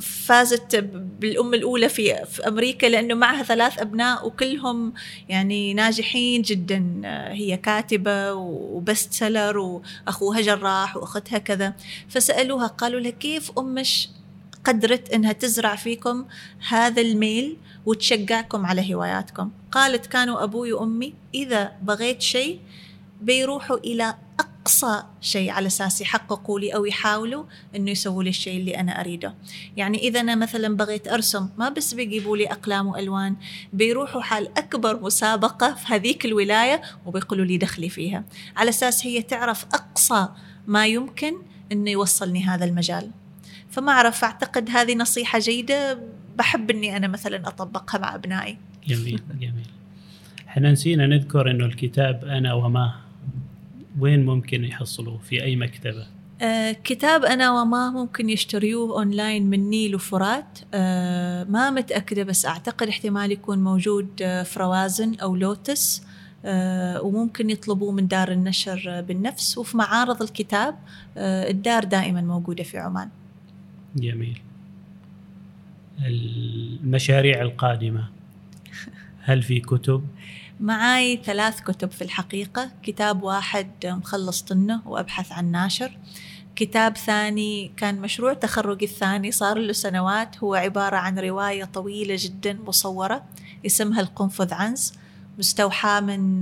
فازت 0.00 0.76
بالأم 1.20 1.54
الأولى 1.54 1.88
في, 1.88 2.24
في 2.26 2.48
أمريكا 2.48 2.86
لأنه 2.86 3.14
معها 3.14 3.42
ثلاث 3.42 3.78
أبناء 3.78 4.26
وكلهم 4.26 4.92
يعني 5.28 5.74
ناجحين 5.74 6.42
جدا. 6.42 7.00
هي 7.32 7.56
كاتبة 7.56 8.32
وبست 8.32 9.12
سلر 9.12 9.58
وأخوها 9.58 10.40
جراح 10.40 10.96
وأختها 10.96 11.38
كذا. 11.38 11.74
فسألوها 12.08 12.66
قالوا 12.66 13.00
لها 13.00 13.10
كيف 13.10 13.58
أمش 13.58 14.08
قدرت 14.64 15.10
إنها 15.10 15.32
تزرع 15.32 15.76
فيكم 15.76 16.24
هذا 16.68 17.02
الميل 17.02 17.56
وتشجعكم 17.86 18.66
على 18.66 18.94
هواياتكم؟ 18.94 19.50
قالت 19.72 20.06
كانوا 20.06 20.42
أبوي 20.42 20.72
وأمي. 20.72 21.14
إذا 21.34 21.72
بغيت 21.82 22.22
شيء 22.22 22.60
بيروحوا 23.20 23.76
إلى 23.76 24.14
أقصى 24.40 25.02
شيء 25.20 25.50
على 25.50 25.66
أساس 25.66 26.00
يحققوا 26.00 26.60
لي 26.60 26.74
أو 26.74 26.84
يحاولوا 26.84 27.44
إنه 27.76 27.90
يسووا 27.90 28.22
لي 28.22 28.30
الشيء 28.30 28.60
اللي 28.60 28.80
أنا 28.80 29.00
أريده. 29.00 29.34
يعني 29.76 29.98
إذا 29.98 30.20
أنا 30.20 30.34
مثلا 30.34 30.76
بغيت 30.76 31.08
أرسم 31.08 31.48
ما 31.58 31.68
بس 31.68 31.94
بيجيبوا 31.94 32.36
لي 32.36 32.46
أقلام 32.46 32.86
وألوان 32.86 33.36
بيروحوا 33.72 34.20
حال 34.20 34.58
أكبر 34.58 35.02
مسابقة 35.02 35.74
في 35.74 35.94
هذيك 35.94 36.24
الولاية 36.24 36.82
وبيقولوا 37.06 37.44
لي 37.44 37.56
دخلي 37.56 37.88
فيها. 37.88 38.24
على 38.56 38.68
أساس 38.68 39.06
هي 39.06 39.22
تعرف 39.22 39.64
أقصى 39.64 40.28
ما 40.66 40.86
يمكن 40.86 41.34
إنه 41.72 41.90
يوصلني 41.90 42.44
هذا 42.44 42.64
المجال. 42.64 43.10
فما 43.70 43.92
أعرف 43.92 44.24
أعتقد 44.24 44.70
هذه 44.70 44.94
نصيحة 44.94 45.38
جيدة 45.38 45.98
بحب 46.36 46.70
إني 46.70 46.96
أنا 46.96 47.08
مثلا 47.08 47.48
أطبقها 47.48 47.98
مع 47.98 48.14
أبنائي. 48.14 48.58
جميل 48.86 49.22
جميل. 49.40 49.66
إحنا 50.48 50.72
نسينا 50.72 51.06
نذكر 51.06 51.50
إنه 51.50 51.64
الكتاب 51.64 52.24
أنا 52.24 52.54
وما 52.54 53.07
وين 54.00 54.26
ممكن 54.26 54.64
يحصلوه؟ 54.64 55.18
في 55.18 55.42
أي 55.42 55.56
مكتبة؟ 55.56 56.06
آه 56.42 56.72
كتاب 56.72 57.24
أنا 57.24 57.62
وما 57.62 57.90
ممكن 57.90 58.30
يشتريوه 58.30 58.98
أونلاين 58.98 59.50
من 59.50 59.70
نيل 59.70 59.94
وفرات. 59.94 60.58
آه 60.74 61.44
ما 61.44 61.70
متأكدة 61.70 62.22
بس 62.22 62.46
أعتقد 62.46 62.88
احتمال 62.88 63.32
يكون 63.32 63.58
موجود 63.64 64.08
آه 64.22 64.42
في 64.42 64.60
روازن 64.60 65.14
أو 65.14 65.36
لوتس. 65.36 66.02
آه 66.44 67.02
وممكن 67.02 67.50
يطلبوه 67.50 67.92
من 67.92 68.08
دار 68.08 68.32
النشر 68.32 69.04
بالنفس. 69.08 69.58
وفي 69.58 69.76
معارض 69.76 70.22
الكتاب 70.22 70.74
آه 71.16 71.50
الدار 71.50 71.84
دائما 71.84 72.20
موجودة 72.20 72.64
في 72.64 72.78
عمان. 72.78 73.08
جميل. 73.96 74.40
المشاريع 76.06 77.42
القادمة. 77.42 78.08
هل 79.28 79.42
في 79.42 79.60
كتب؟ 79.60 80.04
معاي 80.60 81.20
ثلاث 81.24 81.60
كتب 81.60 81.90
في 81.90 82.02
الحقيقة. 82.02 82.70
كتاب 82.82 83.22
واحد 83.22 83.70
مخلص 83.84 84.42
طنة 84.42 84.82
وأبحث 84.86 85.32
عن 85.32 85.50
ناشر. 85.50 85.98
كتاب 86.56 86.96
ثاني 86.96 87.72
كان 87.76 88.00
مشروع 88.00 88.32
تخرجي 88.32 88.84
الثاني 88.84 89.32
صار 89.32 89.58
له 89.58 89.72
سنوات. 89.72 90.38
هو 90.38 90.54
عبارة 90.54 90.96
عن 90.96 91.18
رواية 91.18 91.64
طويلة 91.64 92.16
جدا 92.18 92.58
مصورة 92.66 93.24
اسمها 93.66 94.00
القنفذ 94.00 94.54
عنز 94.54 94.92
مستوحاة 95.38 96.00
من 96.00 96.40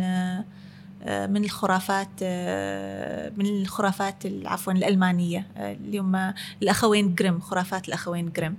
من 1.07 1.45
الخرافات 1.45 2.23
من 3.39 3.47
الخرافات 3.47 4.23
عفوا 4.45 4.73
الألمانية. 4.73 5.47
اللي 5.57 5.99
هم 5.99 6.35
الأخوين 6.63 7.15
جريم 7.15 7.41
خرافات 7.41 7.89
الأخوين 7.89 8.33
جريم. 8.33 8.53
آه، 8.53 8.57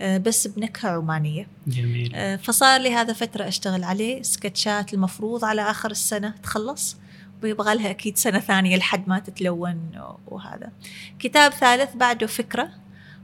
بس 0.00 0.46
بنكهة 0.46 0.90
عمانية 0.90 1.46
جميل. 1.66 2.12
آه، 2.14 2.36
فصار 2.36 2.80
لي 2.80 2.94
هذا 2.94 3.12
فترة 3.12 3.48
أشتغل 3.48 3.84
عليه 3.84 4.22
سكتشات 4.22 4.94
المفروض 4.94 5.44
على 5.44 5.70
آخر 5.70 5.90
السنة 5.90 6.34
تخلص 6.42 6.96
ويبغى 7.42 7.74
لها 7.74 7.90
أكيد 7.90 8.18
سنة 8.18 8.40
ثانية 8.40 8.76
لحد 8.76 9.08
ما 9.08 9.18
تتلون 9.18 9.90
وهذا. 10.26 10.72
كتاب 11.18 11.52
ثالث 11.52 11.96
بعده 11.96 12.26
فكرة 12.26 12.68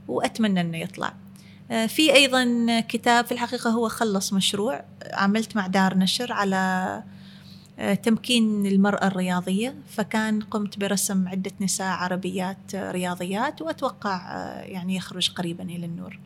وأتمنى 0.07 0.61
أنه 0.61 0.77
يطلع. 0.77 1.13
آه، 1.71 1.85
في 1.85 2.13
أيضا 2.13 2.45
كتاب 2.79 3.25
في 3.25 3.31
الحقيقة 3.31 3.69
هو 3.69 3.89
خلص 3.89 4.33
مشروع 4.33 4.83
عملت 5.13 5.55
مع 5.55 5.67
دار 5.67 5.97
نشر 5.97 6.33
على 6.33 7.03
تمكين 8.03 8.65
المرأة 8.65 9.07
الرياضية 9.07 9.75
فكان 9.89 10.41
قمت 10.41 10.79
برسم 10.79 11.27
عدة 11.27 11.51
نساء 11.61 11.87
عربيات 11.87 12.75
رياضيات 12.75 13.61
وأتوقع 13.61 14.17
يعني 14.63 14.95
يخرج 14.95 15.31
قريبا 15.31 15.63
إلى 15.63 15.85
النور. 15.85 16.19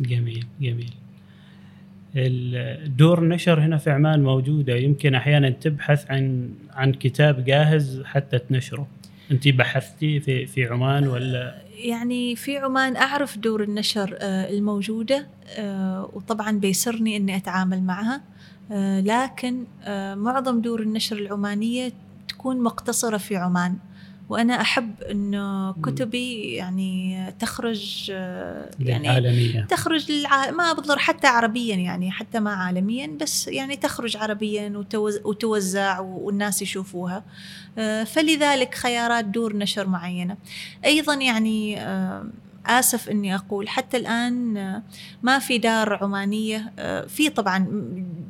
جميل 0.00 0.46
جميل. 0.60 0.94
الدور 2.16 3.24
نشر 3.24 3.60
هنا 3.60 3.76
في 3.76 3.90
عمان 3.90 4.22
موجودة. 4.22 4.74
يمكن 4.74 5.14
أحيانا 5.14 5.50
تبحث 5.50 6.10
عن 6.10 6.50
عن 6.70 6.92
كتاب 6.92 7.44
جاهز 7.44 8.02
حتى 8.04 8.38
تنشره. 8.38 8.86
أنت 9.30 9.48
بحثتي 9.48 10.20
في 10.20 10.46
في 10.46 10.66
عمان 10.66 11.06
ولا؟ 11.06 11.62
يعني 11.76 12.36
في 12.36 12.58
عمان 12.58 12.96
أعرف 12.96 13.38
دور 13.38 13.62
النشر 13.62 14.16
آه، 14.20 14.50
الموجودة 14.50 15.26
آه، 15.58 16.10
وطبعا 16.12 16.58
بيسرني 16.58 17.16
أني 17.16 17.36
أتعامل 17.36 17.82
معها. 17.82 18.20
آه، 18.72 19.00
لكن 19.00 19.64
معظم 20.22 20.60
دور 20.60 20.82
النشر 20.82 21.16
العمانية 21.16 21.92
تكون 22.28 22.60
مقتصرة 22.60 23.16
في 23.16 23.36
عمان. 23.36 23.76
وأنا 24.28 24.60
أحب 24.60 25.02
انه 25.02 25.72
كتبي 25.72 26.52
يعني 26.52 27.24
تخرج 27.38 28.10
يعني 28.80 29.08
عالمية. 29.08 29.66
تخرج 29.70 30.12
للع... 30.12 30.50
ما 30.50 30.72
بضر 30.72 30.98
حتى 30.98 31.26
عربيا 31.26 31.76
يعني 31.76 32.10
حتى 32.10 32.40
ما 32.40 32.54
عالميا 32.54 33.06
بس 33.20 33.48
يعني 33.48 33.76
تخرج 33.76 34.16
عربيا 34.16 34.72
وتوز... 34.76 35.20
وتوزع 35.24 36.00
والناس 36.00 36.62
يشوفوها. 36.62 37.24
فلذلك 38.04 38.74
خيارات 38.74 39.24
دور 39.24 39.56
نشر 39.56 39.86
معينة. 39.86 40.36
أيضا 40.84 41.14
يعني 41.14 41.78
آسف 42.66 43.08
إني 43.08 43.34
أقول 43.34 43.68
حتى 43.68 43.96
الآن 43.96 44.54
ما 45.22 45.38
في 45.38 45.58
دار 45.58 45.94
عمانية 46.02 46.72
في 47.08 47.30
طبعا 47.30 47.66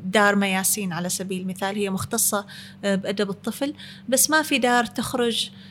دار 0.05 0.37
مياسين 0.37 0.93
على 0.93 1.09
سبيل 1.09 1.41
المثال 1.41 1.77
هي 1.77 1.91
مختصة 1.91 2.47
بأدب 2.83 3.31
الطفل 3.31 3.75
بس 4.09 4.31
ما 4.31 4.43
في 4.43 4.59
دار 4.59 4.85
تخرج 4.85 5.51
آه، 5.51 5.65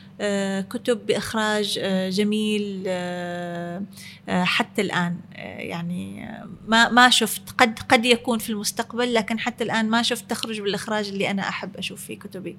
كتب 0.70 1.06
بإخراج 1.06 1.78
آه، 1.82 2.10
جميل 2.10 2.84
آه، 2.86 3.82
حتى 4.28 4.82
الآن. 4.82 5.16
يعني 5.58 6.28
ما 6.68 6.88
ما 6.88 7.10
شفت. 7.10 7.42
قد 7.58 7.78
قد 7.78 8.04
يكون 8.04 8.38
في 8.38 8.50
المستقبل 8.50 9.14
لكن 9.14 9.38
حتى 9.38 9.64
الآن 9.64 9.90
ما 9.90 10.02
شفت 10.02 10.30
تخرج 10.30 10.60
بالإخراج 10.60 11.08
اللي 11.08 11.30
أنا 11.30 11.48
أحب 11.48 11.76
أشوف 11.76 12.04
فيه 12.04 12.18
كتبي. 12.18 12.56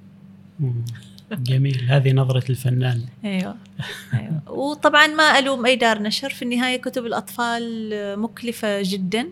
جميل. 1.32 1.86
هذه 1.90 2.12
نظرة 2.12 2.44
الفنان. 2.50 3.02
أيوة, 3.26 3.56
أيوة. 4.14 4.42
وطبعا 4.48 5.08
ما 5.08 5.40
ألوم 5.40 5.66
أي 5.66 5.76
دار 5.76 6.02
نشر. 6.02 6.30
في 6.30 6.42
النهاية 6.42 6.78
كتب 6.82 7.06
الأطفال 7.06 8.20
مكلفة 8.20 8.82
جدا. 8.82 9.28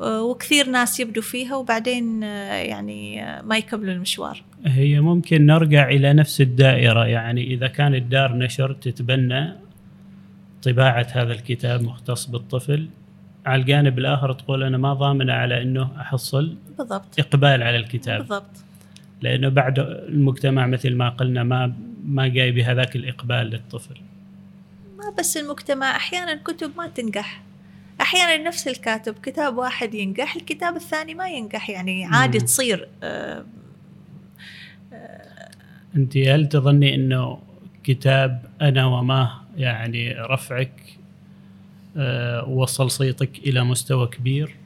وكثير 0.00 0.68
ناس 0.68 1.00
يبدوا 1.00 1.22
فيها 1.22 1.56
وبعدين 1.56 2.22
يعني 2.22 3.26
ما 3.42 3.56
يكملوا 3.56 3.92
المشوار. 3.92 4.42
هي 4.66 5.00
ممكن 5.00 5.46
نرجع 5.46 5.88
إلى 5.88 6.12
نفس 6.12 6.40
الدائرة 6.40 7.06
يعني 7.06 7.54
إذا 7.54 7.66
كان 7.66 7.94
الدار 7.94 8.36
نشر 8.36 8.72
تتبنى 8.72 9.52
طباعة 10.62 11.06
هذا 11.12 11.32
الكتاب 11.32 11.82
مختص 11.82 12.26
بالطفل 12.26 12.88
على 13.46 13.60
الجانب 13.62 13.98
الآخر 13.98 14.32
تقول 14.32 14.62
أنا 14.62 14.78
ما 14.78 14.94
ضامنة 14.94 15.32
على 15.32 15.62
أنه 15.62 15.90
أحصل 16.00 16.56
بالضبط. 16.78 17.18
إقبال 17.18 17.62
على 17.62 17.76
الكتاب. 17.76 18.18
بالضبط. 18.18 18.50
لأنه 19.22 19.48
بعد 19.48 19.78
المجتمع 19.78 20.66
مثل 20.66 20.94
ما 20.94 21.08
قلنا 21.08 21.42
ما 21.42 21.72
ما 22.04 22.28
جاي 22.28 22.52
بهذاك 22.52 22.96
الإقبال 22.96 23.46
للطفل. 23.46 23.94
ما 24.98 25.14
بس 25.18 25.36
المجتمع 25.36 25.96
أحيانا 25.96 26.34
كتب 26.44 26.70
ما 26.76 26.86
تنجح. 26.86 27.42
أحيانا 28.00 28.36
نفس 28.36 28.68
الكاتب 28.68 29.14
كتاب 29.22 29.56
واحد 29.56 29.94
ينجح 29.94 30.36
الكتاب 30.36 30.76
الثاني 30.76 31.14
ما 31.14 31.28
ينجح 31.28 31.70
يعني 31.70 32.04
عادي 32.04 32.38
مم. 32.38 32.44
تصير 32.44 32.88
آه 33.02 33.44
أنت 35.96 36.16
هل 36.16 36.48
تظني 36.48 36.94
إنه 36.94 37.38
كتاب 37.84 38.44
أنا 38.60 38.86
وما 38.86 39.40
يعني 39.56 40.12
رفعك 40.12 40.72
آه، 41.96 42.48
وصل 42.48 42.90
صيتك 42.90 43.38
إلى 43.38 43.64
مستوى 43.64 44.06
كبير 44.06 44.56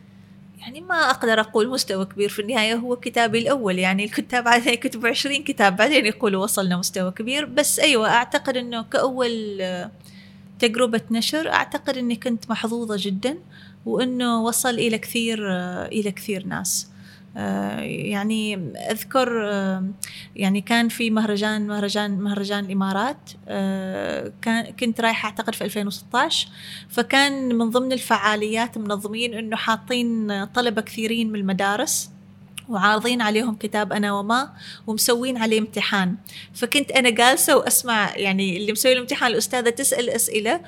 يعني 0.60 0.80
ما 0.80 0.94
أقدر 0.94 1.40
أقول 1.40 1.68
مستوى 1.68 2.04
كبير 2.04 2.28
في 2.28 2.42
النهاية 2.42 2.74
هو 2.74 2.96
كتابي 2.96 3.38
الأول 3.38 3.78
يعني 3.78 4.04
الكتاب 4.04 4.48
عاده 4.48 4.70
يكتبوا 4.70 5.08
20 5.08 5.42
كتاب 5.42 5.76
بعدين 5.76 6.06
يقولوا 6.06 6.42
وصلنا 6.42 6.76
مستوى 6.76 7.10
كبير 7.10 7.44
بس 7.44 7.78
أيوه 7.80 8.08
أعتقد 8.08 8.56
إنه 8.56 8.82
كأول 8.82 9.62
تجربة 10.68 11.00
نشر 11.10 11.52
أعتقد 11.52 11.96
إني 11.96 12.16
كنت 12.16 12.50
محظوظة 12.50 12.96
جدا 12.98 13.38
وإنه 13.86 14.42
وصل 14.42 14.74
إلى 14.74 14.98
كثير 14.98 15.52
آه، 15.52 15.86
إلى 15.86 16.10
كثير 16.10 16.46
ناس. 16.46 16.90
آه، 17.36 17.80
يعني 17.80 18.54
أذكر 18.90 19.50
آه، 19.52 19.84
يعني 20.36 20.60
كان 20.60 20.88
في 20.88 21.10
مهرجان 21.10 21.66
مهرجان 21.66 22.18
مهرجان 22.18 22.64
الإمارات 22.64 23.30
كان 24.42 24.64
كنت 24.80 25.00
رايحة 25.00 25.26
أعتقد 25.26 25.54
في 25.54 25.64
2016 25.64 26.48
فكان 26.88 27.54
من 27.54 27.70
ضمن 27.70 27.92
الفعاليات 27.92 28.78
منظمين 28.78 29.34
إنه 29.34 29.56
حاطين 29.56 30.44
طلبة 30.44 30.82
كثيرين 30.82 31.32
من 31.32 31.40
المدارس 31.40 32.10
وعارضين 32.68 33.22
عليهم 33.22 33.54
كتاب 33.54 33.92
أنا 33.92 34.12
وما 34.12 34.52
ومسوين 34.86 35.36
عليه 35.36 35.58
امتحان. 35.58 36.16
فكنت 36.54 36.90
أنا 36.90 37.10
جالسة 37.10 37.56
وأسمع 37.56 38.16
يعني 38.16 38.56
اللي 38.56 38.72
مسوي 38.72 38.92
الامتحان 38.92 39.30
الأستاذة 39.32 39.70
تسأل 39.70 40.10
أسئلة 40.10 40.60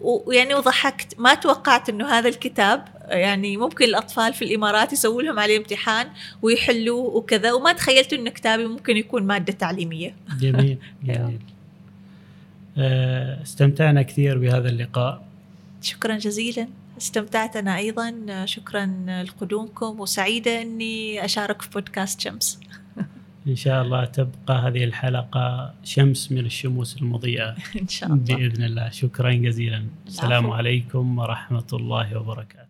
ويعني 0.00 0.54
وضحكت. 0.54 1.14
ما 1.18 1.34
توقعت 1.34 1.88
إنه 1.88 2.08
هذا 2.08 2.28
الكتاب 2.28 2.84
يعني 3.08 3.56
ممكن 3.56 3.84
الأطفال 3.84 4.34
في 4.34 4.44
الإمارات 4.44 4.92
يسووا 4.92 5.22
لهم 5.22 5.38
عليه 5.38 5.58
امتحان 5.58 6.06
ويحلوه 6.42 7.16
وكذا 7.16 7.52
وما 7.52 7.72
تخيلت 7.72 8.12
إنه 8.12 8.30
كتابي 8.30 8.66
ممكن 8.66 8.96
يكون 8.96 9.22
مادة 9.22 9.52
تعليمية. 9.52 10.14
جميل 10.40 10.78
جميل. 11.04 11.38
آه، 12.78 13.42
استمتعنا 13.42 14.02
كثير 14.02 14.38
بهذا 14.38 14.68
اللقاء. 14.68 15.24
شكرا 15.82 16.16
جزيلا. 16.16 16.68
استمتعت 17.02 17.56
أنا 17.56 17.76
أيضا. 17.76 18.14
شكرا 18.44 18.86
لقدومكم 19.28 20.00
وسعيدة 20.00 20.62
إني 20.62 21.24
أشارك 21.24 21.62
في 21.62 21.70
بودكاست 21.70 22.20
شمس. 22.20 22.60
إن 23.48 23.56
شاء 23.56 23.82
الله 23.82 24.04
تبقى 24.04 24.68
هذه 24.68 24.84
الحلقة 24.84 25.74
شمس 25.84 26.32
من 26.32 26.46
الشموس 26.46 26.96
المضيئة. 27.02 27.56
إن 27.82 27.88
شاء 27.88 28.12
الله. 28.12 28.36
بإذن 28.36 28.64
الله. 28.64 28.90
شكرا 28.90 29.32
جزيلا. 29.32 29.84
السلام 30.06 30.50
عليكم 30.50 31.18
ورحمة 31.18 31.66
الله 31.72 32.18
وبركاته. 32.18 32.61